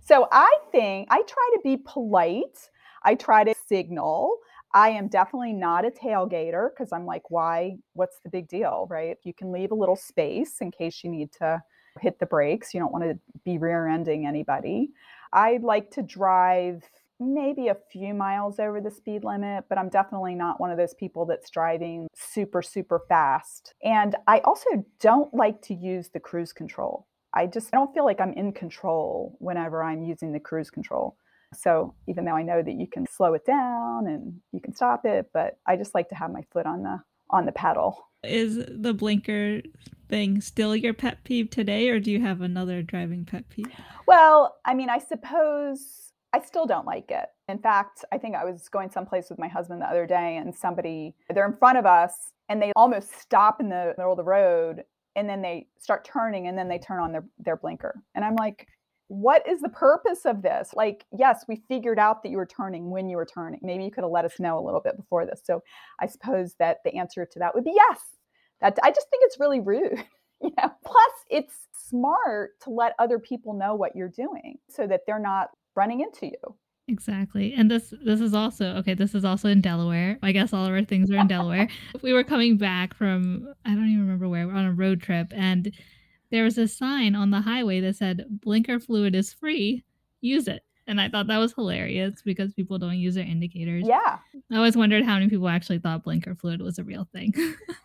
so 0.00 0.28
I 0.32 0.58
think 0.70 1.08
I 1.10 1.22
try 1.22 1.50
to 1.54 1.60
be 1.62 1.76
polite. 1.76 2.70
I 3.04 3.14
try 3.14 3.44
to 3.44 3.54
signal. 3.66 4.36
I 4.74 4.88
am 4.88 5.08
definitely 5.08 5.52
not 5.52 5.84
a 5.84 5.90
tailgater 5.90 6.70
because 6.70 6.92
I'm 6.92 7.04
like, 7.04 7.30
why? 7.30 7.76
What's 7.92 8.20
the 8.20 8.30
big 8.30 8.48
deal, 8.48 8.86
right? 8.88 9.18
You 9.22 9.34
can 9.34 9.52
leave 9.52 9.70
a 9.70 9.74
little 9.74 9.96
space 9.96 10.60
in 10.60 10.70
case 10.70 11.04
you 11.04 11.10
need 11.10 11.30
to 11.32 11.62
hit 12.00 12.18
the 12.18 12.26
brakes. 12.26 12.72
You 12.72 12.80
don't 12.80 12.92
want 12.92 13.04
to 13.04 13.18
be 13.44 13.58
rear 13.58 13.86
ending 13.86 14.26
anybody. 14.26 14.90
I 15.32 15.58
like 15.62 15.90
to 15.92 16.02
drive 16.02 16.84
maybe 17.22 17.68
a 17.68 17.76
few 17.90 18.14
miles 18.14 18.58
over 18.58 18.80
the 18.80 18.90
speed 18.90 19.24
limit, 19.24 19.64
but 19.68 19.78
I'm 19.78 19.88
definitely 19.88 20.34
not 20.34 20.60
one 20.60 20.70
of 20.70 20.78
those 20.78 20.94
people 20.94 21.26
that's 21.26 21.50
driving 21.50 22.08
super, 22.14 22.62
super 22.62 23.02
fast. 23.08 23.74
And 23.82 24.16
I 24.26 24.38
also 24.40 24.84
don't 25.00 25.32
like 25.34 25.62
to 25.62 25.74
use 25.74 26.10
the 26.10 26.20
cruise 26.20 26.52
control. 26.52 27.06
I 27.34 27.46
just 27.46 27.68
I 27.72 27.76
don't 27.76 27.94
feel 27.94 28.04
like 28.04 28.20
I'm 28.20 28.32
in 28.34 28.52
control 28.52 29.36
whenever 29.38 29.82
I'm 29.82 30.02
using 30.02 30.32
the 30.32 30.40
cruise 30.40 30.70
control. 30.70 31.16
So 31.54 31.94
even 32.06 32.24
though 32.24 32.36
I 32.36 32.42
know 32.42 32.62
that 32.62 32.72
you 32.72 32.86
can 32.86 33.06
slow 33.06 33.34
it 33.34 33.44
down 33.44 34.06
and 34.06 34.40
you 34.52 34.60
can 34.60 34.74
stop 34.74 35.04
it, 35.04 35.30
but 35.32 35.58
I 35.66 35.76
just 35.76 35.94
like 35.94 36.08
to 36.10 36.14
have 36.14 36.30
my 36.30 36.42
foot 36.52 36.66
on 36.66 36.82
the 36.82 37.00
on 37.30 37.46
the 37.46 37.52
pedal. 37.52 38.08
Is 38.22 38.64
the 38.68 38.94
blinker 38.94 39.62
thing 40.08 40.40
still 40.40 40.76
your 40.76 40.94
pet 40.94 41.24
peeve 41.24 41.50
today, 41.50 41.88
or 41.88 41.98
do 41.98 42.10
you 42.10 42.20
have 42.20 42.40
another 42.40 42.82
driving 42.82 43.24
pet 43.24 43.48
peeve? 43.48 43.72
Well, 44.06 44.56
I 44.64 44.74
mean, 44.74 44.90
I 44.90 44.98
suppose 44.98 46.11
I 46.32 46.40
still 46.40 46.66
don't 46.66 46.86
like 46.86 47.10
it. 47.10 47.26
In 47.48 47.58
fact, 47.58 48.04
I 48.12 48.18
think 48.18 48.34
I 48.34 48.44
was 48.44 48.68
going 48.68 48.90
someplace 48.90 49.28
with 49.28 49.38
my 49.38 49.48
husband 49.48 49.82
the 49.82 49.86
other 49.86 50.06
day, 50.06 50.36
and 50.36 50.54
somebody, 50.54 51.14
they're 51.32 51.46
in 51.46 51.56
front 51.56 51.78
of 51.78 51.86
us, 51.86 52.12
and 52.48 52.60
they 52.60 52.72
almost 52.74 53.20
stop 53.20 53.60
in 53.60 53.68
the 53.68 53.94
middle 53.98 54.12
of 54.12 54.16
the 54.16 54.24
road, 54.24 54.84
and 55.14 55.28
then 55.28 55.42
they 55.42 55.66
start 55.78 56.04
turning, 56.04 56.46
and 56.48 56.56
then 56.56 56.68
they 56.68 56.78
turn 56.78 57.00
on 57.00 57.12
their, 57.12 57.24
their 57.38 57.56
blinker. 57.56 58.02
And 58.14 58.24
I'm 58.24 58.36
like, 58.36 58.66
what 59.08 59.46
is 59.46 59.60
the 59.60 59.68
purpose 59.68 60.24
of 60.24 60.40
this? 60.40 60.70
Like, 60.74 61.04
yes, 61.12 61.44
we 61.46 61.62
figured 61.68 61.98
out 61.98 62.22
that 62.22 62.30
you 62.30 62.38
were 62.38 62.46
turning 62.46 62.88
when 62.90 63.10
you 63.10 63.18
were 63.18 63.26
turning. 63.26 63.60
Maybe 63.62 63.84
you 63.84 63.90
could 63.90 64.04
have 64.04 64.10
let 64.10 64.24
us 64.24 64.40
know 64.40 64.58
a 64.58 64.64
little 64.64 64.80
bit 64.80 64.96
before 64.96 65.26
this. 65.26 65.42
So 65.44 65.62
I 66.00 66.06
suppose 66.06 66.54
that 66.58 66.78
the 66.82 66.94
answer 66.96 67.26
to 67.26 67.38
that 67.40 67.54
would 67.54 67.64
be 67.64 67.74
yes. 67.74 68.00
That 68.62 68.78
I 68.82 68.90
just 68.90 69.10
think 69.10 69.22
it's 69.26 69.38
really 69.38 69.60
rude. 69.60 70.02
you 70.40 70.50
know? 70.56 70.72
Plus, 70.84 71.12
it's 71.30 71.54
smart 71.74 72.52
to 72.62 72.70
let 72.70 72.94
other 72.98 73.18
people 73.18 73.52
know 73.52 73.74
what 73.74 73.94
you're 73.94 74.08
doing 74.08 74.56
so 74.70 74.86
that 74.86 75.02
they're 75.06 75.18
not 75.18 75.50
running 75.74 76.00
into 76.00 76.26
you. 76.26 76.56
Exactly. 76.88 77.54
And 77.54 77.70
this 77.70 77.94
this 78.04 78.20
is 78.20 78.34
also 78.34 78.76
okay, 78.76 78.94
this 78.94 79.14
is 79.14 79.24
also 79.24 79.48
in 79.48 79.60
Delaware. 79.60 80.18
I 80.22 80.32
guess 80.32 80.52
all 80.52 80.66
of 80.66 80.72
our 80.72 80.84
things 80.84 81.10
are 81.10 81.16
in 81.16 81.28
Delaware. 81.28 81.68
If 81.94 82.02
we 82.02 82.12
were 82.12 82.24
coming 82.24 82.56
back 82.56 82.94
from 82.94 83.54
I 83.64 83.70
don't 83.70 83.88
even 83.88 84.00
remember 84.00 84.28
where, 84.28 84.46
we're 84.46 84.54
on 84.54 84.66
a 84.66 84.72
road 84.72 85.00
trip 85.00 85.28
and 85.34 85.72
there 86.30 86.44
was 86.44 86.58
a 86.58 86.66
sign 86.66 87.14
on 87.14 87.30
the 87.30 87.42
highway 87.42 87.80
that 87.80 87.96
said 87.96 88.24
blinker 88.28 88.80
fluid 88.80 89.14
is 89.14 89.32
free, 89.32 89.84
use 90.20 90.48
it. 90.48 90.64
And 90.86 91.00
I 91.00 91.08
thought 91.08 91.28
that 91.28 91.38
was 91.38 91.52
hilarious 91.52 92.22
because 92.24 92.52
people 92.52 92.78
don't 92.78 92.98
use 92.98 93.14
their 93.14 93.24
indicators. 93.24 93.84
Yeah. 93.86 94.18
I 94.50 94.56
always 94.56 94.76
wondered 94.76 95.04
how 95.04 95.14
many 95.14 95.28
people 95.28 95.48
actually 95.48 95.78
thought 95.78 96.02
blinker 96.02 96.34
fluid 96.34 96.60
was 96.60 96.78
a 96.78 96.84
real 96.84 97.06
thing. 97.12 97.32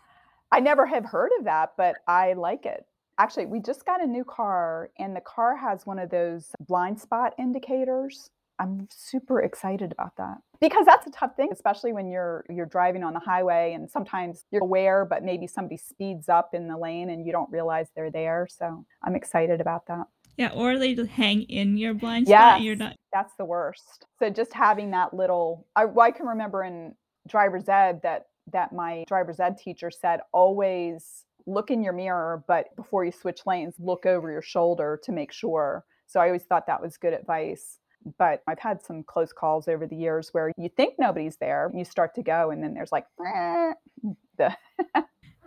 I 0.52 0.60
never 0.60 0.86
have 0.86 1.04
heard 1.04 1.30
of 1.38 1.44
that, 1.44 1.74
but 1.76 1.96
I 2.08 2.32
like 2.32 2.66
it. 2.66 2.84
Actually, 3.18 3.46
we 3.46 3.60
just 3.60 3.84
got 3.84 4.02
a 4.02 4.06
new 4.06 4.24
car 4.24 4.90
and 4.98 5.14
the 5.14 5.20
car 5.20 5.56
has 5.56 5.84
one 5.84 5.98
of 5.98 6.08
those 6.10 6.52
blind 6.60 7.00
spot 7.00 7.34
indicators. 7.38 8.30
I'm 8.60 8.88
super 8.90 9.42
excited 9.42 9.92
about 9.92 10.16
that 10.16 10.38
because 10.60 10.84
that's 10.86 11.06
a 11.06 11.10
tough 11.10 11.36
thing, 11.36 11.50
especially 11.52 11.92
when 11.92 12.08
you're 12.08 12.44
you're 12.48 12.66
driving 12.66 13.04
on 13.04 13.12
the 13.12 13.20
highway 13.20 13.72
and 13.74 13.88
sometimes 13.88 14.44
you're 14.50 14.62
aware, 14.62 15.04
but 15.04 15.22
maybe 15.22 15.46
somebody 15.46 15.76
speeds 15.76 16.28
up 16.28 16.54
in 16.54 16.66
the 16.68 16.76
lane 16.76 17.10
and 17.10 17.24
you 17.24 17.32
don't 17.32 17.50
realize 17.50 17.88
they're 17.94 18.10
there. 18.10 18.48
So 18.50 18.84
I'm 19.04 19.14
excited 19.14 19.60
about 19.60 19.86
that. 19.86 20.06
Yeah, 20.36 20.50
or 20.54 20.78
they 20.78 20.94
just 20.94 21.10
hang 21.10 21.42
in 21.42 21.76
your 21.76 21.94
blind 21.94 22.28
yes, 22.28 22.38
spot. 22.38 22.62
You're 22.62 22.76
not. 22.76 22.96
That's 23.12 23.34
the 23.36 23.44
worst. 23.44 24.06
So 24.20 24.30
just 24.30 24.52
having 24.52 24.92
that 24.92 25.12
little, 25.12 25.66
I, 25.74 25.84
well, 25.84 26.06
I 26.06 26.12
can 26.12 26.26
remember 26.26 26.62
in 26.62 26.94
driver's 27.26 27.68
ed 27.68 28.00
that 28.02 28.26
that 28.52 28.72
my 28.72 29.04
driver's 29.08 29.40
ed 29.40 29.58
teacher 29.58 29.90
said 29.90 30.20
always 30.32 31.24
look 31.48 31.70
in 31.70 31.82
your 31.82 31.92
mirror, 31.92 32.44
but 32.46 32.74
before 32.76 33.04
you 33.04 33.12
switch 33.12 33.40
lanes, 33.46 33.74
look 33.78 34.06
over 34.06 34.30
your 34.30 34.42
shoulder 34.42 35.00
to 35.02 35.12
make 35.12 35.32
sure. 35.32 35.84
So 36.06 36.20
I 36.20 36.26
always 36.26 36.44
thought 36.44 36.66
that 36.66 36.82
was 36.82 36.96
good 36.96 37.12
advice 37.12 37.78
but 38.16 38.42
I've 38.46 38.58
had 38.58 38.82
some 38.82 39.02
close 39.02 39.32
calls 39.32 39.68
over 39.68 39.86
the 39.86 39.96
years 39.96 40.30
where 40.32 40.52
you 40.56 40.68
think 40.76 40.94
nobody's 40.98 41.36
there, 41.36 41.70
you 41.74 41.84
start 41.84 42.14
to 42.14 42.22
go, 42.22 42.50
and 42.50 42.62
then 42.62 42.74
there's 42.74 42.92
like 42.92 43.06
the 44.38 44.56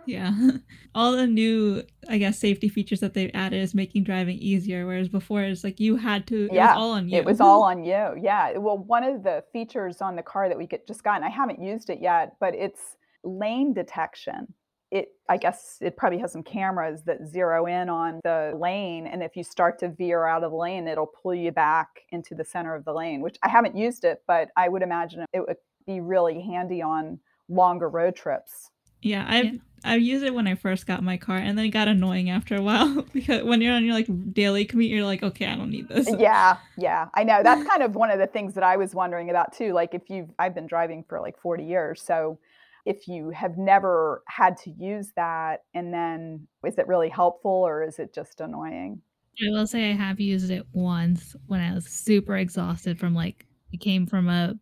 yeah, 0.06 0.32
all 0.94 1.12
the 1.12 1.26
new 1.26 1.82
I 2.08 2.18
guess 2.18 2.38
safety 2.38 2.68
features 2.68 3.00
that 3.00 3.14
they've 3.14 3.30
added 3.34 3.60
is 3.60 3.74
making 3.74 4.04
driving 4.04 4.38
easier, 4.38 4.86
whereas 4.86 5.08
before 5.08 5.42
it's 5.42 5.64
like 5.64 5.80
you 5.80 5.96
had 5.96 6.26
to. 6.28 6.46
It 6.46 6.54
yeah, 6.54 6.74
was 6.74 6.82
all 6.82 6.90
on 6.92 7.08
you. 7.08 7.18
It 7.18 7.24
was 7.24 7.40
all 7.40 7.62
on 7.72 7.84
you. 7.84 8.14
Yeah. 8.20 8.58
Well, 8.58 8.78
one 8.78 9.04
of 9.04 9.22
the 9.22 9.44
features 9.52 10.00
on 10.00 10.16
the 10.16 10.22
car 10.22 10.48
that 10.48 10.58
we 10.58 10.66
get 10.66 10.86
just 10.86 11.04
gotten, 11.04 11.24
I 11.24 11.30
haven't 11.30 11.62
used 11.62 11.90
it 11.90 12.00
yet, 12.00 12.36
but 12.40 12.54
it's 12.54 12.96
lane 13.24 13.72
detection 13.72 14.52
it 14.92 15.08
i 15.28 15.36
guess 15.36 15.78
it 15.80 15.96
probably 15.96 16.18
has 16.18 16.30
some 16.30 16.42
cameras 16.42 17.02
that 17.02 17.26
zero 17.26 17.66
in 17.66 17.88
on 17.88 18.20
the 18.22 18.52
lane 18.56 19.06
and 19.06 19.22
if 19.22 19.34
you 19.34 19.42
start 19.42 19.78
to 19.78 19.88
veer 19.88 20.26
out 20.26 20.44
of 20.44 20.52
the 20.52 20.56
lane 20.56 20.86
it'll 20.86 21.10
pull 21.22 21.34
you 21.34 21.50
back 21.50 22.02
into 22.10 22.34
the 22.34 22.44
center 22.44 22.74
of 22.74 22.84
the 22.84 22.92
lane 22.92 23.20
which 23.20 23.36
i 23.42 23.48
haven't 23.48 23.74
used 23.74 24.04
it 24.04 24.22
but 24.28 24.48
i 24.56 24.68
would 24.68 24.82
imagine 24.82 25.24
it 25.32 25.40
would 25.40 25.56
be 25.86 26.00
really 26.00 26.40
handy 26.40 26.82
on 26.82 27.18
longer 27.48 27.88
road 27.88 28.14
trips 28.14 28.70
yeah 29.00 29.24
i've 29.28 29.44
yeah. 29.46 29.58
I 29.84 29.96
used 29.96 30.24
it 30.24 30.32
when 30.32 30.46
I 30.46 30.54
first 30.54 30.86
got 30.86 31.02
my 31.02 31.16
car, 31.16 31.36
and 31.36 31.58
then 31.58 31.64
it 31.64 31.70
got 31.70 31.88
annoying 31.88 32.30
after 32.30 32.54
a 32.54 32.62
while 32.62 33.02
because 33.12 33.42
when 33.42 33.60
you're 33.60 33.74
on 33.74 33.84
your 33.84 33.94
like 33.94 34.06
daily 34.32 34.64
commute, 34.64 34.90
you're 34.90 35.04
like, 35.04 35.22
okay, 35.22 35.46
I 35.46 35.56
don't 35.56 35.70
need 35.70 35.88
this. 35.88 36.08
Uh, 36.08 36.16
yeah, 36.18 36.56
yeah, 36.78 37.08
I 37.14 37.24
know. 37.24 37.42
That's 37.42 37.66
kind 37.68 37.82
of 37.82 37.94
one 37.94 38.10
of 38.10 38.18
the 38.18 38.26
things 38.26 38.54
that 38.54 38.62
I 38.62 38.76
was 38.76 38.94
wondering 38.94 39.30
about 39.30 39.52
too. 39.52 39.72
Like, 39.72 39.94
if 39.94 40.08
you've, 40.08 40.28
I've 40.38 40.54
been 40.54 40.66
driving 40.66 41.04
for 41.08 41.20
like 41.20 41.38
40 41.40 41.64
years, 41.64 42.00
so 42.00 42.38
if 42.84 43.06
you 43.08 43.30
have 43.30 43.56
never 43.56 44.22
had 44.28 44.56
to 44.58 44.70
use 44.70 45.12
that 45.16 45.60
and 45.74 45.92
then 45.92 46.46
is 46.66 46.78
it 46.78 46.88
really 46.88 47.08
helpful 47.08 47.50
or 47.50 47.84
is 47.84 47.98
it 47.98 48.14
just 48.14 48.40
annoying? 48.40 49.00
I 49.40 49.50
will 49.50 49.66
say 49.66 49.90
i 49.90 49.94
have 49.94 50.20
used 50.20 50.50
it 50.50 50.66
once 50.72 51.34
when 51.46 51.60
i 51.60 51.72
was 51.72 51.86
super 51.86 52.36
exhausted 52.36 52.98
from 52.98 53.14
like 53.14 53.46
it 53.72 53.78
came 53.78 54.06
from 54.06 54.28
a 54.28 54.54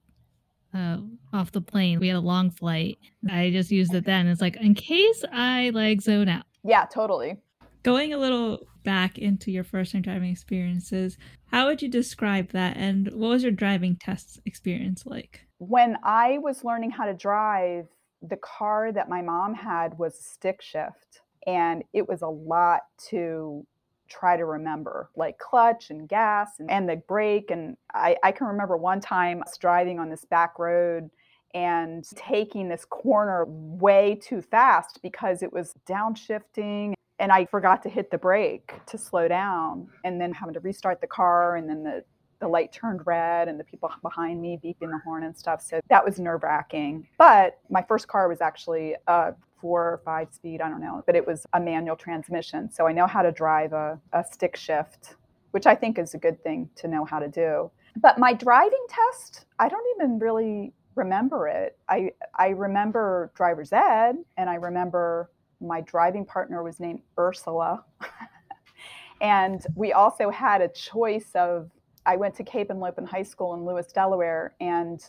uh, 0.73 0.99
off 1.33 1.51
the 1.51 1.61
plane. 1.61 1.99
We 1.99 2.07
had 2.07 2.17
a 2.17 2.21
long 2.21 2.51
flight. 2.51 2.97
I 3.29 3.51
just 3.51 3.73
used 3.73 3.93
it 3.93 4.05
then. 4.05 4.29
It's 4.29 4.41
like 4.41 4.57
in 4.57 4.75
case 4.75 5.25
i 5.33 5.71
like 5.75 6.01
zone 6.01 6.29
out. 6.29 6.45
Yeah 6.63 6.85
totally. 6.85 7.39
Going 7.83 8.13
a 8.13 8.19
little 8.19 8.61
back 8.85 9.19
into 9.19 9.51
your 9.51 9.65
first 9.65 9.93
time 9.93 10.03
driving 10.03 10.31
experiences 10.31 11.19
how 11.51 11.67
would 11.67 11.83
you 11.83 11.89
describe 11.89 12.53
that 12.53 12.77
and 12.77 13.09
what 13.09 13.31
was 13.31 13.43
your 13.43 13.53
driving 13.53 13.97
test 13.97 14.41
experience 14.47 15.05
like? 15.05 15.41
When 15.59 15.97
i 16.05 16.39
was 16.39 16.65
learning 16.65 16.93
how 16.93 17.07
to 17.07 17.15
drive 17.15 17.89
the 18.23 18.37
car 18.37 18.93
that 18.93 19.09
my 19.09 19.23
mom 19.23 19.55
had 19.55 19.99
was 19.99 20.19
stick 20.19 20.61
shift 20.61 21.21
and 21.47 21.83
it 21.93 22.09
was 22.09 22.23
a 22.23 22.29
lot 22.29 22.83
to 23.09 23.67
try 24.09 24.37
to 24.37 24.45
remember 24.45 25.09
like 25.17 25.39
clutch 25.39 25.91
and 25.91 26.09
gas 26.09 26.51
and, 26.59 26.71
and 26.71 26.89
the 26.89 26.97
brake 26.97 27.51
and 27.51 27.77
I, 27.95 28.17
I 28.23 28.33
can 28.33 28.49
remember 28.49 28.77
one 28.77 29.01
time 29.01 29.43
driving 29.61 29.99
on 29.99 30.11
this 30.11 30.25
back 30.25 30.59
road 30.59 31.09
and 31.55 32.05
taking 32.17 32.69
this 32.69 32.85
corner 32.85 33.45
way 33.49 34.19
too 34.21 34.43
fast 34.43 35.01
because 35.03 35.43
it 35.43 35.53
was 35.53 35.75
downshifting 35.89 36.95
and 37.19 37.31
I 37.31 37.45
forgot 37.45 37.83
to 37.85 37.89
hit 37.89 38.11
the 38.11 38.19
brake 38.19 38.73
to 38.87 38.99
slow 38.99 39.29
down 39.29 39.89
and 40.05 40.21
then 40.21 40.33
having 40.33 40.55
to 40.55 40.61
restart 40.61 41.01
the 41.01 41.07
car 41.07 41.57
and 41.57 41.69
then 41.69 41.83
the 41.83 42.05
the 42.41 42.49
light 42.49 42.73
turned 42.73 43.07
red 43.07 43.49
and 43.49 43.61
the 43.61 43.65
people 43.65 43.91
behind 44.03 44.41
me 44.41 44.59
beeping 44.63 44.91
the 44.91 45.01
horn 45.05 45.25
and 45.25 45.37
stuff. 45.37 45.63
So 45.63 45.81
that 45.89 46.05
was 46.05 46.19
nerve 46.19 46.43
wracking. 46.43 47.07
But 47.19 47.59
my 47.69 47.83
first 47.83 48.09
car 48.09 48.29
was 48.29 48.41
actually 48.41 48.97
a 49.07 49.35
four 49.61 49.83
or 49.83 50.01
five 50.05 50.29
speed, 50.33 50.61
I 50.61 50.69
don't 50.69 50.81
know, 50.81 51.03
but 51.07 51.15
it 51.15 51.27
was 51.27 51.47
a 51.53 51.61
manual 51.61 51.97
transmission. 51.97 52.71
So 52.71 52.87
I 52.87 52.93
know 52.93 53.07
how 53.07 53.23
to 53.23 53.31
drive 53.31 53.73
a, 53.73 54.01
a 54.13 54.25
stick 54.25 54.57
shift, 54.57 55.17
which 55.51 55.67
I 55.67 55.75
think 55.75 55.99
is 55.99 56.15
a 56.15 56.19
good 56.19 56.43
thing 56.43 56.71
to 56.77 56.89
know 56.89 57.05
how 57.05 57.19
to 57.19 57.29
do. 57.29 57.71
But 57.97 58.19
my 58.19 58.33
driving 58.33 58.87
test, 58.89 59.45
I 59.59 59.69
don't 59.69 59.87
even 59.97 60.19
really 60.19 60.73
remember 60.95 61.49
it. 61.49 61.77
I, 61.89 62.13
I 62.39 62.49
remember 62.49 63.33
driver's 63.35 63.73
ed 63.73 64.17
and 64.37 64.49
I 64.49 64.55
remember 64.55 65.31
my 65.61 65.83
driving 65.83 66.25
partner 66.25 66.63
was 66.63 66.81
named 66.81 67.01
Ursula. 67.19 67.85
and 69.21 69.67
we 69.75 69.93
also 69.93 70.31
had 70.31 70.63
a 70.63 70.69
choice 70.69 71.31
of 71.35 71.71
I 72.07 72.17
went 72.17 72.35
to 72.37 72.45
Cape 72.45 72.69
Henlopen 72.69 73.07
High 73.07 73.23
School 73.23 73.55
in 73.55 73.65
Lewes, 73.65 73.87
Delaware, 73.87 74.55
and 74.61 75.05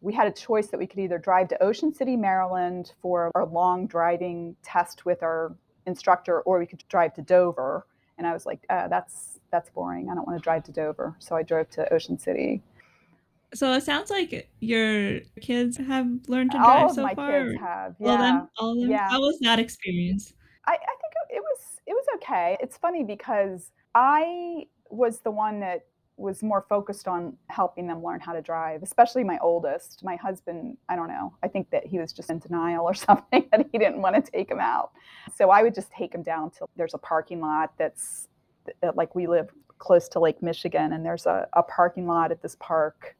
we 0.00 0.12
had 0.12 0.26
a 0.26 0.32
choice 0.32 0.66
that 0.68 0.78
we 0.78 0.86
could 0.86 0.98
either 0.98 1.18
drive 1.18 1.48
to 1.48 1.62
Ocean 1.62 1.92
City, 1.92 2.16
Maryland 2.16 2.92
for 3.00 3.30
our 3.34 3.46
long 3.46 3.86
driving 3.86 4.54
test 4.62 5.06
with 5.06 5.22
our 5.22 5.54
instructor, 5.86 6.40
or 6.42 6.58
we 6.58 6.66
could 6.66 6.84
drive 6.88 7.14
to 7.14 7.22
Dover. 7.22 7.86
And 8.18 8.26
I 8.26 8.32
was 8.32 8.46
like, 8.46 8.64
uh, 8.68 8.88
that's 8.88 9.40
that's 9.50 9.70
boring. 9.70 10.10
I 10.10 10.14
don't 10.14 10.26
want 10.26 10.38
to 10.38 10.42
drive 10.42 10.64
to 10.64 10.72
Dover. 10.72 11.16
So 11.20 11.36
I 11.36 11.42
drove 11.42 11.70
to 11.70 11.92
Ocean 11.92 12.18
City. 12.18 12.62
So 13.54 13.72
it 13.72 13.82
sounds 13.82 14.10
like 14.10 14.50
your 14.60 15.20
kids 15.40 15.76
have 15.76 16.08
learned 16.26 16.50
to 16.50 16.58
drive 16.58 16.82
all 16.82 16.90
of 16.90 16.94
so 16.96 17.02
my 17.02 17.14
far. 17.14 17.30
kids 17.30 17.60
have. 17.60 17.94
Yeah. 18.00 18.10
All 18.10 18.18
them, 18.18 18.48
all 18.58 18.72
of 18.72 18.80
them. 18.80 18.90
Yeah. 18.90 19.08
How 19.08 19.20
was 19.20 19.38
that 19.42 19.60
experience? 19.60 20.34
I, 20.66 20.72
I 20.72 20.76
think 20.76 21.12
it 21.30 21.42
was 21.42 21.80
it 21.86 21.92
was 21.92 22.04
okay. 22.16 22.56
It's 22.60 22.76
funny 22.76 23.04
because 23.04 23.70
I 23.94 24.66
was 24.90 25.20
the 25.20 25.30
one 25.30 25.60
that 25.60 25.86
was 26.16 26.42
more 26.42 26.64
focused 26.68 27.08
on 27.08 27.36
helping 27.48 27.86
them 27.86 28.02
learn 28.02 28.20
how 28.20 28.32
to 28.32 28.40
drive, 28.40 28.82
especially 28.82 29.24
my 29.24 29.38
oldest. 29.42 30.04
My 30.04 30.16
husband, 30.16 30.76
I 30.88 30.94
don't 30.96 31.08
know, 31.08 31.34
I 31.42 31.48
think 31.48 31.70
that 31.70 31.86
he 31.86 31.98
was 31.98 32.12
just 32.12 32.30
in 32.30 32.38
denial 32.38 32.84
or 32.84 32.94
something 33.08 33.48
that 33.50 33.66
he 33.72 33.78
didn't 33.78 34.00
want 34.00 34.14
to 34.16 34.30
take 34.30 34.50
him 34.50 34.60
out. 34.60 34.92
So 35.34 35.50
I 35.50 35.62
would 35.62 35.74
just 35.74 35.90
take 35.90 36.14
him 36.14 36.22
down 36.22 36.50
to 36.52 36.66
there's 36.76 36.94
a 36.94 36.98
parking 36.98 37.40
lot 37.40 37.72
that's 37.78 38.28
uh, 38.82 38.92
like 38.94 39.14
we 39.14 39.26
live 39.26 39.50
close 39.78 40.08
to 40.08 40.20
Lake 40.20 40.42
Michigan 40.42 40.92
and 40.92 41.04
there's 41.04 41.26
a, 41.26 41.48
a 41.54 41.62
parking 41.62 42.06
lot 42.06 42.30
at 42.30 42.40
this 42.42 42.56
park. 42.60 43.16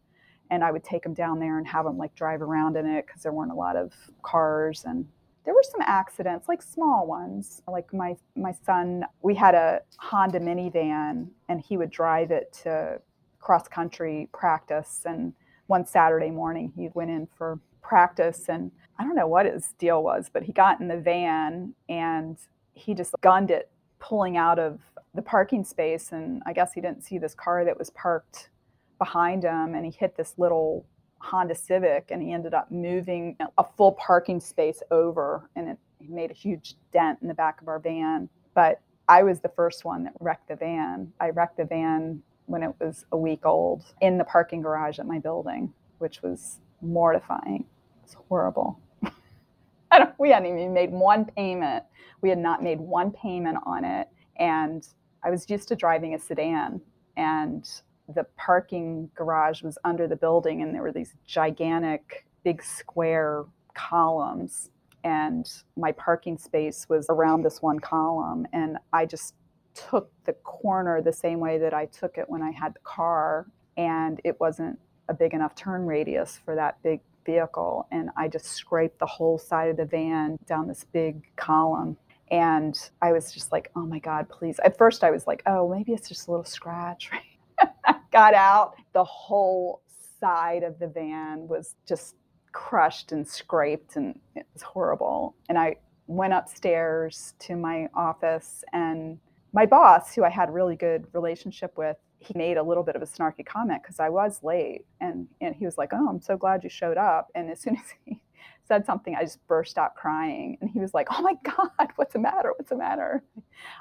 And 0.51 0.63
I 0.63 0.71
would 0.71 0.85
take 0.85 1.05
him 1.05 1.15
down 1.15 1.41
there 1.41 1.59
and 1.59 1.67
have 1.67 1.87
him 1.87 1.99
like 1.99 2.15
drive 2.15 2.43
around 2.43 2.77
in 2.77 2.87
it 2.87 3.07
because 3.07 3.23
there 3.23 3.33
weren't 3.33 3.51
a 3.51 3.57
lot 3.57 3.77
of 3.77 3.93
cars 4.23 4.85
and 4.87 5.07
there 5.45 5.55
were 5.55 5.63
some 5.63 5.83
accidents 5.83 6.49
like 6.49 6.63
small 6.63 7.07
ones. 7.07 7.63
Like 7.69 7.93
my 7.93 8.17
my 8.35 8.53
son 8.65 9.05
we 9.23 9.35
had 9.35 9.55
a 9.55 9.81
honda 9.99 10.41
minivan 10.41 11.29
and 11.49 11.61
he 11.61 11.77
would 11.77 11.91
drive 11.91 12.31
it 12.31 12.53
to 12.63 13.01
cross 13.41 13.69
country 13.69 14.29
practice. 14.33 15.03
And 15.05 15.35
one 15.67 15.87
saturday 15.87 16.31
morning 16.31 16.73
he 16.77 16.89
went 16.95 17.11
in 17.11 17.29
for 17.37 17.59
practice 17.83 18.49
and 18.49 18.71
I 18.99 19.05
don't 19.05 19.17
know 19.17 19.27
what 19.27 19.47
his 19.47 19.75
deal 19.79 20.03
was, 20.03 20.31
but 20.33 20.45
he 20.45 20.53
got 20.53 20.81
in 20.81 20.89
the 20.89 20.97
van 20.97 21.75
and 21.89 22.39
he 22.73 22.95
just 22.95 23.15
gunned 23.21 23.51
it 23.51 23.71
pulling 23.99 24.37
out 24.37 24.59
of 24.59 24.81
the 25.15 25.23
parking 25.23 25.65
space. 25.65 26.13
And 26.13 26.43
I 26.47 26.53
guess 26.53 26.73
he 26.73 26.81
didn't 26.81 27.03
see 27.05 27.19
this 27.19 27.35
car 27.35 27.65
that 27.65 27.79
was 27.79 27.91
parked 27.91 28.51
behind 28.99 29.45
him. 29.45 29.75
And 29.75 29.85
he 29.85 29.91
hit 29.91 30.17
this 30.17 30.35
little 30.37 30.87
Honda 31.25 31.55
Civic 31.55 32.09
and 32.11 32.23
he 32.23 32.33
ended 32.33 32.55
up 32.55 32.71
moving 32.71 33.37
a 33.59 33.65
full 33.65 33.93
parking 33.93 34.41
space 34.41 34.83
over 34.91 35.49
and 35.57 35.69
it 35.71 35.79
made 36.09 36.31
a 36.31 36.35
huge 36.35 36.75
dent 36.93 37.19
in 37.23 37.29
the 37.29 37.35
back 37.35 37.61
of 37.61 37.69
our 37.69 37.79
van. 37.79 38.29
But 38.55 38.81
I 39.09 39.23
was 39.23 39.41
the 39.41 39.49
first 39.49 39.85
one 39.85 40.05
that 40.05 40.13
wrecked 40.21 40.49
the 40.49 40.57
van. 40.57 41.13
I 41.21 41.31
wrecked 41.31 41.57
the 41.57 41.65
van 41.65 42.23
when 42.47 42.63
it 42.63 42.75
was 42.79 43.07
a 43.13 43.17
week 43.17 43.47
old 43.47 43.85
in 44.01 44.19
the 44.19 44.25
parking 44.25 44.61
garage 44.61 44.99
at 44.99 45.07
my 45.07 45.19
building, 45.19 45.73
which 45.99 46.23
was 46.23 46.61
mortifying. 46.83 47.65
It's 48.03 48.15
horrible. 48.29 48.79
we 50.19 50.31
hadn't 50.31 50.47
even 50.47 50.73
made 50.75 50.91
one 50.91 51.25
payment. 51.25 51.85
We 52.21 52.29
had 52.29 52.39
not 52.39 52.63
made 52.63 52.81
one 52.81 53.11
payment 53.11 53.59
on 53.65 53.85
it. 53.85 54.09
And 54.37 54.87
I 55.23 55.31
was 55.31 55.49
used 55.49 55.69
to 55.69 55.77
driving 55.77 56.15
a 56.15 56.19
sedan, 56.19 56.81
and 57.17 57.69
the 58.09 58.25
parking 58.37 59.11
garage 59.15 59.63
was 59.63 59.79
under 59.85 60.07
the 60.07 60.17
building, 60.17 60.63
and 60.63 60.75
there 60.75 60.83
were 60.83 60.93
these 60.93 61.15
gigantic, 61.27 62.27
big 62.45 62.63
square 62.63 63.45
columns. 63.75 64.71
And 65.05 65.51
my 65.77 65.93
parking 65.93 66.39
space 66.39 66.87
was 66.89 67.07
around 67.09 67.43
this 67.43 67.61
one 67.61 67.79
column. 67.79 68.47
And 68.53 68.79
I 68.93 69.05
just 69.05 69.35
took 69.75 70.11
the 70.25 70.33
corner 70.33 71.03
the 71.03 71.13
same 71.13 71.41
way 71.41 71.59
that 71.59 71.75
I 71.75 71.87
took 71.87 72.17
it 72.17 72.29
when 72.29 72.43
I 72.43 72.51
had 72.51 72.75
the 72.75 72.81
car. 72.85 73.47
And 73.77 74.21
it 74.25 74.39
wasn't 74.41 74.79
a 75.09 75.15
big 75.15 75.35
enough 75.35 75.55
turn 75.55 75.85
radius 75.85 76.39
for 76.45 76.55
that 76.55 76.83
big 76.83 77.01
vehicle 77.25 77.87
and 77.91 78.11
I 78.17 78.29
just 78.29 78.47
scraped 78.47 78.99
the 78.99 79.07
whole 79.07 79.39
side 79.39 79.71
of 79.71 79.77
the 79.77 79.85
van 79.85 80.39
down 80.47 80.69
this 80.69 80.85
big 80.93 81.23
column. 81.37 81.97
And 82.31 82.79
I 83.03 83.13
was 83.13 83.33
just 83.33 83.53
like, 83.53 83.71
oh 83.77 83.85
my 83.87 83.99
God, 83.99 84.29
please. 84.29 84.59
At 84.65 84.79
first, 84.79 85.05
I 85.05 85.11
was 85.11 85.27
like, 85.27 85.43
oh, 85.47 85.69
maybe 85.69 85.93
it's 85.93 86.09
just 86.09 86.27
a 86.27 86.31
little 86.31 86.45
scratch. 86.45 87.11
I 87.61 87.97
got 88.13 88.35
out. 88.35 88.75
The 88.93 89.05
whole 89.05 89.83
side 90.21 90.63
of 90.63 90.79
the 90.79 90.89
van 90.89 91.47
was 91.49 91.75
just 91.87 92.17
crushed 92.53 93.13
and 93.13 93.27
scraped, 93.27 93.97
and 93.97 94.19
it 94.37 94.47
was 94.53 94.63
horrible. 94.63 95.37
And 95.49 95.59
I 95.59 95.77
went 96.07 96.33
upstairs 96.33 97.35
to 97.41 97.57
my 97.57 97.89
office, 97.95 98.65
and 98.73 99.19
my 99.53 99.67
boss, 99.67 100.15
who 100.15 100.25
I 100.25 100.31
had 100.31 100.49
a 100.49 100.53
really 100.53 100.77
good 100.77 101.07
relationship 101.13 101.77
with, 101.77 101.97
he 102.19 102.33
made 102.37 102.57
a 102.57 102.63
little 102.63 102.83
bit 102.83 102.97
of 102.97 103.03
a 103.03 103.07
snarky 103.07 103.45
comment 103.45 103.83
because 103.83 104.01
I 104.01 104.09
was 104.09 104.43
late. 104.43 104.85
And, 105.01 105.29
and 105.41 105.55
he 105.55 105.65
was 105.65 105.79
like, 105.79 105.91
Oh, 105.93 106.09
I'm 106.09 106.21
so 106.21 106.37
glad 106.37 106.65
you 106.65 106.71
showed 106.71 106.97
up. 106.97 107.29
And 107.35 107.51
as 107.51 107.61
soon 107.63 107.77
as 107.77 107.85
he 108.05 108.21
said 108.67 108.87
something, 108.87 109.15
I 109.15 109.23
just 109.23 109.47
burst 109.47 109.79
out 109.79 109.95
crying. 109.95 110.57
And 110.61 110.71
he 110.71 110.81
was 110.81 110.95
like, 110.95 111.09
Oh 111.11 111.23
my 111.23 111.35
God, 111.45 111.93
what's 111.97 112.15
the 112.15 112.19
matter? 112.19 112.53
What's 112.57 112.71
the 112.71 112.77
matter? 112.77 113.23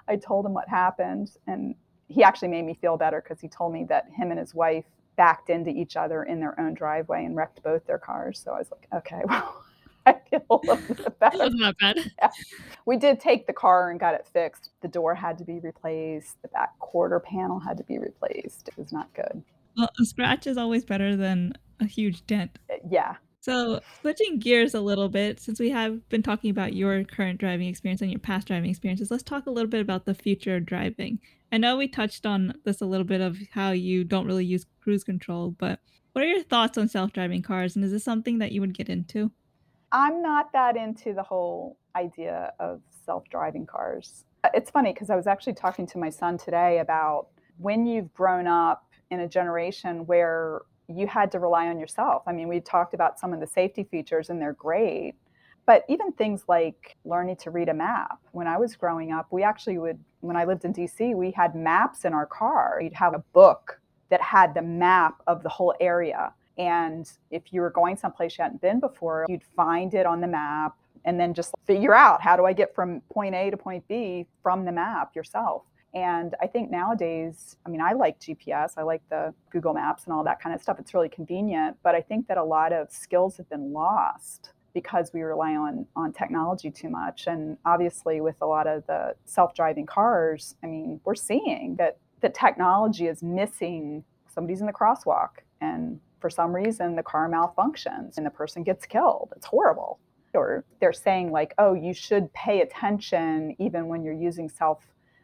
I 0.07 0.17
told 0.17 0.45
him 0.45 0.53
what 0.53 0.67
happened. 0.69 1.32
And 1.47 1.76
he 2.07 2.23
actually 2.23 2.49
made 2.49 2.65
me 2.65 2.73
feel 2.73 2.97
better 2.97 3.21
because 3.21 3.39
he 3.39 3.47
told 3.47 3.73
me 3.73 3.85
that 3.85 4.05
him 4.15 4.31
and 4.31 4.39
his 4.39 4.53
wife 4.53 4.85
backed 5.15 5.49
into 5.49 5.69
each 5.69 5.95
other 5.95 6.23
in 6.23 6.39
their 6.39 6.59
own 6.59 6.73
driveway 6.73 7.25
and 7.25 7.35
wrecked 7.35 7.61
both 7.63 7.85
their 7.85 7.99
cars. 7.99 8.39
So 8.43 8.53
I 8.53 8.59
was 8.59 8.71
like, 8.71 8.87
Okay, 8.93 9.21
well. 9.27 9.63
I 10.05 10.15
feel 10.29 10.43
a 10.49 10.55
little 10.55 10.75
bit 10.75 11.19
better. 11.19 11.37
That 11.37 11.45
was 11.45 11.55
not 11.55 11.77
bad. 11.79 11.97
Yeah. 12.21 12.29
We 12.85 12.97
did 12.97 13.21
take 13.21 13.47
the 13.47 13.53
car 13.53 13.89
and 13.89 13.97
got 13.97 14.13
it 14.13 14.27
fixed. 14.27 14.71
The 14.81 14.89
door 14.89 15.15
had 15.15 15.37
to 15.37 15.45
be 15.45 15.59
replaced. 15.59 16.41
The 16.41 16.49
back 16.49 16.77
quarter 16.79 17.21
panel 17.21 17.57
had 17.59 17.77
to 17.77 17.85
be 17.85 17.97
replaced. 17.97 18.67
It 18.67 18.77
was 18.77 18.91
not 18.91 19.13
good. 19.13 19.41
Well, 19.77 19.89
a 20.01 20.03
scratch 20.03 20.45
is 20.45 20.57
always 20.57 20.83
better 20.83 21.15
than 21.15 21.53
a 21.79 21.85
huge 21.85 22.25
dent. 22.27 22.59
Uh, 22.69 22.75
yeah. 22.89 23.15
So, 23.43 23.81
switching 23.99 24.39
gears 24.39 24.73
a 24.73 24.79
little 24.79 25.09
bit, 25.09 25.37
since 25.37 25.59
we 25.59 25.69
have 25.71 26.07
been 26.07 26.23
talking 26.23 26.49
about 26.49 26.71
your 26.71 27.03
current 27.03 27.41
driving 27.41 27.67
experience 27.67 28.01
and 28.01 28.09
your 28.09 28.21
past 28.21 28.47
driving 28.47 28.69
experiences, 28.69 29.11
let's 29.11 29.21
talk 29.21 29.47
a 29.47 29.51
little 29.51 29.69
bit 29.69 29.81
about 29.81 30.05
the 30.05 30.13
future 30.13 30.55
of 30.55 30.65
driving. 30.65 31.19
I 31.51 31.57
know 31.57 31.75
we 31.75 31.89
touched 31.89 32.25
on 32.25 32.53
this 32.63 32.79
a 32.79 32.85
little 32.85 33.05
bit 33.05 33.19
of 33.19 33.37
how 33.51 33.71
you 33.71 34.05
don't 34.05 34.27
really 34.27 34.45
use 34.45 34.65
cruise 34.79 35.03
control, 35.03 35.51
but 35.59 35.81
what 36.13 36.23
are 36.23 36.27
your 36.27 36.41
thoughts 36.41 36.77
on 36.77 36.87
self 36.87 37.11
driving 37.11 37.41
cars? 37.41 37.75
And 37.75 37.83
is 37.83 37.91
this 37.91 38.05
something 38.05 38.37
that 38.37 38.53
you 38.53 38.61
would 38.61 38.73
get 38.73 38.87
into? 38.87 39.29
I'm 39.91 40.21
not 40.21 40.53
that 40.53 40.77
into 40.77 41.13
the 41.13 41.23
whole 41.23 41.77
idea 41.97 42.53
of 42.61 42.79
self 43.05 43.25
driving 43.29 43.65
cars. 43.65 44.23
It's 44.53 44.71
funny 44.71 44.93
because 44.93 45.09
I 45.09 45.17
was 45.17 45.27
actually 45.27 45.55
talking 45.55 45.85
to 45.87 45.97
my 45.97 46.11
son 46.11 46.37
today 46.37 46.79
about 46.79 47.27
when 47.57 47.87
you've 47.87 48.13
grown 48.13 48.47
up 48.47 48.85
in 49.11 49.19
a 49.19 49.27
generation 49.27 50.05
where 50.05 50.61
you 50.88 51.07
had 51.07 51.31
to 51.31 51.39
rely 51.39 51.67
on 51.67 51.79
yourself. 51.79 52.23
I 52.27 52.31
mean, 52.34 52.47
we 52.47 52.59
talked 52.59 52.93
about 52.93 53.19
some 53.19 53.34
of 53.34 53.39
the 53.39 53.47
safety 53.47 53.84
features 53.84 54.29
and 54.29 54.41
they're 54.41 54.53
great, 54.53 55.15
but 55.65 55.84
even 55.88 56.11
things 56.11 56.43
like 56.47 56.97
learning 57.05 57.38
to 57.38 57.51
read 57.51 57.69
a 57.69 57.73
map. 57.73 58.19
When 58.31 58.47
I 58.47 58.57
was 58.57 58.75
growing 58.75 59.11
up, 59.11 59.27
we 59.31 59.43
actually 59.43 59.77
would, 59.77 59.99
when 60.21 60.36
I 60.36 60.45
lived 60.45 60.65
in 60.65 60.73
DC, 60.73 61.15
we 61.15 61.31
had 61.31 61.55
maps 61.55 62.05
in 62.05 62.13
our 62.13 62.25
car. 62.25 62.79
You'd 62.81 62.93
have 62.93 63.13
a 63.13 63.23
book 63.34 63.79
that 64.09 64.21
had 64.21 64.53
the 64.53 64.61
map 64.61 65.21
of 65.27 65.41
the 65.43 65.49
whole 65.49 65.73
area. 65.79 66.34
And 66.57 67.09
if 67.31 67.51
you 67.51 67.61
were 67.61 67.71
going 67.71 67.97
someplace 67.97 68.38
you 68.38 68.43
hadn't 68.43 68.61
been 68.61 68.79
before, 68.79 69.25
you'd 69.27 69.43
find 69.55 69.93
it 69.93 70.05
on 70.05 70.21
the 70.21 70.27
map 70.27 70.75
and 71.05 71.19
then 71.19 71.34
just 71.34 71.53
figure 71.65 71.93
out 71.93 72.21
how 72.21 72.36
do 72.38 72.45
I 72.45 72.53
get 72.53 72.75
from 72.75 73.01
point 73.11 73.36
A 73.36 73.49
to 73.49 73.57
point 73.57 73.88
B 73.88 74.27
from 74.41 74.65
the 74.65 74.71
map 74.71 75.15
yourself. 75.15 75.63
And 75.93 76.33
I 76.41 76.47
think 76.47 76.71
nowadays, 76.71 77.57
I 77.65 77.69
mean, 77.69 77.81
I 77.81 77.93
like 77.93 78.19
GPS, 78.19 78.73
I 78.77 78.81
like 78.81 79.01
the 79.09 79.33
Google 79.51 79.73
Maps 79.73 80.05
and 80.05 80.13
all 80.13 80.23
that 80.23 80.41
kind 80.41 80.55
of 80.55 80.61
stuff. 80.61 80.79
It's 80.79 80.93
really 80.93 81.09
convenient, 81.09 81.77
but 81.83 81.93
I 81.93 82.01
think 82.01 82.27
that 82.27 82.37
a 82.37 82.43
lot 82.43 82.73
of 82.73 82.91
skills 82.91 83.37
have 83.37 83.47
been 83.49 83.73
lost 83.73 84.53
because 84.73 85.11
we 85.13 85.21
rely 85.21 85.55
on 85.55 85.85
on 85.95 86.11
technology 86.11 86.71
too 86.71 86.89
much. 86.89 87.27
And 87.27 87.57
obviously, 87.65 88.21
with 88.21 88.37
a 88.41 88.45
lot 88.47 88.65
of 88.65 88.85
the 88.87 89.15
self-driving 89.25 89.85
cars, 89.85 90.55
I 90.63 90.67
mean, 90.67 90.99
we're 91.05 91.15
seeing 91.15 91.75
that 91.77 91.97
the 92.21 92.29
technology 92.29 93.07
is 93.07 93.21
missing. 93.21 94.03
Somebody's 94.27 94.61
in 94.61 94.67
the 94.67 94.73
crosswalk, 94.73 95.43
and 95.61 95.99
for 96.19 96.29
some 96.29 96.55
reason 96.55 96.95
the 96.95 97.03
car 97.03 97.29
malfunctions 97.29 98.17
and 98.17 98.25
the 98.25 98.31
person 98.31 98.63
gets 98.63 98.85
killed. 98.85 99.33
It's 99.35 99.45
horrible. 99.45 99.99
Or 100.33 100.63
they're 100.79 100.93
saying 100.93 101.31
like, 101.31 101.53
oh, 101.59 101.75
you 101.75 101.93
should 101.93 102.33
pay 102.33 102.61
attention 102.61 103.55
even 103.59 103.87
when 103.87 104.03
you're 104.03 104.13
using 104.13 104.49
self 104.49 104.79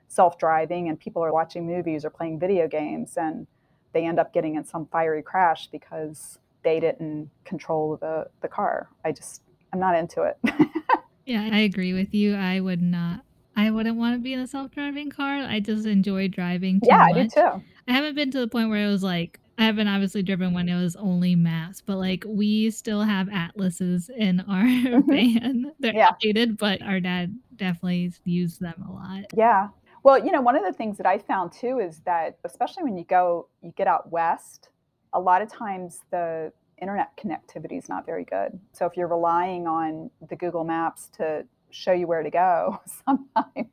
self-driving 0.10 0.90
and 0.90 1.00
people 1.00 1.24
are 1.24 1.32
watching 1.32 1.66
movies 1.66 2.04
or 2.04 2.10
playing 2.10 2.40
video 2.40 2.68
games 2.68 3.16
and 3.16 3.48
they 3.94 4.06
end 4.06 4.20
up 4.20 4.34
getting 4.34 4.56
in 4.56 4.66
some 4.66 4.86
fiery 4.88 5.22
crash 5.22 5.68
because 5.68 6.38
they 6.64 6.80
didn't 6.80 7.30
control 7.46 7.98
the, 7.98 8.28
the 8.42 8.48
car. 8.48 8.90
I 9.06 9.12
just 9.12 9.44
I'm 9.72 9.80
not 9.80 9.96
into 9.96 10.24
it. 10.24 10.38
yeah, 11.26 11.48
I 11.52 11.60
agree 11.60 11.94
with 11.94 12.14
you. 12.14 12.36
I 12.36 12.60
would 12.60 12.82
not 12.82 13.22
I 13.56 13.72
wouldn't 13.72 13.98
want 13.98 14.16
to 14.16 14.20
be 14.20 14.34
in 14.34 14.40
a 14.40 14.48
self-driving 14.48 15.12
car. 15.12 15.44
I 15.44 15.60
just 15.60 15.86
enjoy 15.86 16.28
driving 16.28 16.80
yeah, 16.84 17.08
much. 17.08 17.16
I 17.16 17.24
do 17.24 17.30
too. 17.30 17.64
I 17.88 17.94
haven't 17.94 18.16
been 18.16 18.32
to 18.32 18.40
the 18.40 18.48
point 18.48 18.70
where 18.70 18.86
it 18.86 18.92
was 18.92 19.04
like 19.04 19.40
I 19.60 19.66
haven't 19.66 19.90
obviously 19.90 20.24
driven 20.24 20.54
when 20.54 20.70
it 20.70 20.82
was 20.82 20.96
only 20.96 21.36
maps, 21.36 21.82
but 21.86 21.98
like 21.98 22.24
we 22.26 22.72
still 22.72 23.02
have 23.02 23.28
atlases 23.28 24.10
in 24.10 24.40
our 24.40 24.64
mm-hmm. 24.64 25.12
van. 25.12 25.72
They're 25.80 25.94
yeah. 25.94 26.08
outdated, 26.08 26.58
but 26.58 26.82
our 26.82 27.02
dad 27.02 27.38
definitely 27.58 28.14
used 28.24 28.62
them 28.62 28.86
a 28.88 28.92
lot. 28.92 29.26
Yeah. 29.36 29.68
Well, 30.04 30.24
you 30.24 30.32
know, 30.32 30.42
one 30.42 30.56
of 30.56 30.64
the 30.64 30.74
things 30.74 30.98
that 30.98 31.06
I 31.06 31.18
found 31.18 31.52
too 31.52 31.80
is 31.80 32.00
that 32.06 32.38
especially 32.46 32.84
when 32.84 32.98
you 32.98 33.04
go, 33.04 33.48
you 33.62 33.74
get 33.76 33.88
out 33.88 34.12
west, 34.12 34.70
a 35.14 35.20
lot 35.20 35.42
of 35.42 35.52
times 35.52 36.02
the 36.12 36.52
internet 36.82 37.18
connectivity 37.18 37.78
is 37.78 37.90
not 37.90 38.06
very 38.06 38.24
good. 38.24 38.58
So 38.72 38.86
if 38.86 38.96
you're 38.96 39.08
relying 39.08 39.68
on 39.68 40.10
the 40.30 40.36
Google 40.36 40.64
Maps 40.64 41.10
to 41.18 41.46
show 41.72 41.92
you 41.92 42.08
where 42.08 42.24
to 42.24 42.30
go, 42.30 42.80
sometimes 43.06 43.68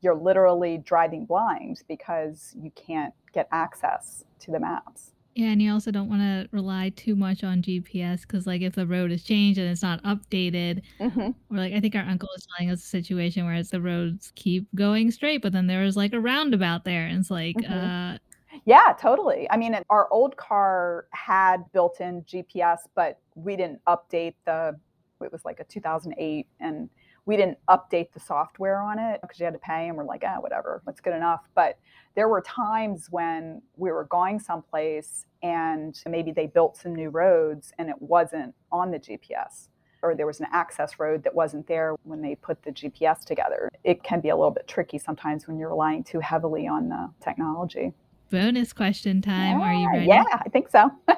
you're 0.00 0.14
literally 0.14 0.78
driving 0.78 1.26
blind 1.26 1.82
because 1.86 2.54
you 2.60 2.70
can't 2.74 3.14
get 3.32 3.48
access 3.52 4.24
to 4.40 4.50
the 4.50 4.58
maps. 4.58 5.11
Yeah, 5.34 5.46
and 5.46 5.62
you 5.62 5.72
also 5.72 5.90
don't 5.90 6.10
want 6.10 6.20
to 6.20 6.46
rely 6.54 6.90
too 6.94 7.16
much 7.16 7.42
on 7.42 7.62
GPS 7.62 8.22
because, 8.22 8.46
like, 8.46 8.60
if 8.60 8.74
the 8.74 8.86
road 8.86 9.10
has 9.10 9.22
changed 9.22 9.58
and 9.58 9.68
it's 9.68 9.82
not 9.82 10.02
updated, 10.02 10.82
mm-hmm. 11.00 11.20
or 11.20 11.56
like 11.56 11.72
I 11.72 11.80
think 11.80 11.94
our 11.94 12.02
uncle 12.02 12.28
was 12.34 12.46
telling 12.46 12.70
us 12.70 12.82
a 12.82 12.86
situation 12.86 13.46
where 13.46 13.54
it's 13.54 13.70
the 13.70 13.80
roads 13.80 14.32
keep 14.34 14.66
going 14.74 15.10
straight, 15.10 15.40
but 15.40 15.52
then 15.52 15.66
there 15.66 15.82
was 15.82 15.96
like 15.96 16.12
a 16.12 16.20
roundabout 16.20 16.84
there, 16.84 17.06
and 17.06 17.18
it's 17.18 17.30
like, 17.30 17.56
mm-hmm. 17.56 17.72
uh, 17.72 18.18
yeah, 18.66 18.92
totally. 19.00 19.50
I 19.50 19.56
mean, 19.56 19.74
our 19.88 20.06
old 20.12 20.36
car 20.36 21.06
had 21.12 21.64
built-in 21.72 22.22
GPS, 22.24 22.80
but 22.94 23.18
we 23.34 23.56
didn't 23.56 23.80
update 23.86 24.34
the. 24.44 24.78
It 25.22 25.32
was 25.32 25.44
like 25.46 25.60
a 25.60 25.64
2008, 25.64 26.46
and 26.60 26.90
we 27.24 27.36
didn't 27.36 27.58
update 27.68 28.12
the 28.12 28.20
software 28.20 28.80
on 28.80 28.98
it 28.98 29.20
because 29.22 29.38
you 29.38 29.44
had 29.44 29.54
to 29.54 29.60
pay 29.60 29.88
and 29.88 29.96
we're 29.96 30.04
like 30.04 30.22
ah 30.26 30.40
whatever 30.40 30.82
that's 30.84 31.00
good 31.00 31.14
enough. 31.14 31.42
But 31.54 31.78
there 32.14 32.28
were 32.28 32.40
times 32.42 33.08
when 33.10 33.62
we 33.76 33.90
were 33.90 34.04
going 34.04 34.38
someplace 34.38 35.26
and 35.42 36.00
maybe 36.08 36.32
they 36.32 36.46
built 36.46 36.76
some 36.76 36.94
new 36.94 37.10
roads 37.10 37.72
and 37.78 37.88
it 37.88 37.96
wasn't 38.00 38.54
on 38.70 38.90
the 38.90 38.98
gps 38.98 39.68
or 40.02 40.14
there 40.14 40.26
was 40.26 40.40
an 40.40 40.46
access 40.52 40.98
road 40.98 41.22
that 41.22 41.34
wasn't 41.34 41.66
there 41.66 41.94
when 42.02 42.20
they 42.20 42.34
put 42.34 42.62
the 42.64 42.72
gps 42.72 43.24
together. 43.24 43.70
It 43.84 44.02
can 44.02 44.20
be 44.20 44.30
a 44.30 44.36
little 44.36 44.50
bit 44.50 44.66
tricky 44.66 44.98
sometimes 44.98 45.46
when 45.46 45.58
you're 45.58 45.70
relying 45.70 46.02
too 46.02 46.20
heavily 46.20 46.66
on 46.66 46.88
the 46.88 47.08
technology. 47.22 47.92
Bonus 48.30 48.72
question 48.72 49.22
time 49.22 49.60
yeah, 49.60 49.66
are 49.66 49.74
you 49.74 49.88
ready? 49.90 50.06
yeah 50.06 50.24
i 50.32 50.48
think 50.48 50.68
so. 50.70 50.90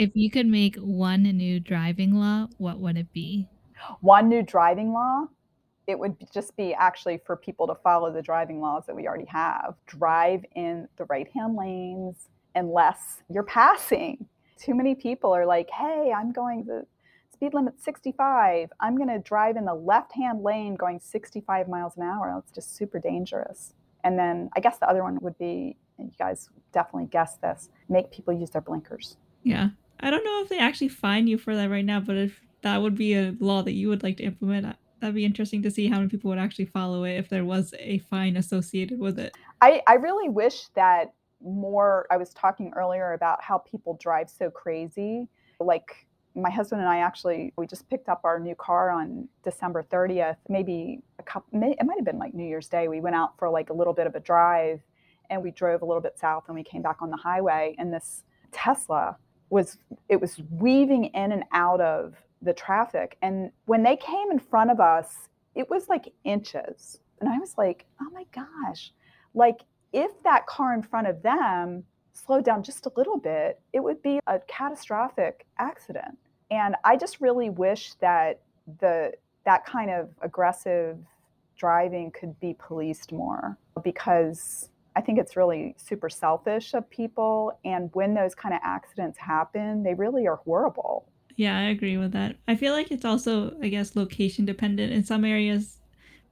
If 0.00 0.12
you 0.14 0.30
could 0.30 0.46
make 0.46 0.76
one 0.76 1.24
new 1.24 1.60
driving 1.60 2.14
law, 2.14 2.48
what 2.56 2.80
would 2.80 2.96
it 2.96 3.12
be? 3.12 3.46
One 4.00 4.28
new 4.28 4.42
driving 4.42 4.92
law? 4.92 5.26
It 5.86 5.98
would 5.98 6.16
just 6.32 6.56
be 6.56 6.72
actually 6.74 7.20
for 7.26 7.36
people 7.36 7.66
to 7.66 7.74
follow 7.74 8.12
the 8.12 8.22
driving 8.22 8.60
laws 8.60 8.84
that 8.86 8.94
we 8.94 9.08
already 9.08 9.24
have. 9.26 9.74
Drive 9.86 10.44
in 10.54 10.88
the 10.96 11.04
right 11.06 11.28
hand 11.34 11.56
lanes 11.56 12.28
unless 12.54 13.22
you're 13.28 13.42
passing. 13.42 14.26
Too 14.58 14.74
many 14.74 14.94
people 14.94 15.34
are 15.34 15.46
like, 15.46 15.70
hey, 15.70 16.12
I'm 16.16 16.32
going 16.32 16.64
the 16.64 16.86
speed 17.32 17.54
limit 17.54 17.80
65. 17.82 18.70
I'm 18.80 18.96
going 18.96 19.08
to 19.08 19.18
drive 19.18 19.56
in 19.56 19.64
the 19.64 19.74
left 19.74 20.12
hand 20.12 20.42
lane 20.42 20.74
going 20.74 21.00
65 21.00 21.68
miles 21.68 21.96
an 21.96 22.02
hour. 22.02 22.36
It's 22.38 22.52
just 22.52 22.76
super 22.76 22.98
dangerous. 22.98 23.74
And 24.04 24.18
then 24.18 24.50
I 24.54 24.60
guess 24.60 24.78
the 24.78 24.88
other 24.88 25.02
one 25.02 25.18
would 25.22 25.38
be, 25.38 25.76
you 25.98 26.10
guys 26.18 26.50
definitely 26.72 27.06
guessed 27.06 27.40
this, 27.40 27.70
make 27.88 28.10
people 28.10 28.34
use 28.34 28.50
their 28.50 28.62
blinkers. 28.62 29.16
Yeah. 29.42 29.70
I 30.00 30.10
don't 30.10 30.24
know 30.24 30.42
if 30.42 30.48
they 30.48 30.58
actually 30.58 30.88
fine 30.88 31.26
you 31.26 31.38
for 31.38 31.54
that 31.56 31.70
right 31.70 31.84
now, 31.84 32.00
but 32.00 32.16
if 32.16 32.40
that 32.62 32.80
would 32.82 32.96
be 32.96 33.14
a 33.14 33.34
law 33.40 33.62
that 33.62 33.72
you 33.72 33.88
would 33.88 34.02
like 34.02 34.16
to 34.18 34.24
implement, 34.24 34.76
that'd 35.00 35.14
be 35.14 35.24
interesting 35.24 35.62
to 35.62 35.70
see 35.70 35.88
how 35.88 35.96
many 35.96 36.08
people 36.08 36.28
would 36.30 36.38
actually 36.38 36.66
follow 36.66 37.04
it 37.04 37.16
if 37.16 37.28
there 37.28 37.44
was 37.44 37.74
a 37.78 37.98
fine 37.98 38.36
associated 38.36 38.98
with 38.98 39.18
it. 39.18 39.36
I, 39.60 39.82
I 39.86 39.94
really 39.94 40.28
wish 40.28 40.68
that 40.74 41.12
more, 41.42 42.06
I 42.10 42.16
was 42.16 42.30
talking 42.34 42.72
earlier 42.76 43.14
about 43.14 43.42
how 43.42 43.58
people 43.58 43.98
drive 44.00 44.28
so 44.28 44.50
crazy. 44.50 45.28
Like 45.58 46.06
my 46.34 46.50
husband 46.50 46.80
and 46.80 46.88
I 46.88 46.98
actually 46.98 47.52
we 47.56 47.66
just 47.66 47.88
picked 47.88 48.08
up 48.08 48.20
our 48.24 48.38
new 48.38 48.54
car 48.54 48.90
on 48.90 49.28
December 49.42 49.82
30th. 49.82 50.36
Maybe 50.48 51.00
a 51.18 51.22
couple. 51.22 51.60
It 51.62 51.84
might 51.84 51.96
have 51.96 52.04
been 52.04 52.18
like 52.18 52.34
New 52.34 52.46
Year's 52.46 52.68
Day. 52.68 52.88
We 52.88 53.00
went 53.00 53.16
out 53.16 53.36
for 53.38 53.50
like 53.50 53.70
a 53.70 53.72
little 53.72 53.92
bit 53.92 54.06
of 54.06 54.14
a 54.14 54.20
drive, 54.20 54.80
and 55.28 55.42
we 55.42 55.50
drove 55.50 55.82
a 55.82 55.84
little 55.84 56.00
bit 56.00 56.18
south, 56.18 56.44
and 56.46 56.54
we 56.54 56.62
came 56.62 56.82
back 56.82 56.98
on 57.00 57.10
the 57.10 57.16
highway. 57.16 57.74
And 57.78 57.92
this 57.92 58.22
Tesla 58.52 59.16
was 59.50 59.78
it 60.08 60.20
was 60.20 60.40
weaving 60.50 61.06
in 61.06 61.32
and 61.32 61.44
out 61.52 61.80
of 61.80 62.14
the 62.42 62.52
traffic, 62.52 63.16
and 63.22 63.50
when 63.66 63.82
they 63.82 63.96
came 63.96 64.30
in 64.30 64.38
front 64.38 64.70
of 64.70 64.80
us, 64.80 65.28
it 65.54 65.68
was 65.68 65.88
like 65.88 66.12
inches, 66.24 67.00
and 67.20 67.28
I 67.28 67.38
was 67.38 67.56
like, 67.58 67.86
oh 68.00 68.10
my 68.12 68.24
gosh, 68.32 68.92
like 69.34 69.60
if 69.92 70.10
that 70.22 70.46
car 70.46 70.74
in 70.74 70.82
front 70.82 71.06
of 71.06 71.22
them 71.22 71.84
slowed 72.12 72.44
down 72.44 72.62
just 72.62 72.86
a 72.86 72.92
little 72.96 73.18
bit, 73.18 73.60
it 73.72 73.80
would 73.80 74.02
be 74.02 74.20
a 74.26 74.38
catastrophic 74.46 75.46
accident. 75.58 76.16
And 76.50 76.74
I 76.84 76.96
just 76.96 77.20
really 77.20 77.50
wish 77.50 77.94
that 78.00 78.40
the 78.80 79.12
that 79.44 79.64
kind 79.64 79.90
of 79.90 80.10
aggressive 80.20 80.98
driving 81.56 82.10
could 82.10 82.38
be 82.40 82.54
policed 82.58 83.12
more 83.12 83.58
because 83.82 84.70
I 84.96 85.00
think 85.00 85.18
it's 85.18 85.36
really 85.36 85.74
super 85.78 86.08
selfish 86.08 86.74
of 86.74 86.88
people. 86.90 87.58
And 87.64 87.90
when 87.92 88.14
those 88.14 88.34
kind 88.34 88.54
of 88.54 88.60
accidents 88.64 89.18
happen, 89.18 89.82
they 89.82 89.94
really 89.94 90.26
are 90.26 90.36
horrible. 90.36 91.08
Yeah, 91.40 91.56
I 91.56 91.70
agree 91.70 91.96
with 91.96 92.12
that. 92.12 92.36
I 92.48 92.54
feel 92.54 92.74
like 92.74 92.90
it's 92.90 93.06
also, 93.06 93.56
I 93.62 93.68
guess, 93.68 93.96
location 93.96 94.44
dependent. 94.44 94.92
In 94.92 95.02
some 95.02 95.24
areas, 95.24 95.78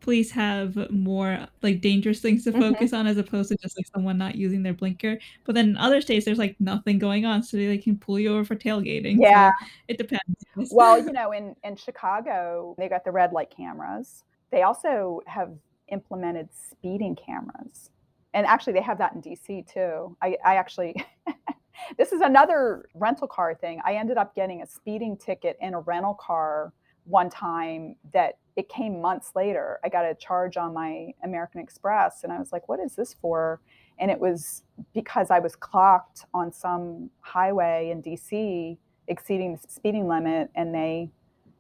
police 0.01 0.31
have 0.33 0.77
more 0.91 1.47
like 1.63 1.81
dangerous 1.81 2.21
things 2.21 2.45
to 2.45 2.51
mm-hmm. 2.51 2.61
focus 2.61 2.91
mm-hmm. 2.91 2.97
on 3.01 3.07
as 3.07 3.17
opposed 3.17 3.49
to 3.49 3.57
just 3.57 3.79
like 3.79 3.87
someone 3.87 4.19
not 4.19 4.35
using 4.35 4.63
their 4.63 4.75
blinker. 4.75 5.19
But 5.47 5.55
then 5.55 5.71
in 5.71 5.77
other 5.79 6.03
states, 6.03 6.27
there's 6.27 6.37
like 6.37 6.57
nothing 6.61 6.99
going 6.99 7.25
on, 7.25 7.43
so 7.43 7.57
they 7.57 7.79
can 7.79 7.97
pull 7.97 8.19
you 8.19 8.35
over 8.35 8.45
for 8.45 8.55
tailgating. 8.55 9.17
Yeah, 9.19 9.49
so 9.49 9.67
it 9.89 9.97
depends. 9.97 10.45
well, 10.73 11.03
you 11.03 11.11
know, 11.11 11.33
in 11.33 11.57
in 11.65 11.75
Chicago, 11.77 12.75
they 12.77 12.91
got 12.91 13.03
the 13.03 13.11
red 13.11 13.33
light 13.33 13.49
cameras. 13.49 14.25
They 14.51 14.61
also 14.61 15.23
have 15.27 15.53
implemented 15.89 16.51
speeding 16.53 17.17
cameras, 17.17 17.89
and 18.35 18.47
actually, 18.47 18.75
they 18.75 18.83
have 18.83 18.99
that 18.99 19.15
in 19.15 19.23
DC 19.23 19.73
too. 19.73 20.15
I, 20.21 20.37
I 20.45 20.57
actually. 20.57 21.03
this 21.97 22.13
is 22.13 22.21
another 22.21 22.89
rental 22.95 23.29
car 23.29 23.55
thing. 23.55 23.81
I 23.85 23.95
ended 23.95 24.17
up 24.17 24.35
getting 24.35 24.63
a 24.63 24.67
speeding 24.67 25.17
ticket 25.17 25.57
in 25.61 25.75
a 25.75 25.81
rental 25.81 26.15
car 26.15 26.73
one 27.05 27.31
time 27.31 27.97
that 28.13 28.39
it 28.57 28.69
came 28.69 29.01
months 29.01 29.33
later. 29.35 29.79
I 29.85 29.89
got 29.89 30.05
a 30.05 30.15
charge 30.15 30.57
on 30.57 30.75
my 30.75 31.15
American 31.25 31.61
Express 31.61 32.25
and 32.25 32.33
I 32.33 32.39
was 32.39 32.53
like, 32.53 32.69
what 32.69 32.81
is 32.81 32.95
this 32.95 33.15
for? 33.15 33.61
And 33.99 34.11
it 34.11 34.19
was 34.19 34.63
because 34.95 35.31
I 35.31 35.39
was 35.39 35.57
clocked 35.57 36.25
on 36.35 36.53
some 36.53 37.11
highway 37.21 37.91
in 37.91 38.03
DC 38.03 38.77
exceeding 39.07 39.57
the 39.57 39.69
speeding 39.69 40.07
limit 40.07 40.51
and 40.55 40.75
they 40.75 41.11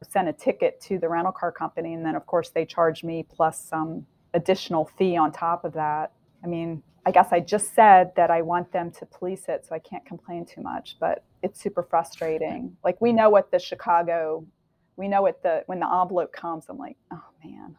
sent 0.02 0.28
a 0.28 0.32
ticket 0.32 0.80
to 0.82 0.98
the 0.98 1.08
rental 1.08 1.32
car 1.32 1.50
company 1.50 1.94
and 1.94 2.04
then 2.04 2.14
of 2.14 2.26
course 2.26 2.50
they 2.50 2.64
charged 2.64 3.02
me 3.02 3.24
plus 3.28 3.58
some 3.58 4.06
additional 4.34 4.84
fee 4.98 5.16
on 5.16 5.32
top 5.32 5.64
of 5.64 5.72
that. 5.72 6.12
I 6.44 6.46
mean, 6.46 6.82
I 7.08 7.10
guess 7.10 7.28
I 7.32 7.40
just 7.40 7.74
said 7.74 8.12
that 8.16 8.30
I 8.30 8.42
want 8.42 8.70
them 8.70 8.90
to 8.90 9.06
police 9.06 9.46
it 9.48 9.64
so 9.66 9.74
I 9.74 9.78
can't 9.78 10.04
complain 10.04 10.44
too 10.44 10.60
much, 10.60 10.96
but 11.00 11.24
it's 11.42 11.58
super 11.58 11.82
frustrating. 11.82 12.76
Like 12.84 13.00
we 13.00 13.14
know 13.14 13.30
what 13.30 13.50
the 13.50 13.58
Chicago 13.58 14.44
we 14.96 15.08
know 15.08 15.26
at 15.26 15.42
the 15.42 15.62
when 15.64 15.80
the 15.80 15.86
envelope 15.86 16.34
comes, 16.34 16.66
I'm 16.68 16.76
like, 16.76 16.98
oh 17.10 17.24
man, 17.42 17.76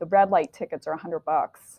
the 0.00 0.06
red 0.06 0.30
light 0.30 0.52
tickets 0.52 0.88
are 0.88 0.92
a 0.92 0.96
hundred 0.96 1.20
bucks. 1.20 1.78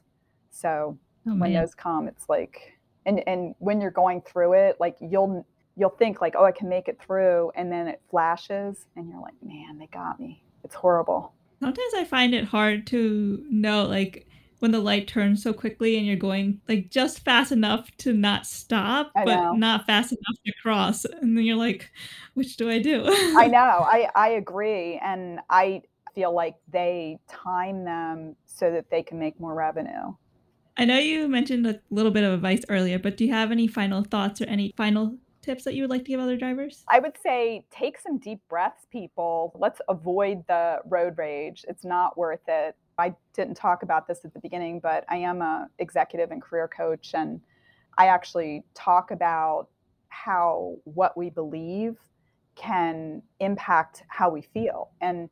So 0.52 0.98
oh, 1.28 1.36
when 1.36 1.52
those 1.52 1.76
come, 1.76 2.08
it's 2.08 2.30
like, 2.30 2.78
and 3.06 3.22
and 3.28 3.56
when 3.60 3.82
you're 3.82 3.92
going 3.92 4.22
through 4.22 4.54
it, 4.54 4.78
like 4.80 4.96
you'll 5.02 5.46
you'll 5.76 5.90
think 5.90 6.22
like, 6.22 6.36
oh, 6.38 6.46
I 6.46 6.54
can 6.54 6.70
make 6.70 6.88
it 6.88 6.98
through, 7.06 7.52
and 7.56 7.70
then 7.70 7.90
it 7.90 8.02
flashes, 8.10 8.86
and 8.96 9.10
you're 9.10 9.20
like, 9.20 9.34
man, 9.44 9.80
they 9.80 9.88
got 9.88 10.18
me. 10.18 10.42
It's 10.64 10.76
horrible. 10.76 11.34
Sometimes 11.60 11.94
I 11.94 12.06
find 12.06 12.34
it 12.34 12.46
hard 12.46 12.88
to 12.88 13.46
know, 13.50 13.84
like 13.84 14.30
when 14.60 14.72
the 14.72 14.80
light 14.80 15.08
turns 15.08 15.44
so 15.44 15.54
quickly 15.54 15.98
and 15.98 16.06
you're 16.06 16.16
going 16.16 16.62
like 16.68 16.90
just 16.90 17.24
fast 17.24 17.52
enough 17.52 17.90
to 17.98 18.14
not 18.14 18.46
stop, 18.46 19.12
but 19.14 19.54
not 19.54 19.86
fast 19.86 20.12
enough 20.12 20.38
to 20.46 20.54
cross. 20.62 21.06
And 21.06 21.38
then 21.38 21.44
you're 21.44 21.56
like, 21.56 21.92
which 22.34 22.58
do 22.58 22.70
I 22.70 22.80
do? 22.80 23.04
I 23.06 23.48
know. 23.52 23.58
I, 23.60 24.10
I 24.16 24.30
agree. 24.30 25.00
And 25.04 25.40
I 25.50 25.82
feel 26.14 26.34
like 26.34 26.56
they 26.72 27.20
time 27.28 27.84
them 27.84 28.36
so 28.46 28.72
that 28.72 28.90
they 28.90 29.04
can 29.04 29.20
make 29.20 29.40
more 29.40 29.54
revenue. 29.54 30.14
I 30.78 30.86
know 30.86 30.98
you 30.98 31.28
mentioned 31.28 31.68
a 31.68 31.80
little 31.90 32.12
bit 32.12 32.24
of 32.24 32.34
advice 32.34 32.64
earlier, 32.68 33.00
but 33.00 33.18
do 33.18 33.26
you 33.26 33.34
have 33.34 33.52
any 33.52 33.68
final 33.68 34.04
thoughts 34.04 34.42
or 34.42 34.46
any 34.46 34.74
final 34.76 35.18
tips 35.42 35.64
that 35.64 35.76
you 35.76 35.84
would 35.84 35.90
like 35.90 36.04
to 36.04 36.10
give 36.10 36.20
other 36.20 36.36
drivers? 36.36 36.84
I 36.90 37.00
would 37.00 37.16
say 37.22 37.66
take 37.72 38.00
some 38.00 38.18
deep 38.18 38.40
breaths, 38.50 38.86
people. 38.92 39.54
Let's 39.58 39.80
avoid 39.88 40.46
the 40.48 40.80
road 40.86 41.18
rage. 41.18 41.64
It's 41.68 41.86
not 41.86 42.18
worth 42.18 42.42
it. 42.48 42.76
I 42.98 43.14
didn't 43.34 43.56
talk 43.56 43.84
about 43.84 44.08
this 44.08 44.24
at 44.24 44.34
the 44.34 44.40
beginning, 44.40 44.80
but 44.80 45.06
I 45.10 45.18
am 45.18 45.42
a 45.42 45.68
executive 45.80 46.32
and 46.32 46.42
career 46.42 46.68
coach 46.68 47.12
and 47.14 47.42
I 47.98 48.08
actually 48.08 48.64
talk 48.74 49.12
about 49.12 49.68
how 50.10 50.76
what 50.84 51.18
we 51.18 51.30
believe 51.30 51.98
can 52.56 53.22
impact 53.40 54.04
how 54.08 54.30
we 54.30 54.42
feel. 54.42 54.92
And 55.02 55.30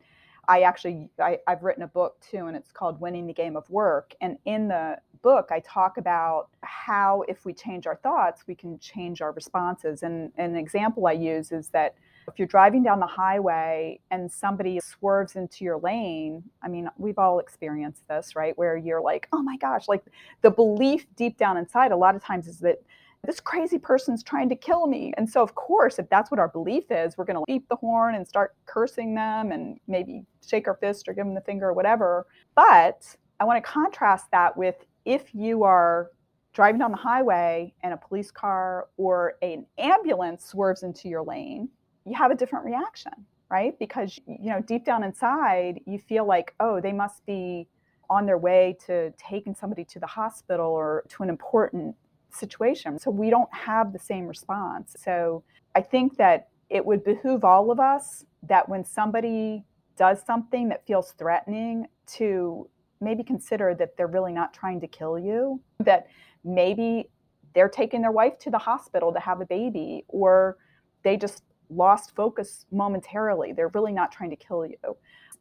I 0.47 0.61
actually 0.61 1.09
I, 1.20 1.39
I've 1.47 1.64
written 1.64 1.84
a 1.84 1.88
book 1.88 2.20
too, 2.20 2.47
and 2.47 2.55
it's 2.57 2.72
called 2.72 2.99
Winning 2.99 3.28
the 3.28 3.34
Game 3.34 3.55
of 3.55 3.70
Work. 3.70 4.14
And 4.22 4.38
in 4.45 4.68
the 4.68 4.97
book, 5.22 5.49
I 5.51 5.61
talk 5.61 5.97
about 5.97 6.49
how 6.61 7.24
if 7.28 7.45
we 7.45 7.53
change 7.53 7.88
our 7.88 7.95
thoughts, 7.95 8.43
we 8.45 8.55
can 8.55 8.78
change 8.80 9.22
our 9.22 9.32
responses. 9.32 10.03
And, 10.03 10.32
and 10.36 10.53
an 10.53 10.59
example 10.59 11.07
I 11.07 11.14
use 11.14 11.51
is 11.51 11.70
that 11.70 11.95
if 12.28 12.38
you're 12.38 12.48
driving 12.48 12.84
down 12.84 13.00
the 13.00 13.08
highway 13.08 14.00
and 14.12 14.32
somebody 14.32 14.80
swerves 14.80 15.36
into 15.36 15.64
your 15.64 15.78
lane, 15.80 16.44
I 16.62 16.68
mean, 16.68 16.90
we've 16.98 17.18
all 17.18 17.40
experienced 17.40 18.08
this, 18.08 18.36
right? 18.36 18.58
Where 18.58 18.78
you're 18.78 19.02
like, 19.02 19.28
oh 19.34 19.42
my 19.42 19.58
gosh, 19.58 19.88
like 19.88 20.04
the 20.42 20.52
belief 20.52 21.06
deep 21.16 21.38
down 21.38 21.58
inside 21.58 21.92
a 21.92 21.98
lot 21.98 22.16
of 22.16 22.24
times 22.24 22.48
is 22.48 22.60
that 22.60 22.80
this 23.26 23.40
crazy 23.40 23.78
person's 23.78 24.22
trying 24.22 24.50
to 24.50 24.56
kill 24.56 24.86
me. 24.86 25.14
And 25.16 25.30
so, 25.30 25.42
of 25.42 25.56
course, 25.56 25.98
if 25.98 26.10
that's 26.10 26.30
what 26.30 26.40
our 26.40 26.50
belief 26.50 26.86
is, 26.90 27.18
we're 27.18 27.24
going 27.24 27.38
to 27.38 27.52
leap 27.52 27.68
the 27.70 27.76
horn 27.78 28.16
and 28.16 28.28
start 28.28 28.56
cursing 28.66 29.16
them 29.16 29.54
and 29.54 29.80
maybe 29.88 30.26
shake 30.46 30.68
our 30.68 30.76
fist 30.76 31.08
or 31.08 31.14
give 31.14 31.26
them 31.26 31.34
the 31.34 31.42
finger 31.42 31.70
or 31.70 31.74
whatever. 31.74 32.28
But 32.56 33.16
I 33.40 33.46
want 33.46 33.64
to 33.64 33.70
contrast 33.70 34.26
that 34.32 34.56
with 34.58 34.76
if 35.06 35.34
you 35.34 35.64
are 35.64 36.12
driving 36.54 36.80
down 36.80 36.92
the 36.92 36.98
highway 36.98 37.74
and 37.82 37.94
a 37.94 37.98
police 37.98 38.30
car 38.30 38.88
or 38.98 39.36
an 39.42 39.66
ambulance 39.78 40.46
swerves 40.46 40.84
into 40.84 41.08
your 41.08 41.24
lane 41.24 41.70
you 42.06 42.16
have 42.16 42.32
a 42.32 42.36
different 42.36 42.66
reaction, 42.66 43.14
right? 43.49 43.78
Because, 43.80 44.20
you 44.28 44.49
know, 44.49 44.62
deep 44.62 44.86
down 44.86 45.04
inside, 45.04 45.80
you 45.86 45.97
feel 45.99 46.26
like, 46.26 46.54
oh, 46.60 46.82
they 46.82 46.93
must 46.93 47.26
be 47.26 47.68
on 48.10 48.26
their 48.26 48.38
way 48.38 48.76
to 48.86 49.12
taking 49.18 49.56
somebody 49.56 49.86
to 49.86 49.99
the 49.99 50.08
hospital 50.08 50.68
or 50.68 51.04
to 51.10 51.24
an 51.24 51.30
important 51.30 51.95
situation. 52.30 52.99
So 52.99 53.12
we 53.12 53.30
don't 53.30 53.54
have 53.54 53.93
the 53.93 53.99
same 53.99 54.28
response. 54.28 54.95
So 54.99 55.43
I 55.76 55.82
think 55.82 56.18
that 56.18 56.49
it 56.70 56.86
would 56.86 57.04
behoove 57.04 57.43
all 57.43 57.72
of 57.72 57.80
us 57.80 58.26
that 58.43 58.68
when 58.68 58.84
somebody 58.84 59.64
does 59.95 60.24
something 60.26 60.70
that 60.70 60.86
feels 60.86 61.12
threatening 61.12 61.88
to 62.06 62.68
maybe 62.99 63.24
consider 63.24 63.76
that 63.76 63.95
they're 63.95 64.08
really 64.08 64.34
not 64.34 64.54
trying 64.54 64.82
to 64.82 64.88
kill 64.88 65.20
you, 65.20 65.62
that 65.80 66.08
maybe 66.43 67.10
they're 67.54 67.70
taking 67.70 68.01
their 68.01 68.12
wife 68.12 68.39
to 68.39 68.49
the 68.49 68.58
hospital 68.58 69.14
to 69.14 69.20
have 69.20 69.39
a 69.41 69.45
baby, 69.45 70.04
or 70.08 70.58
they 71.04 71.16
just 71.16 71.43
lost 71.76 72.16
focus 72.16 72.66
momentarily. 72.72 73.54
They're 73.54 73.70
really 73.70 73.92
not 73.92 74.12
trying 74.12 74.30
to 74.30 74.36
kill 74.36 74.66
you, 74.66 74.78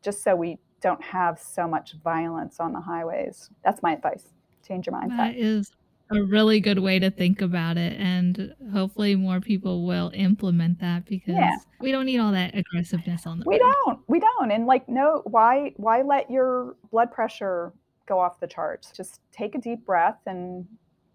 just 0.03 0.23
so 0.23 0.35
we 0.35 0.59
don't 0.81 1.03
have 1.03 1.39
so 1.39 1.67
much 1.69 1.95
violence 2.03 2.59
on 2.61 2.73
the 2.73 2.81
highways. 2.81 3.51
That's 3.65 3.83
my 3.83 3.93
advice. 3.93 4.25
Change 4.67 4.87
your 4.87 4.95
mindset. 4.95 5.17
That 5.17 5.37
is 5.37 5.71
a 6.11 6.23
really 6.23 6.61
good 6.61 6.79
way 6.79 6.99
to 6.99 7.11
think 7.11 7.41
about 7.41 7.77
it. 7.77 7.99
And 7.99 8.55
hopefully 8.73 9.15
more 9.17 9.41
people 9.41 9.87
will 9.87 10.11
implement 10.15 10.81
that 10.81 11.07
because 11.07 11.35
yeah. 11.35 11.57
we 11.81 11.93
don't 11.93 12.07
need 12.07 12.19
all 12.19 12.33
that 12.33 12.55
aggressiveness 12.57 13.27
on 13.27 13.39
the 13.39 13.45
We 13.47 13.55
road. 13.55 13.73
don't. 13.85 14.01
We 14.09 14.21
don't. 14.21 14.51
And 14.51 14.67
like 14.67 14.89
no 14.89 15.23
why 15.25 15.73
why 15.77 16.03
let 16.03 16.31
your 16.31 16.77
blood 16.91 17.13
pressure 17.13 17.73
go 18.07 18.19
off 18.19 18.41
the 18.41 18.47
charts? 18.47 18.93
Just 18.93 19.21
take 19.33 19.55
a 19.55 19.59
deep 19.59 19.87
breath 19.87 20.19
and 20.27 20.67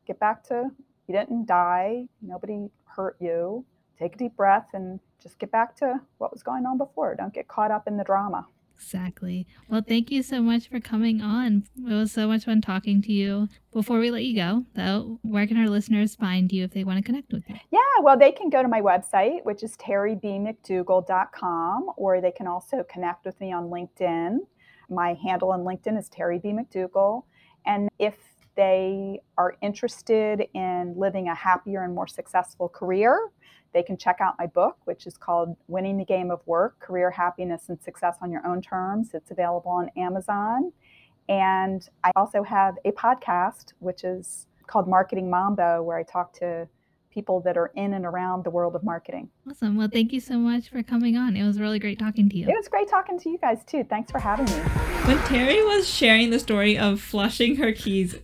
get 0.07 0.19
back 0.19 0.43
to 0.45 0.71
you 1.07 1.15
didn't 1.15 1.45
die, 1.45 2.07
nobody 2.21 2.69
hurt 2.85 3.15
you. 3.19 3.65
Take 3.99 4.15
a 4.15 4.17
deep 4.17 4.35
breath 4.35 4.67
and 4.73 4.99
just 5.21 5.39
get 5.39 5.51
back 5.51 5.75
to 5.77 5.99
what 6.17 6.31
was 6.31 6.43
going 6.43 6.65
on 6.65 6.77
before. 6.77 7.15
Don't 7.15 7.33
get 7.33 7.47
caught 7.47 7.71
up 7.71 7.87
in 7.87 7.97
the 7.97 8.03
drama. 8.03 8.45
Exactly. 8.77 9.47
Well, 9.69 9.81
thank 9.81 10.11
you 10.11 10.21
so 10.21 10.39
much 10.41 10.69
for 10.69 10.79
coming 10.79 11.19
on. 11.19 11.63
It 11.77 11.93
was 11.93 12.11
so 12.11 12.27
much 12.27 12.45
fun 12.45 12.61
talking 12.61 13.01
to 13.01 13.11
you. 13.11 13.49
Before 13.73 13.97
we 13.97 14.11
let 14.11 14.23
you 14.23 14.35
go, 14.35 14.65
though, 14.75 15.17
where 15.23 15.47
can 15.47 15.57
our 15.57 15.67
listeners 15.67 16.13
find 16.13 16.51
you 16.51 16.63
if 16.63 16.69
they 16.71 16.83
want 16.83 16.99
to 16.99 17.03
connect 17.03 17.33
with 17.33 17.49
you? 17.49 17.55
Yeah, 17.71 17.79
well, 18.03 18.15
they 18.17 18.31
can 18.31 18.51
go 18.51 18.61
to 18.61 18.67
my 18.67 18.81
website, 18.81 19.43
which 19.45 19.63
is 19.63 19.75
terrybmcdougall.com, 19.77 21.89
or 21.97 22.21
they 22.21 22.31
can 22.31 22.45
also 22.45 22.85
connect 22.87 23.25
with 23.25 23.41
me 23.41 23.51
on 23.51 23.69
LinkedIn. 23.69 24.37
My 24.89 25.15
handle 25.15 25.51
on 25.51 25.61
LinkedIn 25.61 25.97
is 25.97 26.07
Terry 26.07 26.37
B. 26.37 26.49
McDougall. 26.49 27.23
And 27.65 27.89
if 27.97 28.15
they 28.55 29.21
are 29.37 29.55
interested 29.61 30.47
in 30.53 30.93
living 30.97 31.29
a 31.29 31.35
happier 31.35 31.83
and 31.83 31.95
more 31.95 32.07
successful 32.07 32.69
career, 32.69 33.31
they 33.73 33.83
can 33.83 33.97
check 33.97 34.17
out 34.19 34.35
my 34.39 34.47
book, 34.47 34.77
which 34.85 35.05
is 35.07 35.17
called 35.17 35.55
Winning 35.67 35.97
the 35.97 36.05
Game 36.05 36.31
of 36.31 36.41
Work 36.45 36.79
Career 36.79 37.11
Happiness 37.11 37.69
and 37.69 37.81
Success 37.81 38.17
on 38.21 38.31
Your 38.31 38.45
Own 38.45 38.61
Terms. 38.61 39.11
It's 39.13 39.31
available 39.31 39.71
on 39.71 39.89
Amazon. 39.97 40.71
And 41.29 41.87
I 42.03 42.11
also 42.15 42.43
have 42.43 42.75
a 42.85 42.91
podcast, 42.91 43.73
which 43.79 44.03
is 44.03 44.47
called 44.65 44.87
Marketing 44.87 45.29
Mambo, 45.29 45.83
where 45.83 45.97
I 45.97 46.03
talk 46.03 46.33
to 46.39 46.67
people 47.17 47.41
that 47.41 47.57
are 47.57 47.71
in 47.75 47.93
and 47.95 48.05
around 48.05 48.43
the 48.43 48.49
world 48.49 48.75
of 48.75 48.83
marketing. 48.83 49.27
Awesome. 49.49 49.75
Well, 49.75 49.89
thank 49.91 50.13
you 50.13 50.19
so 50.19 50.37
much 50.37 50.69
for 50.69 50.83
coming 50.83 51.17
on. 51.17 51.35
It 51.35 51.45
was 51.45 51.59
really 51.59 51.79
great 51.79 51.97
talking 51.97 52.29
to 52.29 52.37
you. 52.37 52.47
It 52.47 52.55
was 52.55 52.67
great 52.67 52.87
talking 52.87 53.19
to 53.19 53.29
you 53.29 53.39
guys 53.39 53.65
too. 53.65 53.83
Thanks 53.89 54.11
for 54.11 54.19
having 54.19 54.45
me. 54.45 54.51
When 55.05 55.17
Terry 55.25 55.63
was 55.63 55.89
sharing 55.89 56.29
the 56.29 56.39
story 56.39 56.77
of 56.77 57.01
flushing 57.01 57.55
her 57.55 57.71
keys 57.71 58.17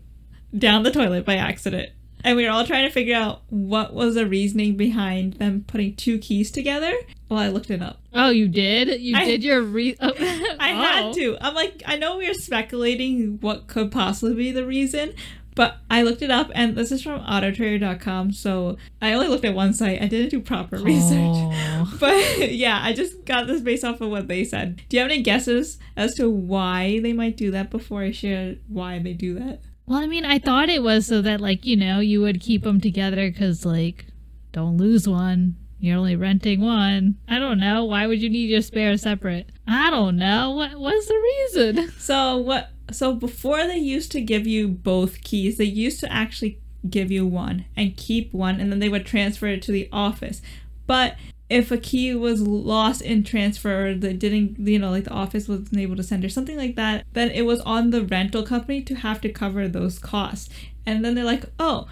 down 0.56 0.84
the 0.84 0.92
toilet 0.92 1.26
by 1.26 1.38
accident, 1.38 1.90
and 2.24 2.38
we 2.38 2.46
were 2.46 2.52
all 2.52 2.66
trying 2.66 2.88
to 2.88 2.94
figure 2.94 3.16
out 3.16 3.42
what 3.50 3.94
was 3.94 4.16
the 4.16 4.28
reasoning 4.28 4.78
behind 4.78 5.34
them 5.34 5.66
putting 5.68 5.96
two 5.96 6.18
keys 6.18 6.52
together. 6.52 6.94
Well, 7.30 7.40
I 7.40 7.50
looked 7.50 7.72
it 7.72 7.82
up. 7.82 8.00
Oh, 8.14 8.30
you 8.30 8.48
did? 8.48 9.02
You 9.02 9.18
I, 9.18 9.26
did 9.26 9.44
your 9.44 9.62
re. 9.62 9.98
Oh. 10.02 10.14
I 10.60 10.70
had 10.70 11.14
to. 11.16 11.38
I'm 11.42 11.56
like, 11.56 11.84
I 11.86 11.98
know 11.98 12.18
we 12.18 12.30
are 12.30 12.34
speculating 12.34 13.40
what 13.42 13.68
could 13.68 13.92
possibly 13.92 14.36
be 14.36 14.52
the 14.52 14.66
reason, 14.66 15.14
but 15.56 15.78
I 15.90 16.04
looked 16.04 16.22
it 16.22 16.32
up, 16.32 16.52
and 16.56 16.76
this 16.76 16.92
is 16.92 17.04
from 17.04 17.22
Autotrader.com. 17.22 18.32
So 18.32 18.78
I 19.02 19.14
only 19.14 19.28
looked 19.28 19.46
at 19.46 19.54
one 19.54 19.74
site. 19.74 20.02
I 20.02 20.08
didn't 20.08 20.30
do 20.30 20.40
proper 20.40 20.78
research. 20.78 21.18
Oh. 21.18 21.70
But 22.00 22.52
yeah, 22.54 22.80
I 22.82 22.94
just 22.94 23.26
got 23.26 23.48
this 23.48 23.62
based 23.62 23.84
off 23.84 24.02
of 24.02 24.10
what 24.10 24.28
they 24.28 24.44
said. 24.44 24.82
Do 24.90 24.98
you 24.98 25.02
have 25.04 25.12
any 25.12 25.22
guesses 25.22 25.80
as 25.96 26.16
to 26.16 26.30
why 26.30 27.00
they 27.00 27.14
might 27.14 27.38
do 27.38 27.52
that 27.52 27.70
before 27.70 28.02
I 28.02 28.12
share 28.12 28.56
why 28.68 29.00
they 29.00 29.14
do 29.14 29.36
that? 29.36 29.62
Well, 29.86 30.00
I 30.00 30.08
mean, 30.08 30.26
I 30.26 30.40
thought 30.40 30.70
it 30.70 30.82
was 30.82 31.08
so 31.08 31.22
that, 31.22 31.42
like, 31.42 31.66
you 31.66 31.76
know, 31.76 32.00
you 32.00 32.22
would 32.22 32.42
keep 32.42 32.64
them 32.64 32.80
together 32.80 33.30
because, 33.30 33.66
like, 33.66 34.06
don't 34.52 34.78
lose 34.78 35.08
one. 35.08 35.56
You're 35.80 35.98
only 35.98 36.16
renting 36.16 36.62
one. 36.62 37.18
I 37.28 37.40
don't 37.40 37.60
know. 37.60 37.84
Why 37.84 38.08
would 38.08 38.22
you 38.22 38.30
need 38.30 38.50
your 38.50 38.62
spare 38.62 38.96
separate? 38.98 39.50
I 39.68 39.90
don't 39.90 40.16
know. 40.16 40.52
What 40.52 40.80
was 40.80 41.08
the 41.08 41.20
reason? 41.20 41.92
So 42.00 42.38
what? 42.38 42.70
So 42.92 43.14
before 43.14 43.66
they 43.68 43.78
used 43.78 44.12
to 44.14 44.22
give 44.22 44.48
you 44.48 44.68
both 44.68 45.22
keys, 45.22 45.58
they 45.58 45.66
used 45.66 46.00
to 46.02 46.12
actually 46.12 46.62
give 46.90 47.12
you 47.12 47.26
one 47.26 47.66
and 47.76 47.98
keep 47.98 48.34
one, 48.34 48.62
and 48.62 48.72
then 48.72 48.80
they 48.80 48.90
would 48.90 49.06
transfer 49.06 49.48
it 49.48 49.62
to 49.64 49.72
the 49.74 49.90
office. 49.92 50.42
But 50.88 51.16
if 51.50 51.72
a 51.72 51.78
key 51.78 52.16
was 52.16 52.42
lost 52.42 53.02
in 53.02 53.24
transfer 53.24 53.94
that 53.94 54.20
didn't 54.20 54.58
you 54.60 54.80
know 54.80 54.90
like 54.90 55.04
the 55.04 55.12
office 55.12 55.48
wasn't 55.48 55.78
able 55.78 55.96
to 55.96 56.04
send 56.04 56.24
or 56.24 56.30
something 56.30 56.58
like 56.58 56.76
that 56.76 57.06
then 57.14 57.30
it 57.32 57.44
was 57.44 57.60
on 57.62 57.90
the 57.92 58.04
rental 58.04 58.44
company 58.44 58.82
to 58.82 58.96
have 58.96 59.22
to 59.22 59.30
cover 59.30 59.68
those 59.68 60.00
costs. 60.00 60.50
And 60.86 61.04
then 61.04 61.16
they're 61.16 61.24
like 61.24 61.46
oh 61.60 61.88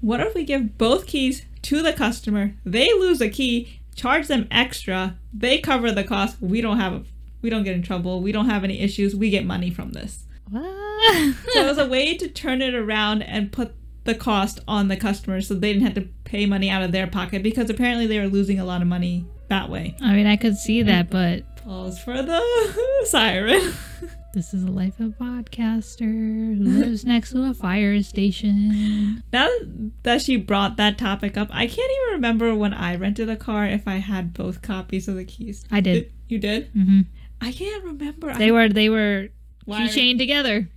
what 0.00 0.20
if 0.20 0.34
we 0.34 0.44
give 0.44 0.76
both 0.76 1.06
keys 1.06 1.46
to 1.62 1.82
the 1.82 1.92
customer? 1.92 2.54
They 2.64 2.92
lose 2.92 3.20
a 3.20 3.28
key 3.28 3.80
charge 3.94 4.26
them 4.26 4.48
extra 4.50 5.16
they 5.32 5.58
cover 5.58 5.90
the 5.90 6.04
cost. 6.04 6.40
We 6.40 6.60
don't 6.60 6.78
have 6.78 6.92
a, 6.92 7.04
we 7.42 7.50
don't 7.50 7.64
get 7.64 7.74
in 7.74 7.82
trouble. 7.82 8.22
We 8.22 8.32
don't 8.32 8.48
have 8.48 8.64
any 8.64 8.80
issues. 8.80 9.14
We 9.14 9.30
get 9.30 9.44
money 9.44 9.70
from 9.70 9.92
this. 9.92 10.24
So 11.52 11.60
it 11.60 11.66
was 11.66 11.78
a 11.78 11.88
way 11.88 12.16
to 12.16 12.28
turn 12.28 12.62
it 12.62 12.74
around 12.74 13.22
and 13.22 13.50
put 13.52 13.74
the 14.04 14.14
cost 14.14 14.60
on 14.68 14.88
the 14.88 14.96
customers 14.96 15.48
so 15.48 15.54
they 15.54 15.72
didn't 15.72 15.86
have 15.86 15.94
to 15.94 16.08
pay 16.24 16.46
money 16.46 16.70
out 16.70 16.82
of 16.82 16.92
their 16.92 17.06
pocket 17.06 17.42
because 17.42 17.70
apparently 17.70 18.06
they 18.06 18.18
were 18.18 18.28
losing 18.28 18.60
a 18.60 18.64
lot 18.64 18.82
of 18.82 18.88
money 18.88 19.26
that 19.48 19.68
way. 19.68 19.96
I 20.00 20.14
mean, 20.14 20.26
I 20.26 20.36
could 20.36 20.56
see 20.56 20.82
that, 20.82 21.10
but. 21.10 21.44
Pause 21.56 21.98
for 22.00 22.22
the 22.22 22.42
siren. 23.04 23.72
This 24.34 24.52
is 24.52 24.64
a 24.64 24.70
life 24.70 24.98
of 24.98 25.14
a 25.20 25.24
podcaster 25.24 26.00
who 26.00 26.64
lives 26.64 27.04
next 27.06 27.30
to 27.30 27.44
a 27.44 27.54
fire 27.54 28.02
station. 28.02 29.22
Now 29.32 29.48
that 30.02 30.22
she 30.22 30.36
brought 30.36 30.76
that 30.76 30.98
topic 30.98 31.36
up, 31.36 31.48
I 31.52 31.66
can't 31.66 31.92
even 32.02 32.14
remember 32.14 32.54
when 32.54 32.74
I 32.74 32.96
rented 32.96 33.30
a 33.30 33.36
car 33.36 33.64
if 33.64 33.86
I 33.86 33.98
had 33.98 34.34
both 34.34 34.60
copies 34.60 35.06
of 35.06 35.14
the 35.14 35.24
keys. 35.24 35.64
I 35.70 35.80
did. 35.80 36.12
you 36.26 36.38
did? 36.38 36.74
Mm-hmm. 36.74 37.02
I 37.40 37.52
can't 37.52 37.84
remember. 37.84 38.34
They 38.34 38.48
I, 38.48 38.50
were 38.50 38.68
they 38.68 38.88
were 38.88 39.28
keychained 39.68 40.18
together. 40.18 40.68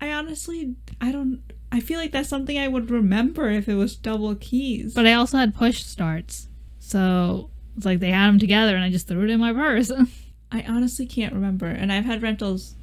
I 0.00 0.12
honestly 0.12 0.76
I 1.00 1.10
don't 1.10 1.40
I 1.72 1.80
feel 1.80 1.98
like 1.98 2.12
that's 2.12 2.28
something 2.28 2.58
I 2.58 2.68
would 2.68 2.90
remember 2.90 3.50
if 3.50 3.68
it 3.68 3.74
was 3.74 3.96
double 3.96 4.34
keys. 4.36 4.94
But 4.94 5.06
I 5.06 5.14
also 5.14 5.38
had 5.38 5.54
push 5.54 5.82
starts. 5.82 6.48
So 6.78 7.50
it's 7.76 7.84
like 7.84 8.00
they 8.00 8.10
had 8.10 8.28
them 8.28 8.38
together 8.38 8.74
and 8.74 8.84
I 8.84 8.90
just 8.90 9.08
threw 9.08 9.24
it 9.24 9.30
in 9.30 9.40
my 9.40 9.52
purse. 9.52 9.90
I 10.52 10.62
honestly 10.62 11.06
can't 11.06 11.34
remember. 11.34 11.66
And 11.66 11.92
I've 11.92 12.04
had 12.04 12.22
rentals 12.22 12.74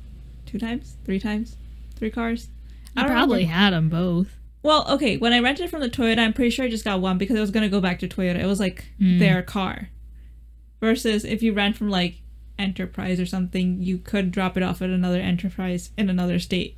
two 0.46 0.60
times, 0.60 0.98
three 1.06 1.20
times, 1.20 1.56
three 1.96 2.12
cars. 2.12 2.50
I 2.96 3.08
probably 3.08 3.40
remember. 3.40 3.58
had 3.58 3.74
them 3.74 3.90
both. 3.90 4.38
Well, 4.62 4.86
okay, 4.92 5.18
when 5.18 5.34
I 5.34 5.40
rented 5.40 5.70
from 5.70 5.82
the 5.82 5.90
Toyota, 5.90 6.20
I'm 6.20 6.34
pretty 6.34 6.50
sure 6.50 6.66
I 6.66 6.70
just 6.70 6.86
got 6.86 7.02
one 7.02 7.18
because 7.18 7.38
I 7.38 7.42
was 7.42 7.52
going 7.52 7.64
to 7.64 7.70
go 7.70 7.82
back 7.82 8.00
to 8.00 8.08
Toyota. 8.08 8.40
It 8.40 8.46
was 8.46 8.60
like 8.60 8.86
mm. 9.00 9.20
their 9.20 9.42
car. 9.42 9.90
Versus 10.80 11.26
if 11.26 11.42
you 11.42 11.54
rent 11.54 11.76
from 11.76 11.90
like 11.90 12.22
Enterprise 12.60 13.20
or 13.20 13.26
something, 13.26 13.82
you 13.82 13.98
could 13.98 14.32
drop 14.32 14.56
it 14.56 14.64
off 14.64 14.82
at 14.82 14.90
another 14.90 15.20
Enterprise 15.20 15.92
in 15.98 16.10
another 16.10 16.40
state. 16.40 16.78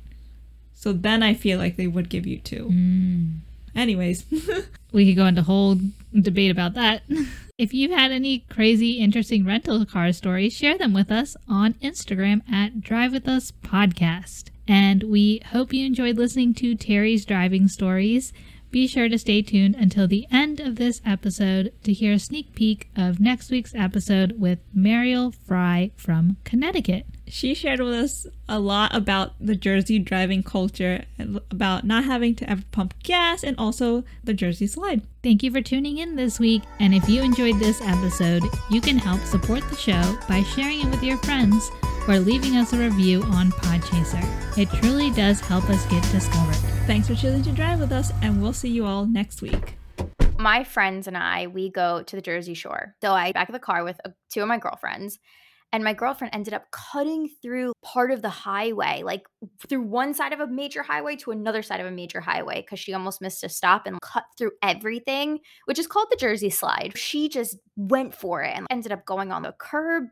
So 0.76 0.92
then 0.92 1.22
I 1.22 1.32
feel 1.32 1.58
like 1.58 1.76
they 1.76 1.86
would 1.86 2.10
give 2.10 2.26
you 2.26 2.38
two. 2.38 2.68
Mm. 2.70 3.38
Anyways, 3.74 4.26
we 4.92 5.06
could 5.06 5.16
go 5.16 5.26
into 5.26 5.42
whole 5.42 5.78
debate 6.14 6.50
about 6.50 6.74
that. 6.74 7.02
if 7.58 7.72
you've 7.72 7.90
had 7.90 8.12
any 8.12 8.40
crazy, 8.50 8.92
interesting 8.92 9.44
rental 9.44 9.84
car 9.86 10.12
stories, 10.12 10.52
share 10.52 10.76
them 10.76 10.92
with 10.92 11.10
us 11.10 11.34
on 11.48 11.74
Instagram 11.74 12.42
at 12.50 12.82
Drive 12.82 13.12
With 13.12 13.26
Us 13.26 13.50
Podcast. 13.50 14.50
And 14.68 15.04
we 15.04 15.40
hope 15.46 15.72
you 15.72 15.86
enjoyed 15.86 16.18
listening 16.18 16.52
to 16.54 16.74
Terry's 16.74 17.24
driving 17.24 17.68
stories. 17.68 18.34
Be 18.70 18.86
sure 18.86 19.08
to 19.08 19.18
stay 19.18 19.40
tuned 19.40 19.76
until 19.76 20.06
the 20.06 20.26
end 20.30 20.60
of 20.60 20.76
this 20.76 21.00
episode 21.06 21.72
to 21.84 21.92
hear 21.94 22.12
a 22.12 22.18
sneak 22.18 22.54
peek 22.54 22.90
of 22.94 23.18
next 23.18 23.50
week's 23.50 23.74
episode 23.74 24.38
with 24.38 24.58
Mariel 24.74 25.30
Fry 25.32 25.92
from 25.96 26.36
Connecticut 26.44 27.06
she 27.28 27.54
shared 27.54 27.80
with 27.80 27.94
us 27.94 28.26
a 28.48 28.58
lot 28.58 28.94
about 28.94 29.34
the 29.40 29.56
Jersey 29.56 29.98
driving 29.98 30.42
culture, 30.42 31.04
about 31.50 31.84
not 31.84 32.04
having 32.04 32.34
to 32.36 32.50
ever 32.50 32.62
pump 32.72 32.94
gas, 33.02 33.42
and 33.42 33.56
also 33.58 34.04
the 34.24 34.34
Jersey 34.34 34.66
slide. 34.66 35.02
Thank 35.22 35.42
you 35.42 35.50
for 35.50 35.60
tuning 35.60 35.98
in 35.98 36.16
this 36.16 36.38
week. 36.38 36.62
And 36.78 36.94
if 36.94 37.08
you 37.08 37.22
enjoyed 37.22 37.58
this 37.58 37.80
episode, 37.82 38.44
you 38.70 38.80
can 38.80 38.98
help 38.98 39.20
support 39.22 39.68
the 39.68 39.76
show 39.76 40.18
by 40.28 40.42
sharing 40.42 40.80
it 40.80 40.90
with 40.90 41.02
your 41.02 41.18
friends 41.18 41.70
or 42.06 42.18
leaving 42.18 42.56
us 42.56 42.72
a 42.72 42.78
review 42.78 43.22
on 43.24 43.50
Podchaser. 43.50 44.22
It 44.56 44.70
truly 44.80 45.10
does 45.10 45.40
help 45.40 45.68
us 45.68 45.84
get 45.86 46.02
discovered. 46.12 46.56
Thanks 46.86 47.08
for 47.08 47.14
choosing 47.14 47.42
to 47.42 47.52
drive 47.52 47.80
with 47.80 47.92
us, 47.92 48.12
and 48.22 48.40
we'll 48.40 48.52
see 48.52 48.70
you 48.70 48.86
all 48.86 49.06
next 49.06 49.42
week. 49.42 49.76
My 50.38 50.62
friends 50.64 51.08
and 51.08 51.16
I, 51.16 51.48
we 51.48 51.70
go 51.70 52.02
to 52.02 52.16
the 52.16 52.22
Jersey 52.22 52.54
Shore. 52.54 52.94
So 53.02 53.12
I 53.12 53.32
back 53.32 53.48
of 53.48 53.54
the 53.54 53.58
car 53.58 53.82
with 53.82 53.98
uh, 54.04 54.10
two 54.30 54.42
of 54.42 54.48
my 54.48 54.58
girlfriends 54.58 55.18
and 55.76 55.84
my 55.84 55.92
girlfriend 55.92 56.34
ended 56.34 56.54
up 56.54 56.70
cutting 56.70 57.28
through 57.42 57.74
part 57.82 58.10
of 58.10 58.22
the 58.22 58.30
highway, 58.30 59.02
like 59.04 59.26
through 59.68 59.82
one 59.82 60.14
side 60.14 60.32
of 60.32 60.40
a 60.40 60.46
major 60.46 60.82
highway 60.82 61.16
to 61.16 61.32
another 61.32 61.62
side 61.62 61.80
of 61.80 61.86
a 61.86 61.90
major 61.90 62.18
highway, 62.18 62.62
because 62.62 62.80
she 62.80 62.94
almost 62.94 63.20
missed 63.20 63.44
a 63.44 63.48
stop 63.50 63.86
and 63.86 64.00
cut 64.00 64.24
through 64.38 64.52
everything, 64.62 65.38
which 65.66 65.78
is 65.78 65.86
called 65.86 66.06
the 66.10 66.16
Jersey 66.16 66.48
Slide. 66.48 66.96
She 66.96 67.28
just 67.28 67.58
went 67.76 68.14
for 68.14 68.42
it 68.42 68.56
and 68.56 68.66
ended 68.70 68.90
up 68.90 69.04
going 69.04 69.30
on 69.30 69.42
the 69.42 69.54
curb, 69.58 70.04